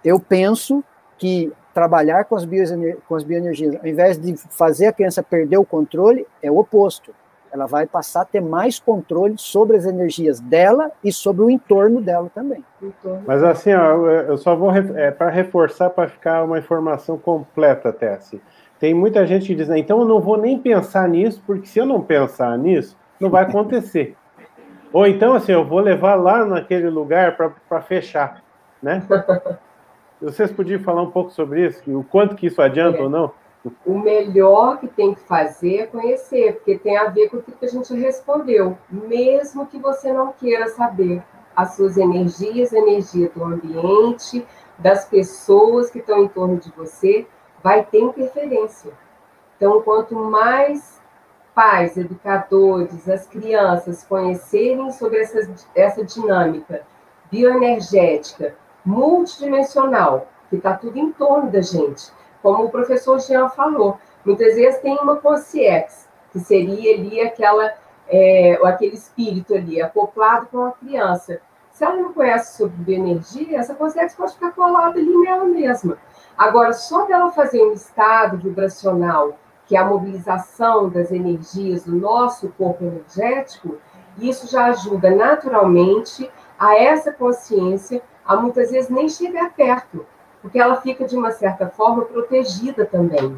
eu 0.04 0.18
penso 0.18 0.82
que 1.16 1.52
trabalhar 1.72 2.24
com 2.24 2.34
as, 2.34 2.44
bioenergias, 2.44 2.98
com 3.06 3.14
as 3.14 3.22
bioenergias, 3.22 3.76
ao 3.76 3.86
invés 3.86 4.18
de 4.18 4.36
fazer 4.36 4.86
a 4.86 4.92
criança 4.92 5.22
perder 5.22 5.58
o 5.58 5.64
controle, 5.64 6.26
é 6.42 6.50
o 6.50 6.58
oposto 6.58 7.14
ela 7.52 7.66
vai 7.66 7.86
passar 7.86 8.22
a 8.22 8.24
ter 8.24 8.40
mais 8.40 8.78
controle 8.78 9.34
sobre 9.36 9.76
as 9.76 9.84
energias 9.86 10.40
dela 10.40 10.90
e 11.02 11.12
sobre 11.12 11.42
o 11.42 11.50
entorno 11.50 12.00
dela 12.00 12.30
também. 12.34 12.64
Mas 13.26 13.42
assim, 13.42 13.72
ó, 13.72 14.06
eu 14.06 14.36
só 14.36 14.54
vou 14.54 14.70
é, 14.72 15.10
para 15.10 15.30
reforçar 15.30 15.90
para 15.90 16.08
ficar 16.08 16.44
uma 16.44 16.58
informação 16.58 17.18
completa 17.18 17.88
até 17.90 18.14
assim. 18.14 18.40
Tem 18.78 18.94
muita 18.94 19.26
gente 19.26 19.46
que 19.46 19.54
diz, 19.54 19.68
então 19.70 20.00
eu 20.00 20.04
não 20.04 20.20
vou 20.20 20.36
nem 20.36 20.58
pensar 20.58 21.08
nisso, 21.08 21.42
porque 21.46 21.66
se 21.66 21.78
eu 21.78 21.86
não 21.86 22.00
pensar 22.00 22.56
nisso, 22.56 22.96
não 23.18 23.28
vai 23.28 23.42
acontecer. 23.42 24.16
Ou 24.92 25.06
então, 25.06 25.34
assim, 25.34 25.52
eu 25.52 25.64
vou 25.64 25.80
levar 25.80 26.14
lá 26.14 26.44
naquele 26.44 26.88
lugar 26.88 27.36
para 27.36 27.80
fechar, 27.82 28.42
né? 28.82 29.02
Vocês 30.20 30.50
podiam 30.50 30.80
falar 30.80 31.02
um 31.02 31.10
pouco 31.10 31.30
sobre 31.30 31.66
isso, 31.66 31.82
o 31.96 32.02
quanto 32.02 32.34
que 32.34 32.46
isso 32.46 32.60
adianta 32.60 32.98
é. 32.98 33.02
ou 33.02 33.08
não? 33.08 33.30
O 33.84 33.98
melhor 33.98 34.78
que 34.78 34.88
tem 34.88 35.14
que 35.14 35.20
fazer 35.20 35.78
é 35.78 35.86
conhecer, 35.86 36.54
porque 36.54 36.78
tem 36.78 36.96
a 36.96 37.08
ver 37.08 37.28
com 37.28 37.38
o 37.38 37.42
que 37.42 37.64
a 37.64 37.68
gente 37.68 37.94
respondeu. 37.94 38.76
Mesmo 38.90 39.66
que 39.66 39.78
você 39.78 40.12
não 40.12 40.32
queira 40.32 40.68
saber 40.68 41.22
as 41.54 41.74
suas 41.74 41.96
energias, 41.96 42.72
a 42.72 42.78
energia 42.78 43.30
do 43.34 43.42
ambiente, 43.44 44.46
das 44.78 45.04
pessoas 45.04 45.90
que 45.90 45.98
estão 45.98 46.22
em 46.22 46.28
torno 46.28 46.56
de 46.56 46.70
você, 46.70 47.26
vai 47.62 47.84
ter 47.84 48.00
interferência. 48.00 48.92
Então, 49.56 49.82
quanto 49.82 50.14
mais 50.14 51.00
pais, 51.54 51.96
educadores, 51.96 53.08
as 53.08 53.26
crianças 53.26 54.04
conhecerem 54.04 54.92
sobre 54.92 55.18
essa, 55.18 55.50
essa 55.74 56.04
dinâmica 56.04 56.86
bioenergética 57.30 58.54
multidimensional, 58.84 60.28
que 60.48 60.56
está 60.56 60.74
tudo 60.74 60.96
em 60.96 61.12
torno 61.12 61.50
da 61.50 61.60
gente. 61.60 62.12
Como 62.42 62.64
o 62.64 62.70
professor 62.70 63.18
Jean 63.20 63.48
falou, 63.48 63.98
muitas 64.24 64.54
vezes 64.54 64.80
tem 64.80 64.96
uma 64.98 65.16
consciência, 65.16 66.08
que 66.32 66.40
seria 66.40 66.94
ali 66.94 67.20
aquela, 67.20 67.72
é, 68.08 68.58
aquele 68.64 68.94
espírito 68.94 69.54
ali, 69.54 69.80
acoplado 69.80 70.46
com 70.46 70.64
a 70.64 70.72
criança. 70.72 71.40
Se 71.70 71.84
ela 71.84 71.96
não 71.96 72.12
conhece 72.12 72.56
sobre 72.56 72.76
bioenergia, 72.76 73.58
essa 73.58 73.74
consciência 73.74 74.16
pode 74.16 74.34
ficar 74.34 74.52
colada 74.52 74.98
ali 74.98 75.16
nela 75.18 75.44
mesma. 75.44 75.98
Agora, 76.36 76.72
só 76.72 77.04
dela 77.06 77.30
fazer 77.30 77.62
um 77.62 77.72
estado 77.72 78.36
vibracional, 78.36 79.36
que 79.66 79.76
é 79.76 79.80
a 79.80 79.84
mobilização 79.84 80.88
das 80.88 81.12
energias 81.12 81.84
do 81.84 81.94
nosso 81.94 82.48
corpo 82.56 82.84
energético, 82.84 83.76
isso 84.18 84.50
já 84.50 84.66
ajuda 84.66 85.10
naturalmente 85.10 86.28
a 86.58 86.76
essa 86.76 87.12
consciência 87.12 88.02
a 88.24 88.36
muitas 88.36 88.70
vezes 88.70 88.90
nem 88.90 89.08
chegar 89.08 89.54
perto, 89.54 90.04
porque 90.40 90.58
ela 90.58 90.76
fica 90.80 91.06
de 91.06 91.16
uma 91.16 91.30
certa 91.30 91.68
forma 91.68 92.04
protegida 92.04 92.84
também. 92.84 93.36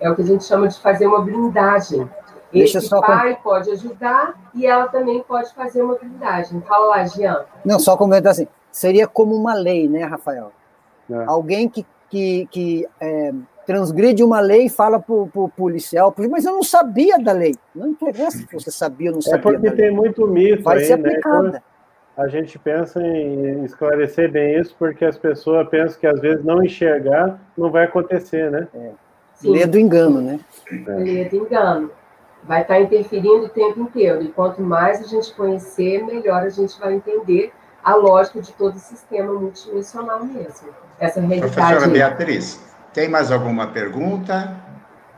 É 0.00 0.10
o 0.10 0.16
que 0.16 0.22
a 0.22 0.26
gente 0.26 0.44
chama 0.44 0.68
de 0.68 0.78
fazer 0.80 1.06
uma 1.06 1.20
blindagem. 1.20 2.08
Deixa 2.52 2.78
Esse 2.78 2.90
pai 2.90 3.36
com... 3.36 3.42
pode 3.42 3.70
ajudar 3.70 4.34
e 4.54 4.66
ela 4.66 4.88
também 4.88 5.22
pode 5.22 5.54
fazer 5.54 5.82
uma 5.82 5.94
blindagem. 5.94 6.60
Fala 6.62 6.86
lá, 6.86 7.06
Jean. 7.06 7.44
Não, 7.64 7.78
só 7.78 7.96
comentar 7.96 8.32
assim, 8.32 8.48
seria 8.72 9.06
como 9.06 9.36
uma 9.36 9.54
lei, 9.54 9.88
né, 9.88 10.04
Rafael? 10.04 10.50
É. 11.08 11.24
Alguém 11.26 11.68
que, 11.68 11.86
que, 12.08 12.48
que 12.50 12.88
é, 13.00 13.32
transgride 13.66 14.24
uma 14.24 14.40
lei 14.40 14.66
e 14.66 14.68
fala 14.70 14.98
para 14.98 15.14
o 15.14 15.48
policial, 15.56 16.12
mas 16.28 16.44
eu 16.44 16.52
não 16.52 16.62
sabia 16.62 17.18
da 17.18 17.32
lei. 17.32 17.54
Não 17.74 17.88
interessa 17.88 18.38
se 18.38 18.48
você 18.52 18.70
sabia 18.70 19.10
ou 19.10 19.12
não 19.12 19.20
é 19.20 19.22
sabia. 19.22 19.38
É 19.38 19.42
porque 19.42 19.70
tem 19.70 19.90
muito 19.92 20.26
mito 20.26 20.64
Vai 20.64 20.78
aí, 20.78 20.84
ser 20.86 20.98
né? 20.98 21.08
aplicada. 21.08 21.50
Né? 21.50 21.62
A 22.20 22.28
gente 22.28 22.58
pensa 22.58 23.00
em 23.00 23.64
esclarecer 23.64 24.30
bem 24.30 24.60
isso, 24.60 24.76
porque 24.78 25.04
as 25.04 25.16
pessoas 25.16 25.66
pensam 25.68 25.98
que 25.98 26.06
às 26.06 26.20
vezes 26.20 26.44
não 26.44 26.62
enxergar 26.62 27.40
não 27.56 27.70
vai 27.70 27.84
acontecer, 27.84 28.50
né? 28.50 28.68
É. 28.74 28.90
Lê 29.42 29.66
do 29.66 29.78
engano, 29.78 30.20
né? 30.20 30.38
É. 30.70 30.92
Lê 30.92 31.24
do 31.24 31.36
engano. 31.36 31.90
Vai 32.44 32.62
estar 32.62 32.78
interferindo 32.78 33.46
o 33.46 33.48
tempo 33.48 33.80
inteiro. 33.80 34.22
E 34.22 34.28
quanto 34.28 34.60
mais 34.60 35.00
a 35.00 35.06
gente 35.06 35.34
conhecer, 35.34 36.04
melhor 36.04 36.42
a 36.42 36.48
gente 36.50 36.78
vai 36.78 36.94
entender 36.94 37.52
a 37.82 37.94
lógica 37.94 38.40
de 38.40 38.52
todo 38.52 38.74
o 38.74 38.78
sistema 38.78 39.32
multidimensional 39.32 40.22
mesmo. 40.24 40.68
Essa 40.98 41.20
realidade. 41.20 41.54
Professora 41.54 41.88
Beatriz, 41.88 42.60
tem 42.92 43.08
mais 43.08 43.32
alguma 43.32 43.68
pergunta? 43.68 44.56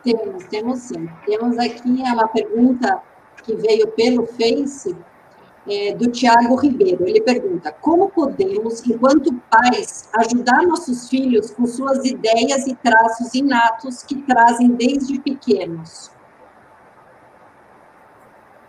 Temos, 0.05 0.45
temos 0.45 0.79
sim. 0.79 1.09
Temos 1.27 1.59
aqui 1.59 2.03
uma 2.13 2.29
pergunta 2.29 3.01
que 3.43 3.57
veio 3.57 3.89
pelo 3.89 4.25
Face, 4.27 4.97
é, 5.69 5.95
do 5.95 6.11
Tiago 6.11 6.57
Ribeiro. 6.57 7.07
Ele 7.07 7.21
pergunta: 7.21 7.73
como 7.81 8.11
podemos, 8.11 8.85
enquanto 8.87 9.33
pais, 9.51 10.09
ajudar 10.15 10.63
nossos 10.63 11.09
filhos 11.09 11.51
com 11.51 11.67
suas 11.67 12.05
ideias 12.05 12.67
e 12.67 12.75
traços 12.75 13.35
inatos 13.35 14.03
que 14.03 14.17
trazem 14.23 14.71
desde 14.73 15.21
pequenos? 15.21 16.11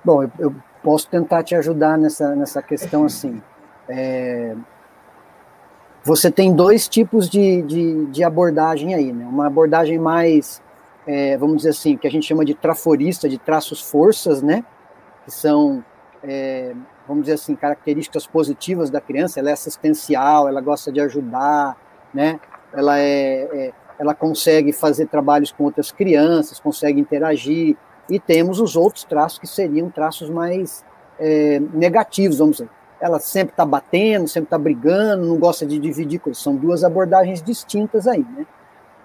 Bom, 0.04 0.24
eu, 0.24 0.32
eu 0.38 0.56
posso 0.84 1.08
tentar 1.08 1.44
te 1.44 1.56
ajudar 1.56 1.98
nessa, 1.98 2.36
nessa 2.36 2.62
questão 2.62 3.06
assim. 3.06 3.41
É, 3.88 4.56
você 6.04 6.30
tem 6.30 6.54
dois 6.54 6.88
tipos 6.88 7.30
de, 7.30 7.62
de, 7.62 8.06
de, 8.08 8.24
abordagem 8.24 8.94
aí, 8.94 9.14
né? 9.14 9.26
Uma 9.26 9.48
abordagem 9.48 9.98
mais, 9.98 10.62
é, 11.08 11.38
vamos 11.38 11.58
dizer 11.58 11.70
assim, 11.70 11.96
que 11.96 12.06
a 12.06 12.12
gente 12.12 12.28
chama 12.28 12.44
de 12.44 12.54
traforista, 12.54 13.30
de 13.30 13.38
traços 13.38 13.82
forças, 13.82 14.41
né? 14.41 14.66
Que 15.24 15.32
são 15.32 15.84
é, 16.24 16.74
vamos 17.07 17.24
dizer 17.24 17.36
assim, 17.36 17.55
características 17.55 18.26
positivas 18.26 18.89
da 18.89 19.01
criança, 19.01 19.39
ela 19.39 19.49
é 19.49 19.53
assistencial, 19.53 20.47
ela 20.47 20.61
gosta 20.61 20.91
de 20.91 21.01
ajudar, 21.01 21.78
né? 22.13 22.39
Ela 22.71 22.99
é, 22.99 23.49
é, 23.51 23.74
ela 23.99 24.15
consegue 24.15 24.71
fazer 24.71 25.07
trabalhos 25.07 25.51
com 25.51 25.65
outras 25.65 25.91
crianças, 25.91 26.59
consegue 26.59 26.99
interagir, 26.99 27.76
e 28.09 28.19
temos 28.19 28.59
os 28.59 28.76
outros 28.76 29.03
traços 29.03 29.39
que 29.39 29.47
seriam 29.47 29.89
traços 29.89 30.30
mais 30.30 30.84
é, 31.19 31.59
negativos, 31.74 32.38
vamos 32.38 32.57
dizer. 32.57 32.69
Ela 32.99 33.19
sempre 33.19 33.53
está 33.53 33.65
batendo, 33.65 34.28
sempre 34.28 34.47
está 34.47 34.57
brigando, 34.57 35.26
não 35.26 35.38
gosta 35.38 35.65
de 35.65 35.78
dividir 35.78 36.19
coisas. 36.19 36.41
São 36.41 36.55
duas 36.55 36.84
abordagens 36.84 37.41
distintas 37.41 38.07
aí, 38.07 38.26
né? 38.38 38.45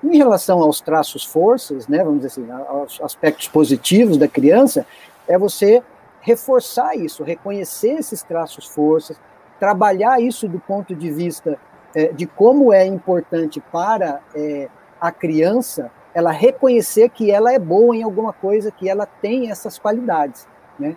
Em 0.02 0.16
relação 0.16 0.62
aos 0.62 0.80
traços 0.80 1.24
forças, 1.24 1.88
né, 1.88 1.98
vamos 2.04 2.20
dizer 2.20 2.28
assim, 2.28 2.48
aos 2.68 3.00
aspectos 3.00 3.48
positivos 3.48 4.16
da 4.16 4.28
criança, 4.28 4.86
é 5.26 5.36
você 5.36 5.82
reforçar 6.28 6.94
isso, 6.94 7.24
reconhecer 7.24 7.92
esses 7.92 8.22
traços 8.22 8.66
forças, 8.66 9.18
trabalhar 9.58 10.20
isso 10.20 10.46
do 10.46 10.58
ponto 10.58 10.94
de 10.94 11.10
vista 11.10 11.58
é, 11.94 12.08
de 12.08 12.26
como 12.26 12.70
é 12.70 12.84
importante 12.84 13.62
para 13.72 14.20
é, 14.34 14.68
a 15.00 15.10
criança 15.10 15.90
ela 16.12 16.30
reconhecer 16.30 17.08
que 17.08 17.30
ela 17.30 17.50
é 17.50 17.58
boa 17.58 17.96
em 17.96 18.02
alguma 18.02 18.32
coisa, 18.32 18.70
que 18.70 18.88
ela 18.90 19.06
tem 19.06 19.50
essas 19.50 19.78
qualidades. 19.78 20.46
Né? 20.78 20.96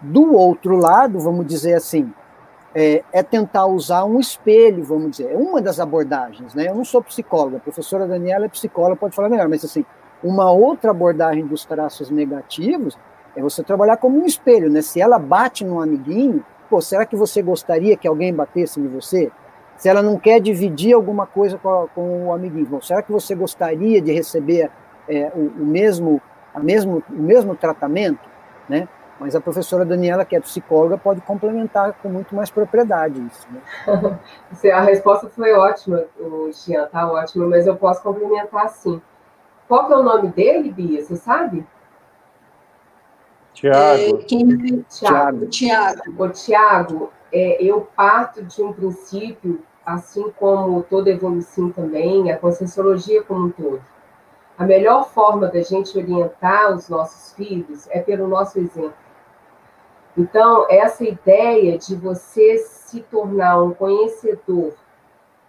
Do 0.00 0.34
outro 0.34 0.76
lado, 0.76 1.20
vamos 1.20 1.46
dizer 1.46 1.74
assim, 1.74 2.10
é, 2.74 3.04
é, 3.12 3.22
tentar 3.22 3.66
usar 3.66 4.04
um 4.04 4.18
espelho, 4.18 4.82
vamos 4.82 5.10
dizer, 5.10 5.30
é 5.32 5.36
uma 5.36 5.60
das 5.60 5.78
abordagens. 5.78 6.54
Né? 6.54 6.68
Eu 6.68 6.74
não 6.74 6.86
sou 6.86 7.02
psicóloga, 7.02 7.58
a 7.58 7.60
professora 7.60 8.06
Daniela 8.06 8.46
é 8.46 8.48
psicóloga, 8.48 8.96
pode 8.96 9.14
falar 9.14 9.28
melhor, 9.28 9.48
mas 9.48 9.62
assim, 9.62 9.84
uma 10.22 10.50
outra 10.50 10.90
abordagem 10.90 11.46
dos 11.46 11.66
traços 11.66 12.08
negativos 12.08 12.96
é 13.36 13.42
você 13.42 13.62
trabalhar 13.62 13.96
como 13.96 14.20
um 14.20 14.26
espelho, 14.26 14.70
né? 14.70 14.82
Se 14.82 15.00
ela 15.00 15.18
bate 15.18 15.64
num 15.64 15.80
amiguinho, 15.80 16.44
pô, 16.68 16.80
será 16.80 17.04
que 17.04 17.16
você 17.16 17.42
gostaria 17.42 17.96
que 17.96 18.08
alguém 18.08 18.34
batesse 18.34 18.80
em 18.80 18.88
você? 18.88 19.30
Se 19.76 19.88
ela 19.88 20.02
não 20.02 20.18
quer 20.18 20.40
dividir 20.40 20.94
alguma 20.94 21.26
coisa 21.26 21.58
com, 21.58 21.88
com 21.94 22.26
o 22.26 22.32
amiguinho, 22.32 22.66
bom, 22.66 22.80
será 22.80 23.02
que 23.02 23.10
você 23.10 23.34
gostaria 23.34 24.00
de 24.00 24.12
receber 24.12 24.70
é, 25.08 25.32
o, 25.34 25.62
o, 25.62 25.66
mesmo, 25.66 26.20
a 26.54 26.60
mesmo, 26.60 27.02
o 27.08 27.22
mesmo 27.22 27.54
tratamento, 27.54 28.28
né? 28.68 28.88
Mas 29.18 29.36
a 29.36 29.40
professora 29.40 29.84
Daniela, 29.84 30.24
que 30.24 30.34
é 30.34 30.40
psicóloga, 30.40 30.96
pode 30.96 31.20
complementar 31.20 31.92
com 32.02 32.08
muito 32.08 32.34
mais 32.34 32.50
propriedade 32.50 33.20
isso. 33.26 33.46
Né? 33.50 34.72
a 34.72 34.80
resposta 34.80 35.28
foi 35.28 35.52
ótima, 35.52 36.04
o 36.18 36.48
Tian, 36.50 36.86
tá 36.86 37.06
ótima, 37.06 37.46
mas 37.46 37.66
eu 37.66 37.76
posso 37.76 38.02
complementar 38.02 38.70
sim. 38.70 39.00
Qual 39.68 39.86
que 39.86 39.92
é 39.92 39.96
o 39.96 40.02
nome 40.02 40.28
dele, 40.28 40.72
Bia? 40.72 41.04
Você 41.04 41.16
sabe? 41.16 41.66
Tiago. 43.60 44.16
É, 44.16 44.22
quem... 44.24 44.82
Tiago. 44.88 45.46
Tiago. 45.46 46.02
O 46.18 46.28
Tiago, 46.30 47.12
é, 47.30 47.62
eu 47.62 47.86
parto 47.94 48.42
de 48.42 48.62
um 48.62 48.72
princípio, 48.72 49.62
assim 49.84 50.30
como 50.38 50.82
toda 50.82 51.10
evolução 51.10 51.70
também, 51.70 52.32
a 52.32 52.38
conscienciologia 52.38 53.22
como 53.22 53.46
um 53.46 53.50
todo. 53.50 53.82
A 54.56 54.64
melhor 54.64 55.08
forma 55.10 55.46
da 55.46 55.60
gente 55.60 55.96
orientar 55.96 56.74
os 56.74 56.88
nossos 56.88 57.34
filhos 57.34 57.86
é 57.90 58.00
pelo 58.00 58.26
nosso 58.26 58.58
exemplo. 58.58 58.94
Então, 60.16 60.66
essa 60.70 61.04
ideia 61.04 61.78
de 61.78 61.94
você 61.94 62.58
se 62.58 63.00
tornar 63.02 63.62
um 63.62 63.72
conhecedor 63.72 64.72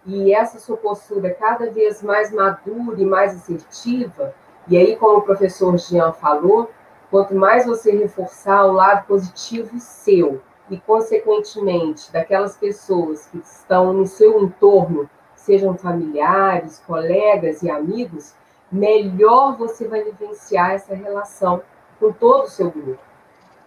e 0.04 0.34
essa 0.34 0.58
sua 0.58 0.76
postura 0.76 1.34
cada 1.34 1.70
vez 1.70 2.02
mais 2.02 2.30
madura 2.30 3.00
e 3.00 3.06
mais 3.06 3.34
assertiva, 3.34 4.34
e 4.68 4.76
aí, 4.76 4.96
como 4.96 5.18
o 5.18 5.22
professor 5.22 5.76
Jean 5.78 6.12
falou, 6.12 6.70
Quanto 7.12 7.34
mais 7.34 7.66
você 7.66 7.92
reforçar 7.92 8.64
o 8.64 8.72
lado 8.72 9.06
positivo 9.06 9.78
seu 9.78 10.40
e, 10.70 10.78
consequentemente, 10.78 12.10
daquelas 12.10 12.56
pessoas 12.56 13.26
que 13.26 13.36
estão 13.36 13.92
no 13.92 14.06
seu 14.06 14.42
entorno, 14.42 15.10
sejam 15.36 15.76
familiares, 15.76 16.82
colegas 16.86 17.62
e 17.62 17.70
amigos, 17.70 18.32
melhor 18.72 19.58
você 19.58 19.86
vai 19.86 20.02
vivenciar 20.02 20.70
essa 20.70 20.94
relação 20.94 21.60
com 22.00 22.10
todo 22.12 22.44
o 22.44 22.48
seu 22.48 22.70
grupo. 22.70 23.02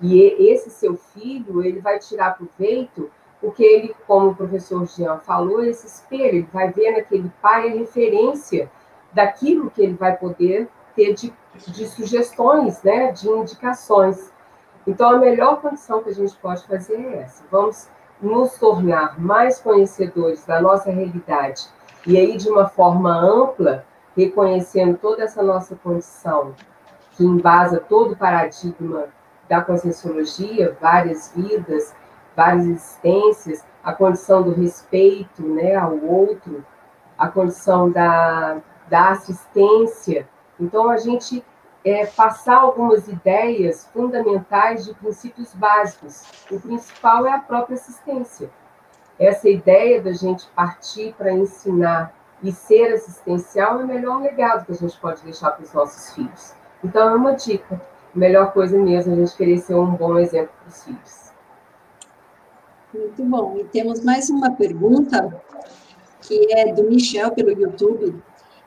E 0.02 0.24
esse 0.52 0.72
seu 0.72 0.98
filho, 0.98 1.64
ele 1.64 1.80
vai 1.80 2.00
tirar 2.00 2.36
proveito, 2.36 3.12
porque 3.40 3.64
ele, 3.64 3.96
como 4.08 4.32
o 4.32 4.36
professor 4.36 4.88
Jean 4.88 5.20
falou, 5.20 5.64
esse 5.64 5.86
espelho, 5.86 6.38
ele 6.38 6.50
vai 6.52 6.74
ver 6.74 6.94
naquele 6.94 7.32
pai 7.44 7.70
a 7.70 7.76
referência 7.76 8.72
daquilo 9.14 9.70
que 9.70 9.84
ele 9.84 9.94
vai 9.94 10.18
poder 10.18 10.68
ter 10.96 11.14
de 11.14 11.32
de 11.68 11.88
sugestões, 11.88 12.82
né, 12.84 13.12
de 13.12 13.30
indicações. 13.30 14.32
Então, 14.86 15.10
a 15.10 15.18
melhor 15.18 15.62
condição 15.62 16.04
que 16.04 16.10
a 16.10 16.14
gente 16.14 16.36
pode 16.38 16.66
fazer 16.68 16.96
é 16.96 17.24
essa. 17.24 17.44
Vamos 17.50 17.90
nos 18.22 18.58
tornar 18.58 19.20
mais 19.20 19.60
conhecedores 19.60 20.46
da 20.46 20.62
nossa 20.62 20.90
realidade 20.92 21.68
e 22.08 22.18
aí 22.18 22.38
de 22.38 22.50
uma 22.50 22.68
forma 22.68 23.12
ampla, 23.12 23.84
reconhecendo 24.16 24.98
toda 24.98 25.24
essa 25.24 25.42
nossa 25.42 25.76
condição 25.76 26.54
que 27.12 27.26
embasa 27.26 27.80
todo 27.80 28.14
o 28.14 28.18
paradigma 28.18 29.06
da 29.50 29.62
conscienciologia, 29.62 30.78
várias 30.80 31.34
vidas, 31.36 31.96
várias 32.36 32.66
existências, 32.66 33.66
a 33.84 33.94
condição 33.94 34.44
do 34.44 34.54
respeito 34.54 35.42
né, 35.42 35.76
ao 35.76 35.98
outro, 35.98 36.64
a 37.18 37.28
condição 37.28 37.90
da, 37.90 38.58
da 38.88 39.10
assistência. 39.10 40.28
Então, 40.60 40.90
a 40.90 40.98
gente 40.98 41.44
é, 41.84 42.06
passar 42.06 42.58
algumas 42.58 43.08
ideias 43.08 43.88
fundamentais 43.94 44.86
de 44.86 44.94
princípios 44.96 45.54
básicos. 45.54 46.24
O 46.50 46.60
principal 46.60 47.28
é 47.28 47.34
a 47.34 47.40
própria 47.40 47.76
assistência. 47.76 48.50
Essa 49.20 49.48
ideia 49.48 50.02
da 50.02 50.12
gente 50.12 50.48
partir 50.56 51.14
para 51.14 51.32
ensinar 51.32 52.14
e 52.42 52.52
ser 52.52 52.94
assistencial 52.94 53.80
é 53.80 53.84
o 53.84 53.88
melhor 53.88 54.22
legado 54.22 54.66
que 54.66 54.72
a 54.72 54.76
gente 54.76 55.00
pode 55.00 55.22
deixar 55.24 55.52
para 55.52 55.64
os 55.64 55.74
nossos 55.74 56.14
filhos. 56.14 56.54
Então, 56.84 57.10
é 57.10 57.16
uma 57.16 57.34
dica. 57.34 57.80
Melhor 58.14 58.52
coisa 58.52 58.78
mesmo 58.78 59.14
é 59.14 59.16
a 59.16 59.20
gente 59.20 59.36
querer 59.36 59.58
ser 59.60 59.76
um 59.76 59.92
bom 59.92 60.18
exemplo 60.18 60.52
para 60.62 60.70
os 60.70 60.84
filhos. 60.84 61.26
Muito 62.94 63.24
bom. 63.26 63.58
E 63.58 63.66
temos 63.66 64.04
mais 64.04 64.30
uma 64.30 64.52
pergunta, 64.52 65.42
que 66.22 66.54
é 66.54 66.74
do 66.74 66.84
Michel, 66.86 67.32
pelo 67.32 67.52
YouTube. 67.52 68.16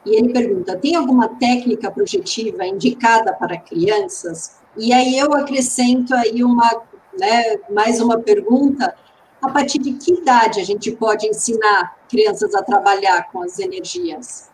E 0.09 0.17
ele 0.17 0.33
pergunta: 0.33 0.77
tem 0.77 0.97
alguma 0.97 1.29
técnica 1.29 1.91
projetiva 1.91 2.67
indicada 2.67 3.35
para 3.35 3.59
crianças? 3.59 4.57
E 4.77 4.93
aí 4.93 5.19
eu 5.19 5.35
acrescento 5.35 6.15
aí 6.15 6.43
uma, 6.43 6.83
né, 7.19 7.59
mais 7.71 8.01
uma 8.01 8.19
pergunta 8.19 8.95
a 9.43 9.51
partir 9.51 9.79
de 9.79 9.93
que 9.93 10.15
idade 10.15 10.61
a 10.61 10.65
gente 10.65 10.91
pode 10.93 11.27
ensinar 11.27 11.97
crianças 12.09 12.55
a 12.55 12.63
trabalhar 12.63 13.31
com 13.31 13.43
as 13.43 13.59
energias? 13.59 14.49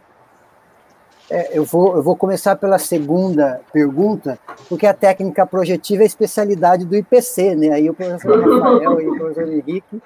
É, 1.31 1.57
eu, 1.57 1.65
vou, 1.65 1.97
eu 1.97 2.03
vou 2.03 2.17
começar 2.17 2.57
pela 2.57 2.79
segunda 2.79 3.61
pergunta, 3.73 4.39
porque 4.69 4.87
a 4.87 4.93
técnica 4.93 5.47
projetiva 5.47 6.03
é 6.03 6.05
a 6.05 6.07
especialidade 6.07 6.85
do 6.85 6.97
IPC, 6.97 7.55
né? 7.55 7.71
Aí 7.71 7.89
o 7.89 7.95
professor 7.95 8.41
Rafael 8.61 9.01
e 9.01 9.09
o 9.09 9.17
professor 9.17 9.49
Henrique 9.49 10.03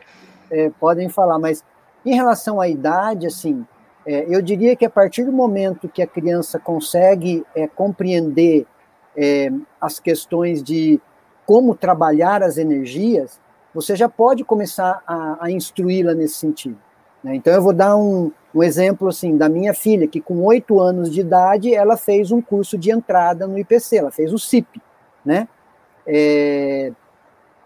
é, 0.51 0.70
podem 0.78 1.09
falar, 1.09 1.38
mas 1.38 1.64
em 2.05 2.14
relação 2.14 2.61
à 2.61 2.68
idade, 2.68 3.26
assim, 3.26 3.66
é, 4.09 4.24
eu 4.26 4.40
diria 4.40 4.74
que 4.74 4.86
a 4.86 4.90
partir 4.90 5.22
do 5.22 5.32
momento 5.32 5.86
que 5.86 6.00
a 6.00 6.06
criança 6.06 6.59
consegue 6.59 7.44
é, 7.54 7.66
compreender 7.66 8.66
é, 9.14 9.52
as 9.78 10.00
questões 10.00 10.62
de 10.62 10.98
como 11.44 11.74
trabalhar 11.74 12.42
as 12.42 12.56
energias, 12.56 13.38
você 13.74 13.94
já 13.94 14.09
pode 14.09 14.44
começar 14.44 15.02
a, 15.06 15.44
a 15.44 15.50
instruí-la 15.50 16.14
nesse 16.14 16.36
sentido. 16.36 16.78
Né? 17.22 17.34
Então, 17.34 17.52
eu 17.52 17.61
vou 17.61 17.74
dar 17.74 17.96
um, 17.96 18.32
um 18.54 18.62
exemplo 18.62 19.09
assim 19.09 19.36
da 19.36 19.46
minha 19.46 19.74
filha, 19.74 20.09
que 20.09 20.22
com 20.22 20.42
oito 20.42 20.80
anos 20.80 21.11
de 21.11 21.20
idade, 21.20 21.74
ela 21.74 21.98
fez 21.98 22.32
um 22.32 22.40
curso 22.40 22.78
de 22.78 22.90
entrada 22.90 23.46
no 23.46 23.59
IPC, 23.59 23.98
ela 23.98 24.11
fez 24.11 24.32
o 24.32 24.38
CIP, 24.38 24.80
né? 25.22 25.46
É, 26.06 26.92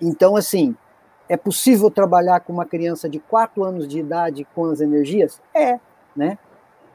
então, 0.00 0.34
assim, 0.34 0.74
é 1.28 1.36
possível 1.36 1.88
trabalhar 1.88 2.40
com 2.40 2.52
uma 2.52 2.66
criança 2.66 3.08
de 3.08 3.20
quatro 3.20 3.62
anos 3.62 3.86
de 3.86 4.00
idade 4.00 4.44
com 4.56 4.64
as 4.64 4.80
energias? 4.80 5.40
É, 5.54 5.78
né? 6.14 6.38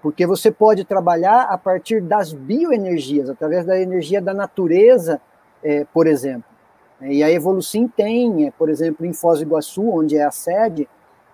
Porque 0.01 0.26
você 0.26 0.51
pode 0.51 0.86
trabalhar 0.86 1.43
a 1.43 1.57
partir 1.57 2.01
das 2.01 2.32
bioenergias, 2.32 3.30
através 3.30 3.65
da 3.65 3.80
energia 3.80 4.22
da 4.22 4.34
natureza, 4.34 5.20
é, 5.63 5.86
por 5.86 6.07
exemplo. 6.07 6.45
E 7.01 7.24
a 7.24 7.32
Evolucim 7.32 7.88
tem, 7.88 8.47
é, 8.47 8.51
por 8.51 8.70
exemplo, 8.70 9.05
em 9.05 9.13
Foz 9.13 9.39
do 9.39 9.45
Iguaçu, 9.45 9.89
onde 9.89 10.18
é 10.18 10.24
a 10.24 10.32
sede, 10.32 10.88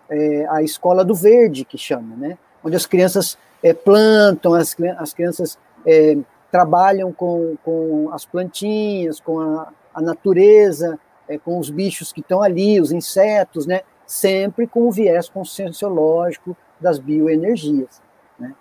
é, 0.09 0.45
a 0.49 0.61
Escola 0.61 1.03
do 1.03 1.15
Verde, 1.15 1.65
que 1.65 1.77
chama, 1.77 2.15
né? 2.15 2.38
onde 2.63 2.75
as 2.75 2.86
crianças 2.86 3.38
é, 3.61 3.73
plantam, 3.73 4.53
as, 4.53 4.75
as 4.97 5.13
crianças 5.13 5.57
é, 5.86 6.17
trabalham 6.51 7.11
com, 7.11 7.55
com 7.63 8.09
as 8.11 8.25
plantinhas, 8.25 9.19
com 9.19 9.39
a, 9.39 9.69
a 9.93 10.01
natureza, 10.01 10.99
é, 11.27 11.38
com 11.38 11.59
os 11.59 11.69
bichos 11.69 12.11
que 12.11 12.21
estão 12.21 12.41
ali, 12.41 12.79
os 12.79 12.91
insetos, 12.91 13.65
né? 13.65 13.81
sempre 14.05 14.67
com 14.67 14.88
o 14.88 14.91
viés 14.91 15.29
conscienciológico 15.29 16.55
das 16.84 16.99
bioenergias. 16.99 18.01
Né? 18.38 18.53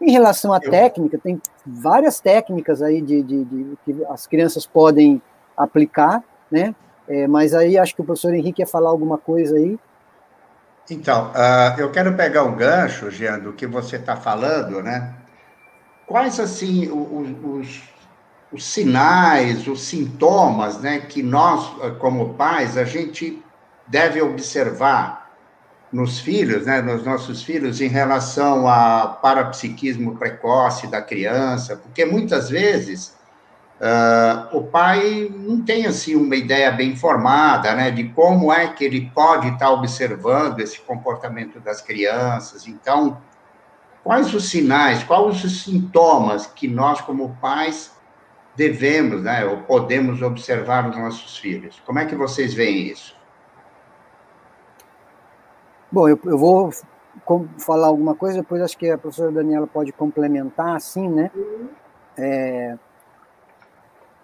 Em 0.00 0.10
relação 0.10 0.52
à 0.52 0.60
Eu... 0.62 0.70
técnica, 0.70 1.18
tem 1.18 1.40
várias 1.64 2.20
técnicas 2.20 2.82
aí 2.82 3.00
de, 3.00 3.22
de, 3.22 3.44
de, 3.44 3.78
que 3.84 4.04
as 4.10 4.26
crianças 4.26 4.66
podem 4.66 5.22
aplicar, 5.56 6.22
né? 6.50 6.74
É, 7.08 7.26
mas 7.26 7.54
aí 7.54 7.78
acho 7.78 7.94
que 7.94 8.00
o 8.00 8.04
professor 8.04 8.32
Henrique 8.34 8.62
ia 8.62 8.66
falar 8.66 8.90
alguma 8.90 9.18
coisa 9.18 9.56
aí. 9.56 9.78
Então, 10.90 11.30
uh, 11.30 11.80
eu 11.80 11.90
quero 11.90 12.14
pegar 12.14 12.44
um 12.44 12.56
gancho, 12.56 13.10
Jean, 13.10 13.38
do 13.38 13.52
que 13.52 13.66
você 13.66 13.96
está 13.96 14.16
falando, 14.16 14.82
né? 14.82 15.14
Quais, 16.06 16.38
assim, 16.38 16.90
os, 16.90 17.28
os, 17.42 17.82
os, 18.52 18.64
sinais, 18.64 19.66
os 19.66 19.82
sintomas, 19.82 20.80
né, 20.80 21.00
que 21.00 21.22
nós, 21.22 21.74
como 21.98 22.34
pais, 22.34 22.76
a 22.76 22.84
gente 22.84 23.42
deve 23.86 24.20
observar 24.20 25.21
nos 25.92 26.18
filhos, 26.18 26.66
né, 26.66 26.80
nos 26.80 27.04
nossos 27.04 27.42
filhos, 27.42 27.80
em 27.80 27.88
relação 27.88 28.66
ao 28.66 29.16
parapsiquismo 29.16 30.16
precoce 30.16 30.86
da 30.86 31.02
criança, 31.02 31.76
porque 31.76 32.04
muitas 32.04 32.48
vezes 32.48 33.14
Uh, 33.82 34.58
o 34.58 34.62
pai 34.62 35.28
não 35.28 35.60
tem 35.60 35.86
assim 35.86 36.14
uma 36.14 36.36
ideia 36.36 36.70
bem 36.70 36.94
formada, 36.94 37.74
né, 37.74 37.90
de 37.90 38.04
como 38.10 38.52
é 38.52 38.68
que 38.68 38.84
ele 38.84 39.10
pode 39.12 39.48
estar 39.48 39.72
observando 39.72 40.60
esse 40.60 40.78
comportamento 40.78 41.58
das 41.58 41.82
crianças. 41.82 42.68
Então, 42.68 43.20
quais 44.04 44.32
os 44.34 44.48
sinais, 44.48 45.02
quais 45.02 45.44
os 45.44 45.64
sintomas 45.64 46.46
que 46.46 46.68
nós 46.68 47.00
como 47.00 47.36
pais 47.40 47.90
devemos, 48.54 49.22
né, 49.24 49.44
ou 49.44 49.62
podemos 49.62 50.22
observar 50.22 50.86
nos 50.86 50.96
nossos 50.96 51.36
filhos? 51.36 51.82
Como 51.84 51.98
é 51.98 52.06
que 52.06 52.14
vocês 52.14 52.54
veem 52.54 52.86
isso? 52.86 53.16
Bom, 55.92 56.08
eu, 56.08 56.18
eu 56.24 56.38
vou 56.38 56.72
falar 57.58 57.88
alguma 57.88 58.14
coisa, 58.14 58.38
depois 58.38 58.62
acho 58.62 58.78
que 58.78 58.88
a 58.88 58.96
professora 58.96 59.30
Daniela 59.30 59.66
pode 59.66 59.92
complementar, 59.92 60.74
assim, 60.74 61.06
né? 61.06 61.30
É, 62.16 62.78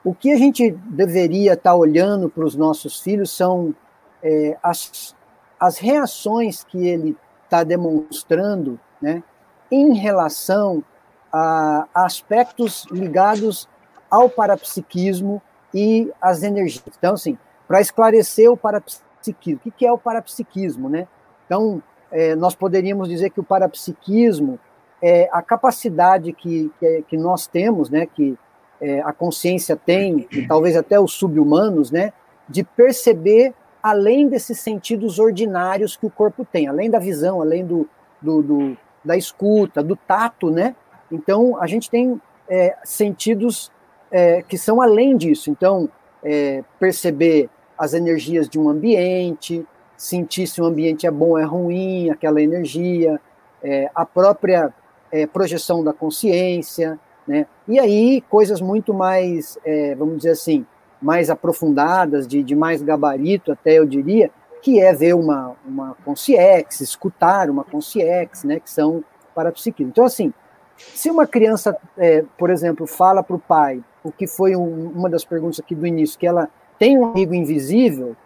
o 0.02 0.14
que 0.14 0.32
a 0.32 0.36
gente 0.36 0.70
deveria 0.70 1.52
estar 1.52 1.72
tá 1.72 1.76
olhando 1.76 2.30
para 2.30 2.42
os 2.42 2.56
nossos 2.56 3.02
filhos 3.02 3.30
são 3.30 3.74
é, 4.22 4.56
as, 4.62 5.14
as 5.60 5.76
reações 5.76 6.64
que 6.64 6.88
ele 6.88 7.14
está 7.44 7.62
demonstrando 7.64 8.80
né, 9.00 9.22
em 9.70 9.94
relação 9.94 10.82
a, 11.30 11.86
a 11.94 12.06
aspectos 12.06 12.86
ligados 12.90 13.68
ao 14.10 14.30
parapsiquismo 14.30 15.42
e 15.74 16.10
às 16.18 16.42
energias. 16.42 16.96
Então, 16.96 17.12
assim, 17.12 17.36
para 17.66 17.82
esclarecer 17.82 18.50
o 18.50 18.56
parapsiquismo, 18.56 19.60
o 19.66 19.70
que 19.70 19.84
é 19.84 19.92
o 19.92 19.98
parapsiquismo, 19.98 20.88
né? 20.88 21.06
Então, 21.48 21.82
é, 22.12 22.36
nós 22.36 22.54
poderíamos 22.54 23.08
dizer 23.08 23.30
que 23.30 23.40
o 23.40 23.44
parapsiquismo 23.44 24.60
é 25.00 25.26
a 25.32 25.40
capacidade 25.40 26.30
que, 26.34 26.70
que, 26.78 27.04
que 27.08 27.16
nós 27.16 27.46
temos, 27.46 27.88
né, 27.88 28.04
que 28.04 28.36
é, 28.78 29.00
a 29.00 29.12
consciência 29.12 29.74
tem, 29.74 30.28
e 30.30 30.46
talvez 30.46 30.76
até 30.76 31.00
os 31.00 31.12
subhumanos, 31.14 31.90
né, 31.90 32.12
de 32.46 32.62
perceber 32.62 33.54
além 33.82 34.28
desses 34.28 34.60
sentidos 34.60 35.18
ordinários 35.18 35.96
que 35.96 36.04
o 36.04 36.10
corpo 36.10 36.44
tem, 36.44 36.68
além 36.68 36.90
da 36.90 36.98
visão, 36.98 37.40
além 37.40 37.64
do, 37.64 37.88
do, 38.20 38.42
do 38.42 38.76
da 39.02 39.16
escuta, 39.16 39.82
do 39.82 39.96
tato, 39.96 40.50
né? 40.50 40.76
Então, 41.10 41.56
a 41.62 41.66
gente 41.66 41.88
tem 41.88 42.20
é, 42.48 42.76
sentidos 42.84 43.72
é, 44.10 44.42
que 44.42 44.58
são 44.58 44.82
além 44.82 45.16
disso. 45.16 45.50
Então, 45.50 45.88
é, 46.22 46.62
perceber 46.78 47.48
as 47.78 47.94
energias 47.94 48.48
de 48.48 48.58
um 48.58 48.68
ambiente, 48.68 49.64
sentir 49.98 50.46
se 50.46 50.62
o 50.62 50.64
ambiente 50.64 51.06
é 51.06 51.10
bom 51.10 51.36
é 51.36 51.44
ruim, 51.44 52.08
aquela 52.08 52.40
energia, 52.40 53.20
é, 53.62 53.90
a 53.94 54.06
própria 54.06 54.72
é, 55.12 55.26
projeção 55.26 55.84
da 55.84 55.92
consciência, 55.92 56.98
né? 57.26 57.46
E 57.66 57.78
aí, 57.78 58.22
coisas 58.30 58.60
muito 58.60 58.94
mais, 58.94 59.58
é, 59.62 59.94
vamos 59.94 60.18
dizer 60.18 60.30
assim, 60.30 60.64
mais 61.00 61.28
aprofundadas, 61.28 62.26
de, 62.26 62.42
de 62.42 62.56
mais 62.56 62.80
gabarito, 62.80 63.52
até 63.52 63.74
eu 63.74 63.84
diria, 63.84 64.30
que 64.62 64.80
é 64.80 64.92
ver 64.92 65.14
uma, 65.14 65.54
uma 65.64 65.94
consciex, 66.04 66.80
escutar 66.80 67.50
uma 67.50 67.64
consciex, 67.64 68.44
né, 68.44 68.58
que 68.58 68.70
são 68.70 69.04
parapsiquismo. 69.34 69.90
Então, 69.90 70.04
assim, 70.04 70.32
se 70.76 71.10
uma 71.10 71.26
criança, 71.26 71.76
é, 71.96 72.24
por 72.36 72.50
exemplo, 72.50 72.86
fala 72.86 73.22
para 73.22 73.36
o 73.36 73.38
pai, 73.38 73.82
o 74.02 74.10
que 74.10 74.26
foi 74.26 74.56
um, 74.56 74.90
uma 74.90 75.08
das 75.08 75.24
perguntas 75.24 75.60
aqui 75.60 75.74
do 75.74 75.86
início, 75.86 76.18
que 76.18 76.26
ela 76.26 76.48
tem 76.78 76.98
um 76.98 77.04
amigo 77.04 77.34
invisível, 77.34 78.16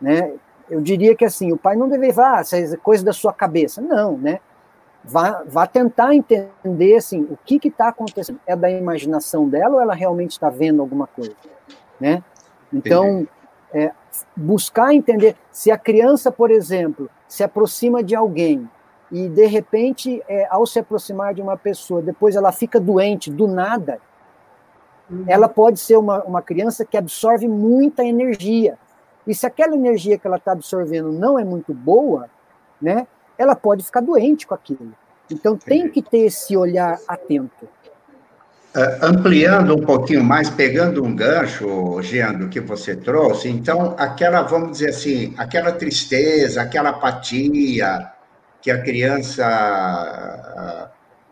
né, 0.00 0.32
eu 0.70 0.80
diria 0.80 1.14
que 1.14 1.24
assim, 1.24 1.52
o 1.52 1.56
pai 1.56 1.76
não 1.76 1.88
deve 1.88 2.06
levar, 2.06 2.40
ah, 2.40 2.56
é 2.56 2.76
coisa 2.76 3.04
da 3.04 3.12
sua 3.12 3.32
cabeça. 3.32 3.80
Não, 3.80 4.16
né? 4.16 4.40
vá, 5.04 5.42
vá 5.46 5.66
tentar 5.66 6.14
entender 6.14 6.96
assim, 6.96 7.22
o 7.30 7.36
que 7.36 7.68
está 7.68 7.88
acontecendo. 7.88 8.40
É 8.46 8.54
da 8.54 8.70
imaginação 8.70 9.48
dela 9.48 9.76
ou 9.76 9.80
ela 9.80 9.94
realmente 9.94 10.32
está 10.32 10.48
vendo 10.48 10.80
alguma 10.80 11.06
coisa? 11.06 11.34
Né? 12.00 12.22
Então, 12.72 13.26
é, 13.72 13.92
buscar 14.36 14.94
entender 14.94 15.36
se 15.50 15.70
a 15.70 15.78
criança, 15.78 16.30
por 16.30 16.50
exemplo, 16.50 17.10
se 17.28 17.42
aproxima 17.42 18.02
de 18.02 18.14
alguém 18.14 18.68
e 19.10 19.28
de 19.28 19.46
repente, 19.46 20.22
é, 20.28 20.46
ao 20.50 20.66
se 20.66 20.78
aproximar 20.78 21.34
de 21.34 21.42
uma 21.42 21.56
pessoa, 21.56 22.00
depois 22.00 22.34
ela 22.34 22.50
fica 22.50 22.80
doente 22.80 23.30
do 23.30 23.46
nada, 23.46 23.98
uhum. 25.10 25.24
ela 25.26 25.48
pode 25.48 25.78
ser 25.80 25.96
uma, 25.96 26.22
uma 26.24 26.40
criança 26.40 26.84
que 26.84 26.96
absorve 26.96 27.46
muita 27.46 28.04
energia. 28.04 28.78
E 29.26 29.34
se 29.34 29.46
aquela 29.46 29.74
energia 29.74 30.18
que 30.18 30.26
ela 30.26 30.36
está 30.36 30.52
absorvendo 30.52 31.12
não 31.12 31.38
é 31.38 31.44
muito 31.44 31.72
boa, 31.72 32.28
né, 32.80 33.06
ela 33.38 33.54
pode 33.54 33.84
ficar 33.84 34.00
doente 34.00 34.46
com 34.46 34.54
aquilo. 34.54 34.92
Então 35.30 35.56
tem 35.56 35.88
que 35.88 36.02
ter 36.02 36.26
esse 36.26 36.56
olhar 36.56 36.98
atento. 37.08 37.68
Uh, 38.74 39.04
ampliando 39.04 39.74
um 39.74 39.84
pouquinho 39.84 40.24
mais, 40.24 40.48
pegando 40.48 41.04
um 41.04 41.14
gancho, 41.14 42.00
Jean, 42.00 42.32
do 42.32 42.48
que 42.48 42.58
você 42.58 42.96
trouxe, 42.96 43.48
então, 43.50 43.94
aquela, 43.98 44.40
vamos 44.42 44.72
dizer 44.72 44.88
assim, 44.88 45.34
aquela 45.36 45.72
tristeza, 45.72 46.62
aquela 46.62 46.88
apatia, 46.88 48.10
que 48.62 48.70
a 48.70 48.82
criança 48.82 49.44
uh, 49.44 50.88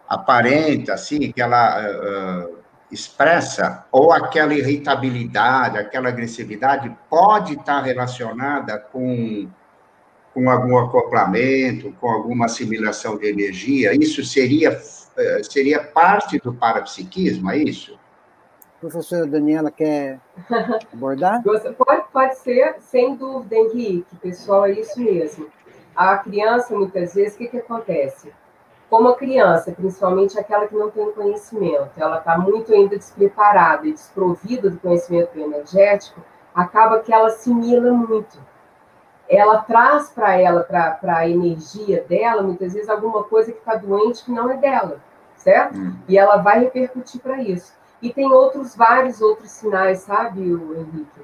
aparenta, 0.07 0.93
assim, 0.93 1.33
que 1.33 1.41
ela 1.41 1.81
uh, 1.81 2.60
expressa, 2.91 3.85
ou 3.93 4.13
aquela 4.13 4.55
irritabilidade, 4.55 5.79
aquela 5.79 6.09
agressividade 6.09 6.95
pode 7.09 7.55
estar 7.55 7.81
relacionada 7.83 8.79
com, 8.79 9.49
com 10.35 10.51
algum 10.51 10.77
acoplamento, 10.79 11.93
com 12.01 12.09
alguma 12.09 12.47
assimilação 12.47 13.17
de 13.17 13.29
energia? 13.29 13.95
Isso 13.95 14.25
seria, 14.25 14.73
uh, 14.73 15.45
seria 15.45 15.83
parte 15.83 16.39
do 16.39 16.53
parapsiquismo, 16.53 17.51
é 17.51 17.59
isso? 17.59 17.99
Professora 18.81 19.27
Daniela 19.27 19.71
quer 19.71 20.19
abordar? 20.93 21.43
Pode, 21.43 22.05
pode 22.13 22.39
ser, 22.39 22.77
sem 22.81 23.15
dúvida, 23.15 23.55
Henrique, 23.55 24.17
pessoal, 24.17 24.65
é 24.67 24.73
isso 24.73 24.99
mesmo. 24.99 25.49
A 25.95 26.17
criança, 26.17 26.75
muitas 26.75 27.15
vezes, 27.15 27.35
o 27.35 27.39
que, 27.39 27.49
que 27.49 27.59
acontece? 27.59 28.33
Como 28.91 29.09
a 29.09 29.17
criança, 29.17 29.71
principalmente 29.71 30.37
aquela 30.37 30.67
que 30.67 30.75
não 30.75 30.91
tem 30.91 31.13
conhecimento, 31.13 31.93
ela 31.97 32.19
está 32.19 32.37
muito 32.37 32.75
ainda 32.75 32.99
despreparada 32.99 33.87
e 33.87 33.93
desprovida 33.93 34.69
do 34.69 34.81
conhecimento 34.81 35.39
energético, 35.39 36.21
acaba 36.53 36.99
que 36.99 37.13
ela 37.13 37.29
assimila 37.29 37.93
muito. 37.93 38.37
Ela 39.29 39.59
traz 39.59 40.11
para 40.11 40.35
ela, 40.35 40.65
para 40.65 41.17
a 41.19 41.29
energia 41.29 42.03
dela, 42.03 42.43
muitas 42.43 42.75
vezes, 42.75 42.89
alguma 42.89 43.23
coisa 43.23 43.53
que 43.53 43.59
está 43.59 43.77
doente 43.77 44.25
que 44.25 44.33
não 44.33 44.51
é 44.51 44.57
dela, 44.57 44.99
certo? 45.37 45.79
Hum. 45.79 45.97
E 46.09 46.19
ela 46.19 46.39
vai 46.39 46.59
repercutir 46.59 47.21
para 47.21 47.41
isso. 47.41 47.73
E 48.03 48.13
tem 48.13 48.33
outros, 48.33 48.75
vários 48.75 49.23
outros 49.23 49.53
sinais, 49.53 50.01
sabe, 50.01 50.53
o 50.53 50.75
Henrique? 50.75 51.21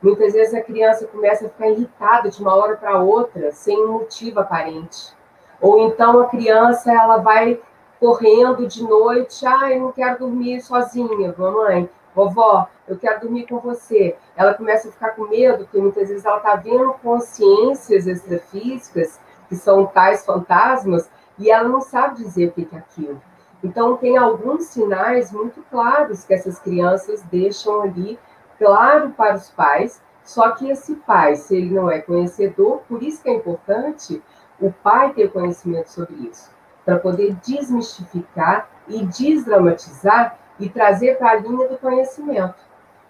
Muitas 0.00 0.32
vezes 0.32 0.54
a 0.54 0.62
criança 0.62 1.06
começa 1.06 1.44
a 1.44 1.48
ficar 1.50 1.68
irritada 1.68 2.30
de 2.30 2.40
uma 2.40 2.54
hora 2.54 2.78
para 2.78 2.98
outra, 2.98 3.52
sem 3.52 3.78
um 3.78 3.92
motivo 3.92 4.40
aparente. 4.40 5.19
Ou 5.60 5.86
então 5.86 6.20
a 6.20 6.26
criança 6.26 6.92
ela 6.92 7.18
vai 7.18 7.60
correndo 7.98 8.66
de 8.66 8.82
noite, 8.82 9.46
ah, 9.46 9.70
eu 9.70 9.80
não 9.80 9.92
quero 9.92 10.18
dormir 10.20 10.60
sozinha, 10.62 11.34
mamãe, 11.36 11.88
vovó, 12.14 12.66
eu 12.88 12.96
quero 12.96 13.20
dormir 13.20 13.46
com 13.46 13.58
você. 13.58 14.16
Ela 14.34 14.54
começa 14.54 14.88
a 14.88 14.92
ficar 14.92 15.10
com 15.10 15.28
medo, 15.28 15.64
porque 15.64 15.78
muitas 15.78 16.08
vezes 16.08 16.24
ela 16.24 16.38
está 16.38 16.56
vendo 16.56 16.94
consciências 16.94 18.06
extrafísicas, 18.06 19.20
que 19.48 19.56
são 19.56 19.84
tais 19.86 20.24
fantasmas, 20.24 21.10
e 21.38 21.50
ela 21.50 21.68
não 21.68 21.80
sabe 21.80 22.16
dizer 22.16 22.48
o 22.48 22.52
que 22.52 22.68
é 22.72 22.78
aquilo. 22.78 23.20
Então, 23.62 23.96
tem 23.96 24.16
alguns 24.16 24.64
sinais 24.64 25.30
muito 25.30 25.62
claros 25.70 26.24
que 26.24 26.32
essas 26.32 26.58
crianças 26.58 27.22
deixam 27.24 27.82
ali, 27.82 28.18
claro 28.58 29.10
para 29.10 29.36
os 29.36 29.50
pais, 29.50 30.00
só 30.24 30.52
que 30.52 30.70
esse 30.70 30.94
pai, 30.96 31.36
se 31.36 31.56
ele 31.56 31.74
não 31.74 31.90
é 31.90 32.00
conhecedor, 32.00 32.80
por 32.88 33.02
isso 33.02 33.22
que 33.22 33.28
é 33.28 33.34
importante 33.34 34.22
o 34.60 34.70
pai 34.70 35.12
ter 35.12 35.30
conhecimento 35.30 35.88
sobre 35.88 36.14
isso, 36.30 36.50
para 36.84 36.98
poder 36.98 37.34
desmistificar 37.44 38.68
e 38.88 39.04
desdramatizar 39.04 40.38
e 40.58 40.68
trazer 40.68 41.16
para 41.16 41.30
a 41.30 41.34
linha 41.36 41.68
do 41.68 41.78
conhecimento. 41.78 42.54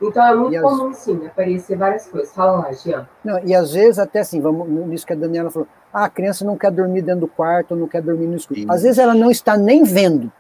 Então 0.00 0.26
é 0.26 0.34
muito 0.34 0.60
comum, 0.62 0.94
sim, 0.94 1.26
aparecer 1.26 1.76
várias 1.76 2.06
coisas. 2.06 2.34
Fala 2.34 2.52
lá, 2.52 2.72
Jean. 2.72 3.06
Não, 3.22 3.38
e 3.44 3.54
às 3.54 3.72
vezes, 3.72 3.98
até 3.98 4.20
assim, 4.20 4.40
vamos 4.40 4.66
nisso 4.88 5.06
que 5.06 5.12
a 5.12 5.16
Daniela 5.16 5.50
falou, 5.50 5.68
ah, 5.92 6.04
a 6.04 6.08
criança 6.08 6.44
não 6.44 6.56
quer 6.56 6.70
dormir 6.70 7.02
dentro 7.02 7.22
do 7.22 7.28
quarto, 7.28 7.76
não 7.76 7.86
quer 7.86 8.00
dormir 8.00 8.26
no 8.26 8.36
escuro. 8.36 8.60
Sim. 8.60 8.66
Às 8.70 8.82
vezes 8.82 8.98
ela 8.98 9.14
não 9.14 9.30
está 9.30 9.58
nem 9.58 9.84
vendo, 9.84 10.32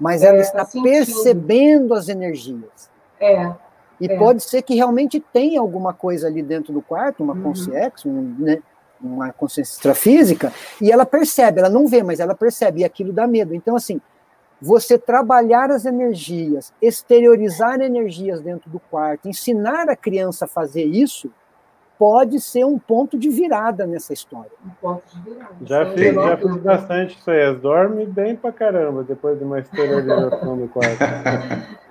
mas 0.00 0.22
ela 0.22 0.38
é, 0.38 0.40
está 0.40 0.64
tá 0.64 0.82
percebendo 0.82 1.92
as 1.92 2.08
energias. 2.08 2.90
É. 3.20 3.52
E 4.00 4.06
é. 4.10 4.18
pode 4.18 4.42
ser 4.42 4.62
que 4.62 4.74
realmente 4.74 5.20
tenha 5.20 5.60
alguma 5.60 5.92
coisa 5.92 6.26
ali 6.26 6.42
dentro 6.42 6.72
do 6.72 6.80
quarto, 6.80 7.22
uma 7.22 7.34
uhum. 7.34 7.42
consciência, 7.42 8.10
um, 8.10 8.34
né, 8.38 8.62
uma 9.06 9.32
consciência 9.32 9.72
extrafísica, 9.72 10.52
e 10.80 10.90
ela 10.90 11.06
percebe, 11.06 11.60
ela 11.60 11.68
não 11.68 11.86
vê, 11.86 12.02
mas 12.02 12.20
ela 12.20 12.34
percebe, 12.34 12.80
e 12.80 12.84
aquilo 12.84 13.12
dá 13.12 13.26
medo. 13.26 13.54
Então, 13.54 13.76
assim, 13.76 14.00
você 14.60 14.98
trabalhar 14.98 15.70
as 15.70 15.84
energias, 15.84 16.72
exteriorizar 16.80 17.80
energias 17.80 18.40
dentro 18.40 18.70
do 18.70 18.80
quarto, 18.80 19.28
ensinar 19.28 19.88
a 19.88 19.96
criança 19.96 20.46
a 20.46 20.48
fazer 20.48 20.84
isso, 20.84 21.30
pode 21.98 22.40
ser 22.40 22.64
um 22.64 22.78
ponto 22.78 23.18
de 23.18 23.28
virada 23.28 23.86
nessa 23.86 24.12
história. 24.12 24.50
Um 24.64 24.70
ponto 24.80 25.02
de 25.14 25.30
virada. 25.30 25.54
Já 25.62 25.86
fiz, 25.92 26.14
já 26.14 26.36
fiz 26.36 26.56
bastante 26.56 27.18
isso 27.18 27.30
aí. 27.30 27.54
Dorme 27.54 28.06
bem 28.06 28.36
pra 28.36 28.52
caramba 28.52 29.02
depois 29.02 29.38
de 29.38 29.44
uma 29.44 29.60
esterilização 29.60 30.56
do 30.56 30.68
quarto. 30.68 30.98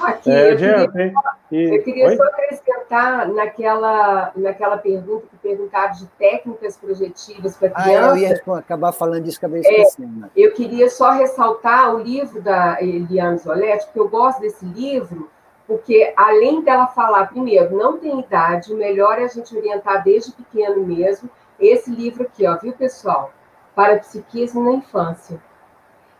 Aqui, 0.00 0.30
é, 0.30 0.52
eu, 0.52 0.56
queria, 0.56 0.92
tem... 0.92 1.14
e... 1.50 1.76
eu 1.76 1.82
queria 1.82 2.16
só 2.16 2.22
acrescentar 2.24 3.28
naquela, 3.28 4.32
naquela 4.36 4.76
pergunta 4.78 5.26
que 5.30 5.36
perguntaram 5.38 5.92
de 5.92 6.06
técnicas 6.18 6.76
projetivas 6.76 7.56
para 7.56 7.70
criança. 7.70 8.12
Ah, 8.12 8.16
eu 8.16 8.16
ia 8.16 8.42
acabar 8.58 8.92
falando 8.92 9.24
disso, 9.24 9.38
acabei 9.38 9.60
esquecendo. 9.60 10.26
É, 10.26 10.30
eu 10.36 10.52
queria 10.52 10.88
só 10.90 11.10
ressaltar 11.10 11.94
o 11.94 11.98
livro 11.98 12.40
da 12.40 12.82
Eliane 12.82 13.38
Zoletti, 13.38 13.86
porque 13.86 14.00
eu 14.00 14.08
gosto 14.08 14.40
desse 14.40 14.64
livro, 14.64 15.30
porque 15.66 16.12
além 16.16 16.62
dela 16.62 16.86
falar, 16.88 17.26
primeiro, 17.26 17.76
não 17.76 17.98
tem 17.98 18.20
idade, 18.20 18.72
o 18.72 18.76
melhor 18.76 19.18
é 19.18 19.24
a 19.24 19.28
gente 19.28 19.56
orientar 19.56 20.02
desde 20.02 20.32
pequeno 20.32 20.84
mesmo. 20.84 21.30
Esse 21.58 21.90
livro 21.90 22.24
aqui, 22.24 22.46
ó, 22.46 22.58
viu, 22.58 22.72
pessoal? 22.72 23.32
Para 23.74 23.98
psiquismo 23.98 24.64
na 24.64 24.72
infância. 24.72 25.40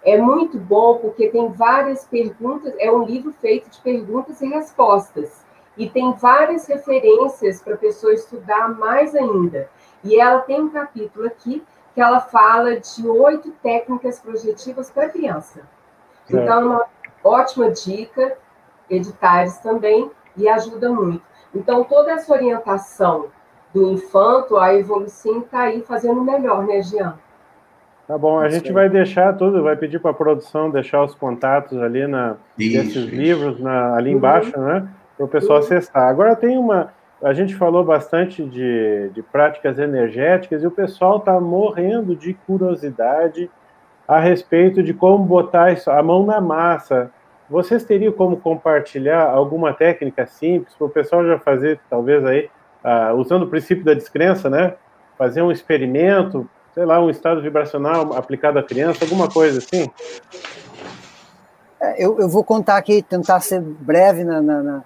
É 0.05 0.19
muito 0.19 0.59
bom 0.59 0.99
porque 0.99 1.29
tem 1.29 1.49
várias 1.53 2.05
perguntas, 2.05 2.75
é 2.79 2.91
um 2.91 3.05
livro 3.05 3.33
feito 3.33 3.71
de 3.71 3.81
perguntas 3.81 4.41
e 4.41 4.49
respostas. 4.49 5.45
E 5.77 5.89
tem 5.89 6.13
várias 6.13 6.67
referências 6.67 7.63
para 7.63 7.75
a 7.75 7.79
pessoa 7.79 8.13
estudar 8.13 8.69
mais 8.69 9.15
ainda. 9.15 9.71
E 10.05 10.21
ela 10.21 10.41
tem 10.41 10.61
um 10.61 10.71
capítulo 10.71 11.27
aqui 11.27 11.63
que 11.95 12.01
ela 12.01 12.21
fala 12.21 12.79
de 12.79 13.09
oito 13.09 13.53
técnicas 13.63 14.19
projetivas 14.19 14.91
para 14.91 15.09
criança. 15.09 15.63
Então, 16.29 16.61
é 16.61 16.65
uma 16.65 16.87
ótima 17.23 17.71
dica 17.71 18.37
editares 18.91 19.59
também, 19.59 20.11
e 20.37 20.49
ajuda 20.49 20.91
muito. 20.91 21.23
Então, 21.55 21.85
toda 21.85 22.13
essa 22.13 22.33
orientação 22.33 23.27
do 23.73 23.91
infanto, 23.91 24.57
a 24.57 24.75
evolução 24.75 25.41
está 25.41 25.63
aí 25.63 25.83
fazendo 25.83 26.23
melhor, 26.23 26.67
né, 26.67 26.83
Jean? 26.83 27.19
Tá 28.07 28.19
bom, 28.19 28.39
a 28.39 28.49
gente 28.49 28.73
vai 28.73 28.89
deixar 28.89 29.33
tudo, 29.35 29.63
vai 29.63 29.77
pedir 29.77 30.01
para 30.01 30.11
a 30.11 30.15
produção 30.15 30.71
deixar 30.71 31.03
os 31.05 31.15
contatos 31.15 31.81
ali 31.81 32.07
na, 32.07 32.37
isso, 32.59 32.77
desses 32.77 33.05
livros 33.11 33.61
na, 33.61 33.95
ali 33.95 34.11
uhum. 34.11 34.17
embaixo, 34.17 34.59
né? 34.59 34.89
Para 35.17 35.27
o 35.27 35.29
pessoal 35.29 35.59
uhum. 35.59 35.65
acessar. 35.65 36.09
Agora 36.09 36.35
tem 36.35 36.59
uma. 36.59 36.93
A 37.23 37.33
gente 37.33 37.55
falou 37.55 37.85
bastante 37.85 38.45
de, 38.45 39.11
de 39.15 39.23
práticas 39.23 39.79
energéticas 39.79 40.63
e 40.63 40.67
o 40.67 40.71
pessoal 40.71 41.19
está 41.19 41.41
morrendo 41.41 42.17
de 42.17 42.35
curiosidade 42.35 43.49
a 44.09 44.19
respeito 44.19 44.83
de 44.83 44.93
como 44.93 45.25
botar 45.25 45.73
isso, 45.73 45.89
a 45.91 46.03
mão 46.03 46.27
na 46.27 46.41
massa 46.41 47.11
vocês 47.53 47.85
teriam 47.85 48.13
como 48.13 48.39
compartilhar 48.39 49.29
alguma 49.29 49.75
técnica 49.75 50.27
simples 50.27 50.75
para 50.75 50.87
o 50.87 50.91
pessoal 50.91 51.25
já 51.27 51.39
fazer, 51.39 51.79
talvez 51.91 52.25
aí, 52.25 52.49
uh, 52.83 53.15
usando 53.15 53.43
o 53.43 53.49
princípio 53.49 53.85
da 53.85 53.93
descrença, 53.93 54.49
né? 54.49 54.75
Fazer 55.19 55.43
um 55.43 55.53
experimento, 55.53 56.49
sei 56.75 56.85
lá, 56.85 57.01
um 57.01 57.11
estado 57.11 57.43
vibracional 57.43 58.14
aplicado 58.14 58.59
à 58.59 58.62
criança, 58.62 59.05
alguma 59.05 59.29
coisa 59.29 59.59
assim? 59.59 59.91
É, 61.81 62.05
eu, 62.05 62.18
eu 62.18 62.29
vou 62.29 62.45
contar 62.45 62.77
aqui, 62.77 63.03
tentar 63.03 63.41
ser 63.41 63.61
breve 63.61 64.25
na, 64.25 64.41
na, 64.41 64.62
na 64.62 64.85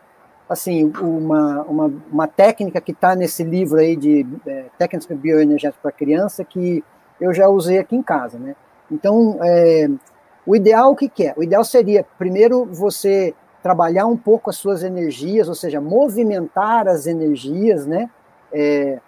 assim, 0.48 0.92
uma, 1.00 1.62
uma, 1.62 1.92
uma, 2.10 2.28
técnica 2.28 2.80
que 2.80 2.92
está 2.92 3.14
nesse 3.14 3.42
livro 3.42 3.78
aí 3.78 3.96
de 3.96 4.26
é, 4.46 4.66
técnicas 4.78 5.16
bioenergéticas 5.18 5.82
para 5.82 5.92
criança 5.92 6.44
que 6.44 6.82
eu 7.20 7.32
já 7.32 7.48
usei 7.48 7.78
aqui 7.78 7.96
em 7.96 8.02
casa, 8.02 8.38
né? 8.38 8.54
Então, 8.90 9.38
é, 9.42 9.88
o 10.46 10.54
ideal, 10.54 10.92
o 10.92 10.96
que, 10.96 11.08
que 11.08 11.26
é? 11.26 11.34
O 11.36 11.42
ideal 11.42 11.64
seria, 11.64 12.06
primeiro, 12.16 12.64
você 12.64 13.34
trabalhar 13.62 14.06
um 14.06 14.16
pouco 14.16 14.48
as 14.48 14.56
suas 14.56 14.84
energias, 14.84 15.48
ou 15.48 15.54
seja, 15.54 15.80
movimentar 15.80 16.86
as 16.86 17.06
energias, 17.06 17.84
né? 17.84 18.08
É, 18.52 19.00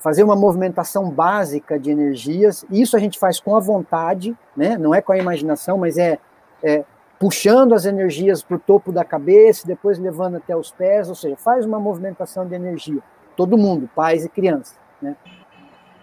fazer 0.00 0.24
uma 0.24 0.34
movimentação 0.34 1.10
básica 1.10 1.78
de 1.78 1.90
energias. 1.90 2.64
Isso 2.70 2.96
a 2.96 3.00
gente 3.00 3.18
faz 3.18 3.38
com 3.38 3.56
a 3.56 3.60
vontade, 3.60 4.36
né? 4.56 4.76
Não 4.76 4.94
é 4.94 5.00
com 5.00 5.12
a 5.12 5.18
imaginação, 5.18 5.78
mas 5.78 5.98
é, 5.98 6.18
é 6.62 6.84
puxando 7.18 7.74
as 7.74 7.84
energias 7.84 8.42
para 8.42 8.56
o 8.56 8.58
topo 8.58 8.90
da 8.90 9.04
cabeça, 9.04 9.66
depois 9.66 9.98
levando 9.98 10.36
até 10.36 10.56
os 10.56 10.72
pés, 10.72 11.08
ou 11.08 11.14
seja, 11.14 11.36
faz 11.36 11.66
uma 11.66 11.78
movimentação 11.78 12.46
de 12.46 12.54
energia. 12.54 13.02
Todo 13.36 13.58
mundo, 13.58 13.88
pais 13.94 14.24
e 14.24 14.28
crianças, 14.28 14.78
né? 15.00 15.14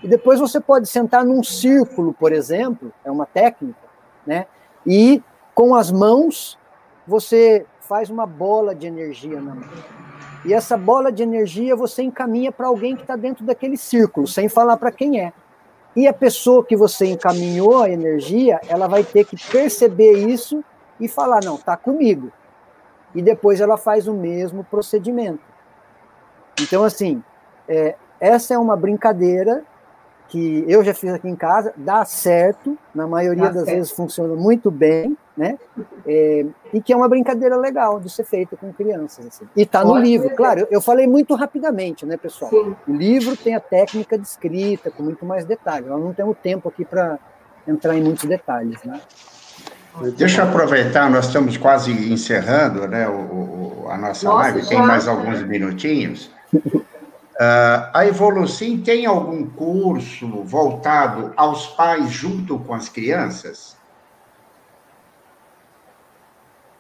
E 0.04 0.08
depois 0.08 0.40
você 0.40 0.62
pode 0.62 0.88
sentar 0.88 1.26
num 1.26 1.44
círculo, 1.44 2.14
por 2.14 2.32
exemplo, 2.32 2.94
é 3.04 3.10
uma 3.10 3.26
técnica, 3.26 3.80
né? 4.28 4.46
E 4.86 5.24
com 5.56 5.74
as 5.74 5.92
mãos, 5.92 6.58
você 7.08 7.66
faz 7.82 8.12
uma 8.12 8.28
bola 8.28 8.76
de 8.76 8.86
energia 8.86 9.42
na 9.42 9.56
mão. 9.56 9.70
E 10.48 10.54
essa 10.54 10.78
bola 10.78 11.12
de 11.12 11.22
energia 11.22 11.76
você 11.76 12.02
encaminha 12.02 12.54
para 12.54 12.68
alguém 12.68 12.96
que 12.96 13.02
está 13.02 13.18
dentro 13.18 13.44
daquele 13.44 13.76
círculo, 13.76 14.26
sem 14.26 14.48
falar 14.48 14.78
para 14.78 14.94
quem 14.94 15.20
é. 15.20 15.34
E 15.94 16.08
a 16.08 16.14
pessoa 16.14 16.64
que 16.64 16.74
você 16.74 17.08
encaminhou 17.08 17.84
a 17.84 17.90
energia, 17.90 18.62
ela 18.70 18.88
vai 18.88 19.04
ter 19.04 19.26
que 19.26 19.36
perceber 19.52 20.14
isso 20.14 20.64
e 21.02 21.10
falar: 21.10 21.44
não, 21.44 21.56
está 21.56 21.76
comigo. 21.76 22.32
E 23.14 23.22
depois 23.22 23.60
ela 23.60 23.76
faz 23.76 24.08
o 24.08 24.14
mesmo 24.14 24.64
procedimento. 24.64 25.42
Então, 26.62 26.86
assim, 26.86 27.22
é, 27.68 27.96
essa 28.18 28.54
é 28.54 28.58
uma 28.58 28.78
brincadeira 28.78 29.66
que 30.30 30.64
eu 30.66 30.82
já 30.82 30.94
fiz 30.94 31.12
aqui 31.12 31.28
em 31.28 31.36
casa, 31.36 31.74
dá 31.76 32.06
certo, 32.06 32.78
na 32.96 33.06
maioria 33.06 33.44
dá 33.44 33.50
das 33.50 33.66
certo. 33.66 33.76
vezes 33.76 33.92
funciona 33.92 34.34
muito 34.34 34.72
bem, 34.72 35.18
né? 35.38 35.58
É, 36.06 36.46
e 36.74 36.82
que 36.82 36.92
é 36.92 36.96
uma 36.96 37.08
brincadeira 37.08 37.56
legal 37.56 38.00
de 38.00 38.10
ser 38.10 38.24
feita 38.24 38.58
com 38.58 38.74
crianças. 38.74 39.28
Assim. 39.28 39.46
E 39.56 39.62
está 39.62 39.86
no 39.86 39.96
livro. 39.96 40.30
Claro, 40.32 40.62
eu, 40.62 40.68
eu, 40.72 40.82
falei 40.82 41.06
muito 41.06 41.36
rapidamente, 41.36 42.06
né, 42.06 42.18
pessoal? 42.18 42.50
Sim. 42.50 42.76
O 42.88 42.94
livro 42.94 43.38
tem 43.38 43.54
a 43.54 43.60
técnica 43.60 44.18
de 44.18 44.28
escrita 44.28 44.90
com 44.90 45.04
muito 45.04 45.26
mais 45.26 45.46
detalhes. 45.46 45.88
Nós 45.88 46.02
não 46.02 46.14
temos 46.14 46.36
tempo 46.42 46.68
aqui 46.68 46.84
para 46.84 47.20
entrar 47.68 47.96
em 47.96 48.02
muitos 48.02 48.26
detalhes, 48.26 48.82
né? 48.84 49.00
Deixa 50.16 50.42
eu 50.42 50.48
aproveitar, 50.48 51.10
nós 51.10 51.26
estamos 51.26 51.58
quase 51.58 51.92
encerrando 51.92 52.88
né, 52.88 53.08
o, 53.08 53.14
o 53.14 53.88
a 53.90 53.98
nossa, 53.98 54.26
nossa 54.28 54.52
live, 54.52 54.68
tem 54.68 54.80
mais 54.80 55.08
alguns 55.08 55.42
minutinhos. 55.42 56.30
Uh, 56.54 57.90
a 57.94 58.06
Evolucim 58.06 58.78
tem 58.80 59.06
algum 59.06 59.46
curso 59.48 60.28
voltado 60.44 61.34
aos 61.36 61.68
pais 61.68 62.10
junto 62.10 62.60
com 62.60 62.74
as 62.74 62.90
crianças? 62.90 63.77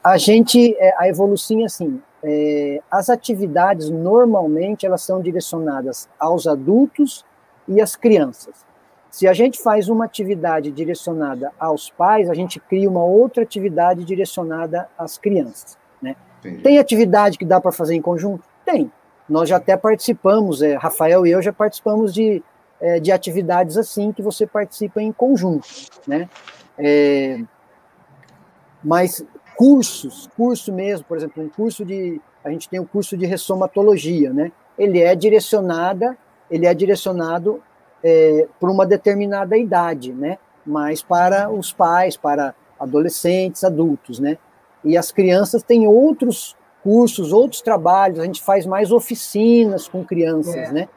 A 0.07 0.17
gente, 0.17 0.73
é, 0.79 0.93
a 0.97 1.09
Evolucim, 1.09 1.65
assim, 1.65 2.01
é, 2.23 2.81
as 2.89 3.09
atividades 3.09 3.89
normalmente 3.89 4.85
elas 4.85 5.01
são 5.01 5.21
direcionadas 5.21 6.07
aos 6.17 6.47
adultos 6.47 7.25
e 7.67 7.81
às 7.81 7.97
crianças. 7.97 8.65
Se 9.11 9.27
a 9.27 9.33
gente 9.33 9.61
faz 9.61 9.89
uma 9.89 10.05
atividade 10.05 10.71
direcionada 10.71 11.51
aos 11.59 11.89
pais, 11.89 12.29
a 12.29 12.33
gente 12.33 12.57
cria 12.57 12.89
uma 12.89 13.03
outra 13.03 13.43
atividade 13.43 14.05
direcionada 14.05 14.87
às 14.97 15.17
crianças. 15.17 15.77
Né? 16.01 16.15
Tem 16.63 16.79
atividade 16.79 17.37
que 17.37 17.43
dá 17.43 17.59
para 17.59 17.73
fazer 17.73 17.95
em 17.95 18.01
conjunto? 18.01 18.47
Tem. 18.63 18.89
Nós 19.27 19.49
já 19.49 19.57
até 19.57 19.75
participamos, 19.75 20.61
é, 20.61 20.75
Rafael 20.75 21.27
e 21.27 21.31
eu 21.31 21.41
já 21.41 21.51
participamos 21.51 22.13
de, 22.13 22.41
é, 22.79 22.97
de 23.01 23.11
atividades 23.11 23.75
assim 23.75 24.13
que 24.13 24.21
você 24.21 24.47
participa 24.47 25.01
em 25.01 25.11
conjunto, 25.11 25.67
né? 26.07 26.29
É, 26.77 27.41
mas 28.81 29.21
cursos, 29.57 30.29
curso 30.37 30.71
mesmo, 30.71 31.05
por 31.05 31.17
exemplo, 31.17 31.43
um 31.43 31.49
curso 31.49 31.83
de, 31.83 32.21
a 32.45 32.49
gente 32.51 32.69
tem 32.69 32.79
um 32.79 32.85
curso 32.85 33.17
de 33.17 33.25
ressomatologia, 33.25 34.31
né? 34.31 34.51
Ele 34.77 35.01
é 35.01 35.15
direcionada, 35.15 36.15
ele 36.49 36.67
é 36.67 36.73
direcionado 36.73 37.61
é, 38.03 38.47
por 38.59 38.69
uma 38.69 38.85
determinada 38.85 39.57
idade, 39.57 40.13
né? 40.13 40.37
Mas 40.63 41.01
para 41.01 41.49
os 41.49 41.73
pais, 41.73 42.15
para 42.15 42.53
adolescentes, 42.79 43.63
adultos, 43.63 44.19
né? 44.19 44.37
E 44.83 44.95
as 44.95 45.11
crianças 45.11 45.63
têm 45.63 45.87
outros 45.87 46.55
cursos, 46.83 47.33
outros 47.33 47.61
trabalhos, 47.61 48.19
a 48.19 48.25
gente 48.25 48.41
faz 48.41 48.65
mais 48.65 48.91
oficinas 48.91 49.87
com 49.87 50.05
crianças, 50.05 50.55
é. 50.55 50.71
né? 50.71 50.89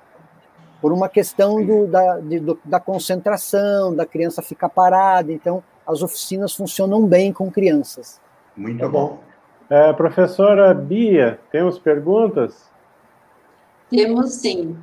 Por 0.83 0.93
uma 0.93 1.09
questão 1.09 1.65
do, 1.65 1.87
da, 1.87 2.19
de, 2.21 2.39
do, 2.41 2.61
da 2.65 2.79
concentração, 2.79 3.95
da 3.95 4.05
criança 4.05 4.43
ficar 4.43 4.69
parada, 4.69 5.33
então 5.33 5.63
as 5.87 6.03
oficinas 6.03 6.55
funcionam 6.55 7.07
bem 7.07 7.33
com 7.33 7.51
crianças. 7.51 8.21
Muito 8.61 8.87
bom. 8.91 9.19
É, 9.71 9.91
professora 9.95 10.75
Bia, 10.75 11.41
temos 11.51 11.79
perguntas? 11.79 12.69
Temos 13.89 14.35
sim. 14.35 14.77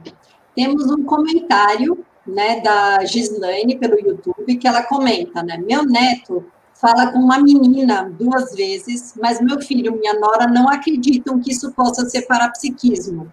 Temos 0.55 0.89
um 0.89 1.03
comentário 1.03 2.03
né, 2.25 2.59
da 2.61 3.05
Gislaine 3.05 3.77
pelo 3.77 3.99
YouTube, 3.99 4.57
que 4.57 4.67
ela 4.67 4.81
comenta, 4.81 5.43
né? 5.43 5.57
Meu 5.57 5.85
neto 5.85 6.43
fala 6.73 7.11
com 7.11 7.19
uma 7.19 7.37
menina 7.37 8.11
duas 8.19 8.55
vezes, 8.55 9.13
mas 9.21 9.39
meu 9.39 9.61
filho 9.61 9.93
e 9.93 9.99
minha 9.99 10.19
nora 10.19 10.47
não 10.47 10.67
acreditam 10.67 11.39
que 11.39 11.51
isso 11.51 11.71
possa 11.73 12.03
ser 12.09 12.23
parapsiquismo. 12.23 13.31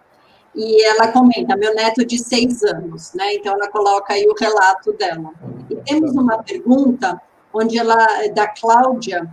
E 0.55 0.85
ela 0.85 1.09
comenta, 1.09 1.57
meu 1.57 1.75
neto 1.75 2.05
de 2.05 2.19
seis 2.19 2.63
anos, 2.63 3.15
né? 3.15 3.35
Então 3.35 3.55
ela 3.55 3.69
coloca 3.71 4.13
aí 4.13 4.27
o 4.27 4.35
relato 4.39 4.93
dela. 4.93 5.31
E 5.71 5.77
temos 5.77 6.13
uma 6.13 6.43
pergunta 6.43 7.19
onde 7.51 7.79
ela, 7.79 7.97
da 8.35 8.47
Cláudia, 8.49 9.27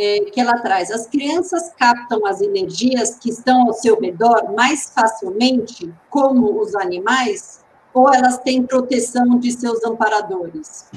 é, 0.00 0.20
que 0.20 0.40
ela 0.40 0.58
traz: 0.62 0.90
as 0.90 1.06
crianças 1.06 1.74
captam 1.78 2.24
as 2.24 2.40
energias 2.40 3.18
que 3.18 3.28
estão 3.28 3.66
ao 3.66 3.74
seu 3.74 4.00
redor 4.00 4.50
mais 4.56 4.90
facilmente, 4.94 5.92
como 6.08 6.58
os 6.58 6.74
animais, 6.74 7.62
ou 7.92 8.12
elas 8.12 8.38
têm 8.38 8.62
proteção 8.62 9.38
de 9.38 9.52
seus 9.52 9.84
amparadores? 9.84 10.90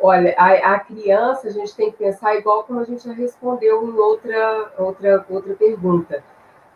Olha, 0.00 0.34
a, 0.38 0.74
a, 0.74 0.80
criança, 0.80 1.48
a 1.48 1.50
gente 1.50 1.74
tem 1.74 1.90
que 1.90 1.98
pensar 1.98 2.34
igual 2.36 2.64
como 2.64 2.80
a 2.80 2.84
gente 2.84 3.04
já 3.04 3.12
respondeu 3.12 3.86
em 3.86 3.92
outra, 3.98 4.72
outra, 4.78 5.26
outra 5.28 5.54
pergunta. 5.54 6.24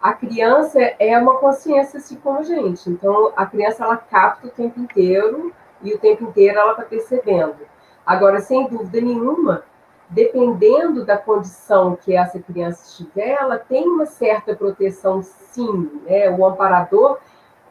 A 0.02 0.12
criança 0.12 0.80
é 0.98 1.16
uma 1.16 1.38
consciência 1.38 1.98
assim 1.98 2.16
como 2.16 2.38
a 2.38 2.42
gente. 2.42 2.90
Então, 2.90 3.32
a 3.36 3.46
criança, 3.46 3.84
ela 3.84 3.96
capta 3.96 4.48
o 4.48 4.50
tempo 4.50 4.80
inteiro 4.80 5.52
e 5.82 5.94
o 5.94 5.98
tempo 5.98 6.24
inteiro 6.24 6.58
ela 6.58 6.72
está 6.72 6.82
percebendo. 6.82 7.58
Agora, 8.04 8.40
sem 8.40 8.66
dúvida 8.66 9.00
nenhuma, 9.00 9.62
dependendo 10.10 11.04
da 11.04 11.16
condição 11.16 11.96
que 11.96 12.14
essa 12.14 12.38
criança 12.40 12.82
estiver, 12.84 13.40
ela 13.40 13.58
tem 13.58 13.88
uma 13.88 14.06
certa 14.06 14.54
proteção, 14.54 15.22
sim. 15.22 16.02
Né? 16.04 16.28
O 16.30 16.44
amparador, 16.44 17.18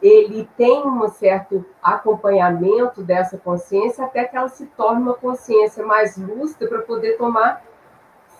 ele 0.02 0.48
tem 0.56 0.86
um 0.86 1.06
certo 1.08 1.64
acompanhamento 1.82 3.02
dessa 3.02 3.36
consciência 3.36 4.04
até 4.04 4.24
que 4.24 4.36
ela 4.36 4.48
se 4.48 4.66
torne 4.66 5.02
uma 5.02 5.14
consciência 5.14 5.84
mais 5.84 6.16
lúcida 6.16 6.66
para 6.66 6.80
poder 6.80 7.18
tomar 7.18 7.62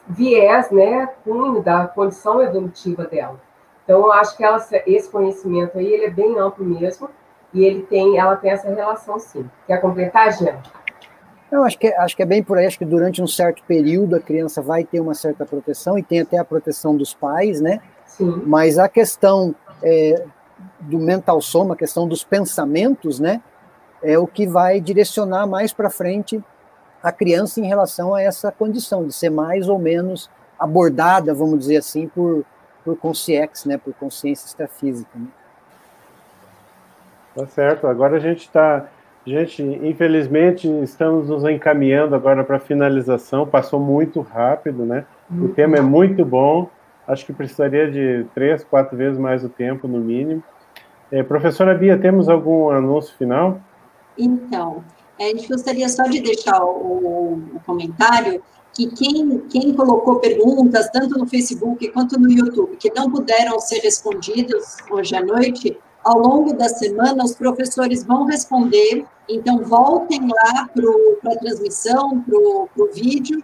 viés, 0.09 0.71
né, 0.71 1.09
cunho 1.23 1.63
da 1.63 1.87
condição 1.87 2.43
evolutiva 2.43 3.05
dela. 3.05 3.39
Então, 3.85 4.01
eu 4.01 4.13
acho 4.13 4.37
que 4.37 4.43
ela, 4.43 4.59
esse 4.87 5.11
conhecimento 5.11 5.79
aí, 5.79 5.87
ele 5.87 6.07
é 6.07 6.11
bem 6.11 6.39
amplo 6.39 6.65
mesmo, 6.65 7.11
e 7.53 7.65
ele 7.65 7.83
tem, 7.83 8.19
ela 8.19 8.37
tem 8.37 8.51
essa 8.51 8.69
relação, 8.73 9.19
sim. 9.19 9.49
Quer 9.67 9.81
completar, 9.81 10.33
Jean? 10.33 10.57
Eu 11.51 11.65
acho 11.65 11.79
que, 11.79 11.89
é, 11.89 11.99
acho 11.99 12.17
que 12.17 12.23
é 12.23 12.27
bem 12.27 12.43
por 12.43 12.59
aí, 12.59 12.67
acho 12.67 12.79
que 12.79 12.85
durante 12.85 13.21
um 13.23 13.27
certo 13.27 13.63
período 13.65 14.17
a 14.17 14.21
criança 14.21 14.63
vai 14.63 14.85
ter 14.85 15.01
uma 15.01 15.15
certa 15.15 15.45
proteção, 15.45 15.99
e 15.99 16.03
tem 16.03 16.21
até 16.21 16.39
a 16.39 16.45
proteção 16.45 16.97
dos 16.97 17.13
pais, 17.13 17.61
né? 17.61 17.81
Sim. 18.07 18.43
Mas 18.47 18.79
a 18.79 18.89
questão 18.89 19.55
é, 19.83 20.25
do 20.81 20.99
mental 20.99 21.41
soma, 21.41 21.75
a 21.75 21.77
questão 21.77 22.07
dos 22.07 22.23
pensamentos, 22.23 23.19
né, 23.19 23.43
é 24.03 24.19
o 24.19 24.27
que 24.27 24.47
vai 24.47 24.81
direcionar 24.81 25.47
mais 25.47 25.73
para 25.73 25.91
frente 25.91 26.43
a 27.03 27.11
criança 27.11 27.61
em 27.61 27.67
relação 27.67 28.15
a 28.15 28.23
essa 28.23 28.53
condição 28.53 29.07
de 29.07 29.13
ser 29.13 29.31
mais 29.31 29.69
ou 29.69 29.79
menos 29.79 30.31
abordada, 30.59 31.33
vamos 31.35 31.59
dizer 31.61 31.79
assim, 31.79 32.07
por 32.09 32.45
por 32.85 32.97
consciex, 32.97 33.65
né, 33.65 33.79
por 33.79 33.95
consciência 33.95 34.47
extrafísica. 34.47 35.11
Né? 35.15 35.27
Tá 37.35 37.47
certo. 37.47 37.87
Agora 37.87 38.17
a 38.17 38.21
gente 38.21 38.41
está, 38.41 38.89
gente, 39.27 39.63
infelizmente 39.63 40.69
estamos 40.83 41.29
nos 41.29 41.45
encaminhando 41.45 42.15
agora 42.15 42.45
para 42.45 42.57
a 42.57 42.61
finalização. 42.61 43.47
Passou 43.47 43.81
muito 43.81 44.21
rápido, 44.21 44.85
né? 44.85 45.05
O 45.31 45.49
tema 45.49 45.77
é 45.77 45.81
muito 45.81 46.25
bom. 46.25 46.69
Acho 47.07 47.27
que 47.27 47.33
precisaria 47.33 47.91
de 47.91 48.27
três, 48.35 48.65
quatro 48.65 48.97
vezes 48.97 49.19
mais 49.19 49.45
o 49.45 49.49
tempo, 49.49 49.89
no 49.89 49.99
mínimo. 49.99 50.43
É, 51.11 51.23
professora 51.23 51.75
Bia, 51.75 51.99
temos 51.99 52.29
algum 52.29 52.71
anúncio 52.71 53.17
final? 53.17 53.61
Então, 54.17 54.85
a 55.19 55.25
gente 55.25 55.49
gostaria 55.49 55.89
só 55.89 56.05
de 56.05 56.21
deixar 56.21 56.63
o, 56.63 57.43
o 57.55 57.61
comentário 57.67 58.41
que 58.73 58.87
quem, 58.89 59.39
quem 59.51 59.75
colocou 59.75 60.21
perguntas, 60.21 60.89
tanto 60.91 61.19
no 61.19 61.27
Facebook 61.27 61.89
quanto 61.89 62.19
no 62.19 62.31
YouTube, 62.31 62.77
que 62.77 62.93
não 62.95 63.11
puderam 63.11 63.59
ser 63.59 63.81
respondidas 63.81 64.77
hoje 64.91 65.17
à 65.17 65.23
noite, 65.25 65.77
ao 66.05 66.19
longo 66.19 66.55
da 66.55 66.69
semana 66.69 67.25
os 67.25 67.35
professores 67.35 68.05
vão 68.05 68.25
responder, 68.25 69.05
então 69.29 69.63
voltem 69.65 70.27
lá 70.27 70.69
para 70.75 71.33
a 71.33 71.37
transmissão, 71.37 72.21
para 72.23 72.37
o 72.37 72.91
vídeo, 72.93 73.43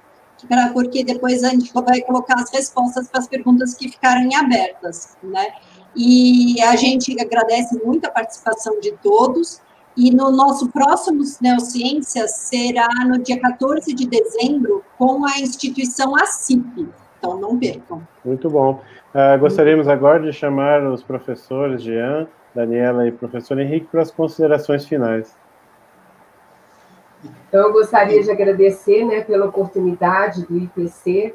pra, 0.49 0.71
porque 0.71 1.05
depois 1.05 1.45
a 1.45 1.51
gente 1.51 1.73
vai 1.73 2.01
colocar 2.01 2.35
as 2.35 2.51
respostas 2.51 3.09
para 3.09 3.21
as 3.21 3.29
perguntas 3.29 3.75
que 3.75 3.89
ficaram 3.89 4.29
abertas, 4.37 5.17
né? 5.23 5.49
E 5.95 6.61
a 6.63 6.77
gente 6.77 7.19
agradece 7.21 7.83
muito 7.83 8.07
a 8.07 8.11
participação 8.11 8.79
de 8.81 8.93
todos. 9.03 9.63
E 9.97 10.11
no 10.11 10.31
nosso 10.31 10.69
próximo 10.69 11.23
Neociências 11.41 12.31
será 12.33 12.87
no 13.07 13.19
dia 13.19 13.41
14 13.41 13.95
de 13.95 14.07
dezembro 14.07 14.85
com 14.99 15.25
a 15.25 15.41
instituição 15.41 16.15
ACIP. 16.15 16.87
Então, 17.19 17.41
não 17.41 17.59
percam. 17.59 18.07
Muito 18.23 18.51
bom. 18.51 18.83
Uh, 19.15 19.39
gostaríamos 19.41 19.89
agora 19.89 20.21
de 20.21 20.35
chamar 20.35 20.83
os 20.87 21.03
professores 21.03 21.83
Jean, 21.83 22.29
Daniela 22.57 23.07
e 23.07 23.13
professor 23.13 23.59
Henrique 23.59 23.87
para 23.87 24.01
as 24.01 24.11
considerações 24.11 24.87
finais. 24.87 25.37
Então, 27.49 27.67
eu 27.67 27.73
gostaria 27.73 28.23
de 28.23 28.31
agradecer 28.31 29.05
né, 29.05 29.23
pela 29.23 29.47
oportunidade 29.47 30.47
do 30.47 30.57
IPC 30.57 31.35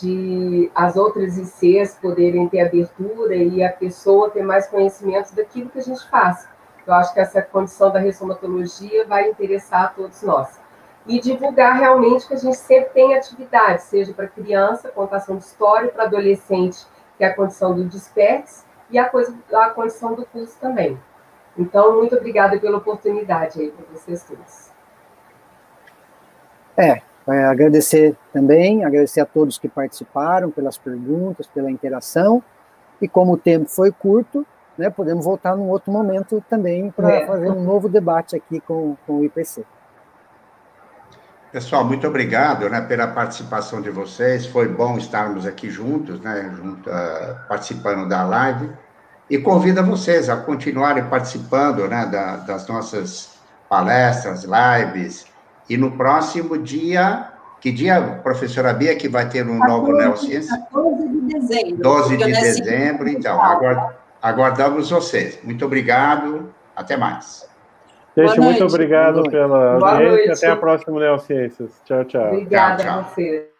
de 0.00 0.70
as 0.74 0.96
outras 0.96 1.38
ICs 1.38 1.96
poderem 2.00 2.46
ter 2.48 2.60
abertura 2.60 3.34
e 3.34 3.64
a 3.64 3.72
pessoa 3.72 4.30
ter 4.30 4.42
mais 4.42 4.66
conhecimento 4.66 5.34
daquilo 5.34 5.70
que 5.70 5.78
a 5.78 5.82
gente 5.82 6.06
faz. 6.10 6.46
Eu 6.86 6.92
acho 6.94 7.14
que 7.14 7.20
essa 7.20 7.40
condição 7.40 7.90
da 7.90 7.98
ressomatologia 7.98 9.06
vai 9.06 9.30
interessar 9.30 9.84
a 9.84 9.88
todos 9.88 10.22
nós. 10.22 10.60
E 11.06 11.20
divulgar 11.20 11.78
realmente 11.78 12.28
que 12.28 12.34
a 12.34 12.38
gente 12.38 12.56
sempre 12.56 12.90
tem 12.90 13.14
atividade, 13.14 13.82
seja 13.82 14.12
para 14.12 14.28
criança, 14.28 14.88
contação 14.90 15.36
de 15.36 15.44
história, 15.44 15.88
para 15.88 16.04
adolescente, 16.04 16.86
que 17.16 17.24
é 17.24 17.28
a 17.28 17.34
condição 17.34 17.74
do 17.74 17.84
despertes, 17.84 18.64
e 18.92 18.98
a, 18.98 19.08
coisa, 19.08 19.34
a 19.52 19.70
condição 19.70 20.14
do 20.14 20.24
curso 20.26 20.56
também. 20.60 20.98
Então, 21.58 21.96
muito 21.96 22.14
obrigada 22.14 22.58
pela 22.58 22.78
oportunidade 22.78 23.60
aí 23.60 23.70
para 23.70 23.84
vocês 23.92 24.22
todos. 24.22 24.70
É, 26.76 27.02
é, 27.28 27.44
agradecer 27.44 28.16
também, 28.32 28.84
agradecer 28.84 29.20
a 29.20 29.26
todos 29.26 29.58
que 29.58 29.68
participaram 29.68 30.50
pelas 30.50 30.78
perguntas, 30.78 31.46
pela 31.46 31.70
interação. 31.70 32.42
E 33.00 33.08
como 33.08 33.32
o 33.32 33.36
tempo 33.36 33.68
foi 33.68 33.90
curto, 33.90 34.46
né, 34.78 34.88
podemos 34.88 35.24
voltar 35.24 35.56
num 35.56 35.68
outro 35.68 35.92
momento 35.92 36.42
também 36.48 36.90
para 36.90 37.10
é. 37.10 37.26
fazer 37.26 37.50
um 37.50 37.62
novo 37.62 37.88
debate 37.88 38.36
aqui 38.36 38.60
com, 38.60 38.96
com 39.06 39.18
o 39.18 39.24
IPC. 39.24 39.64
Pessoal, 41.52 41.84
muito 41.84 42.06
obrigado 42.06 42.66
né, 42.70 42.80
pela 42.80 43.06
participação 43.06 43.82
de 43.82 43.90
vocês. 43.90 44.46
Foi 44.46 44.66
bom 44.66 44.96
estarmos 44.96 45.44
aqui 45.44 45.68
juntos, 45.68 46.18
né, 46.20 46.50
junto, 46.56 46.88
uh, 46.88 47.46
participando 47.46 48.08
da 48.08 48.24
live. 48.24 48.70
E 49.32 49.38
convido 49.38 49.82
vocês 49.82 50.28
a 50.28 50.36
continuarem 50.36 51.04
participando 51.04 51.88
né, 51.88 52.04
da, 52.04 52.36
das 52.36 52.68
nossas 52.68 53.30
palestras, 53.66 54.44
lives. 54.44 55.24
E 55.70 55.78
no 55.78 55.92
próximo 55.92 56.58
dia, 56.58 57.28
que 57.58 57.72
dia, 57.72 58.20
professora 58.22 58.74
Bia, 58.74 58.94
que 58.94 59.08
vai 59.08 59.26
ter 59.26 59.48
um 59.48 59.58
14, 59.58 59.72
novo 59.72 59.92
Neociência? 59.94 60.62
12 60.70 61.08
de 61.08 61.20
dezembro. 61.32 61.82
12 61.82 62.16
de 62.18 62.24
dezembro, 62.24 63.08
então. 63.08 63.40
aguardamos 64.20 64.90
vocês. 64.90 65.38
Muito 65.42 65.64
obrigado. 65.64 66.52
Até 66.76 66.98
mais. 66.98 67.48
Gente, 68.14 68.38
muito 68.38 68.64
obrigado 68.66 69.22
pela 69.30 69.94
audiência. 69.94 70.32
Até 70.34 70.50
a 70.50 70.56
próxima 70.56 71.00
Neociências. 71.00 71.70
Tchau, 71.86 72.04
tchau. 72.04 72.32
Obrigada 72.32 72.84
tchau, 72.84 72.92
tchau. 72.92 73.00
a 73.00 73.02
você. 73.04 73.51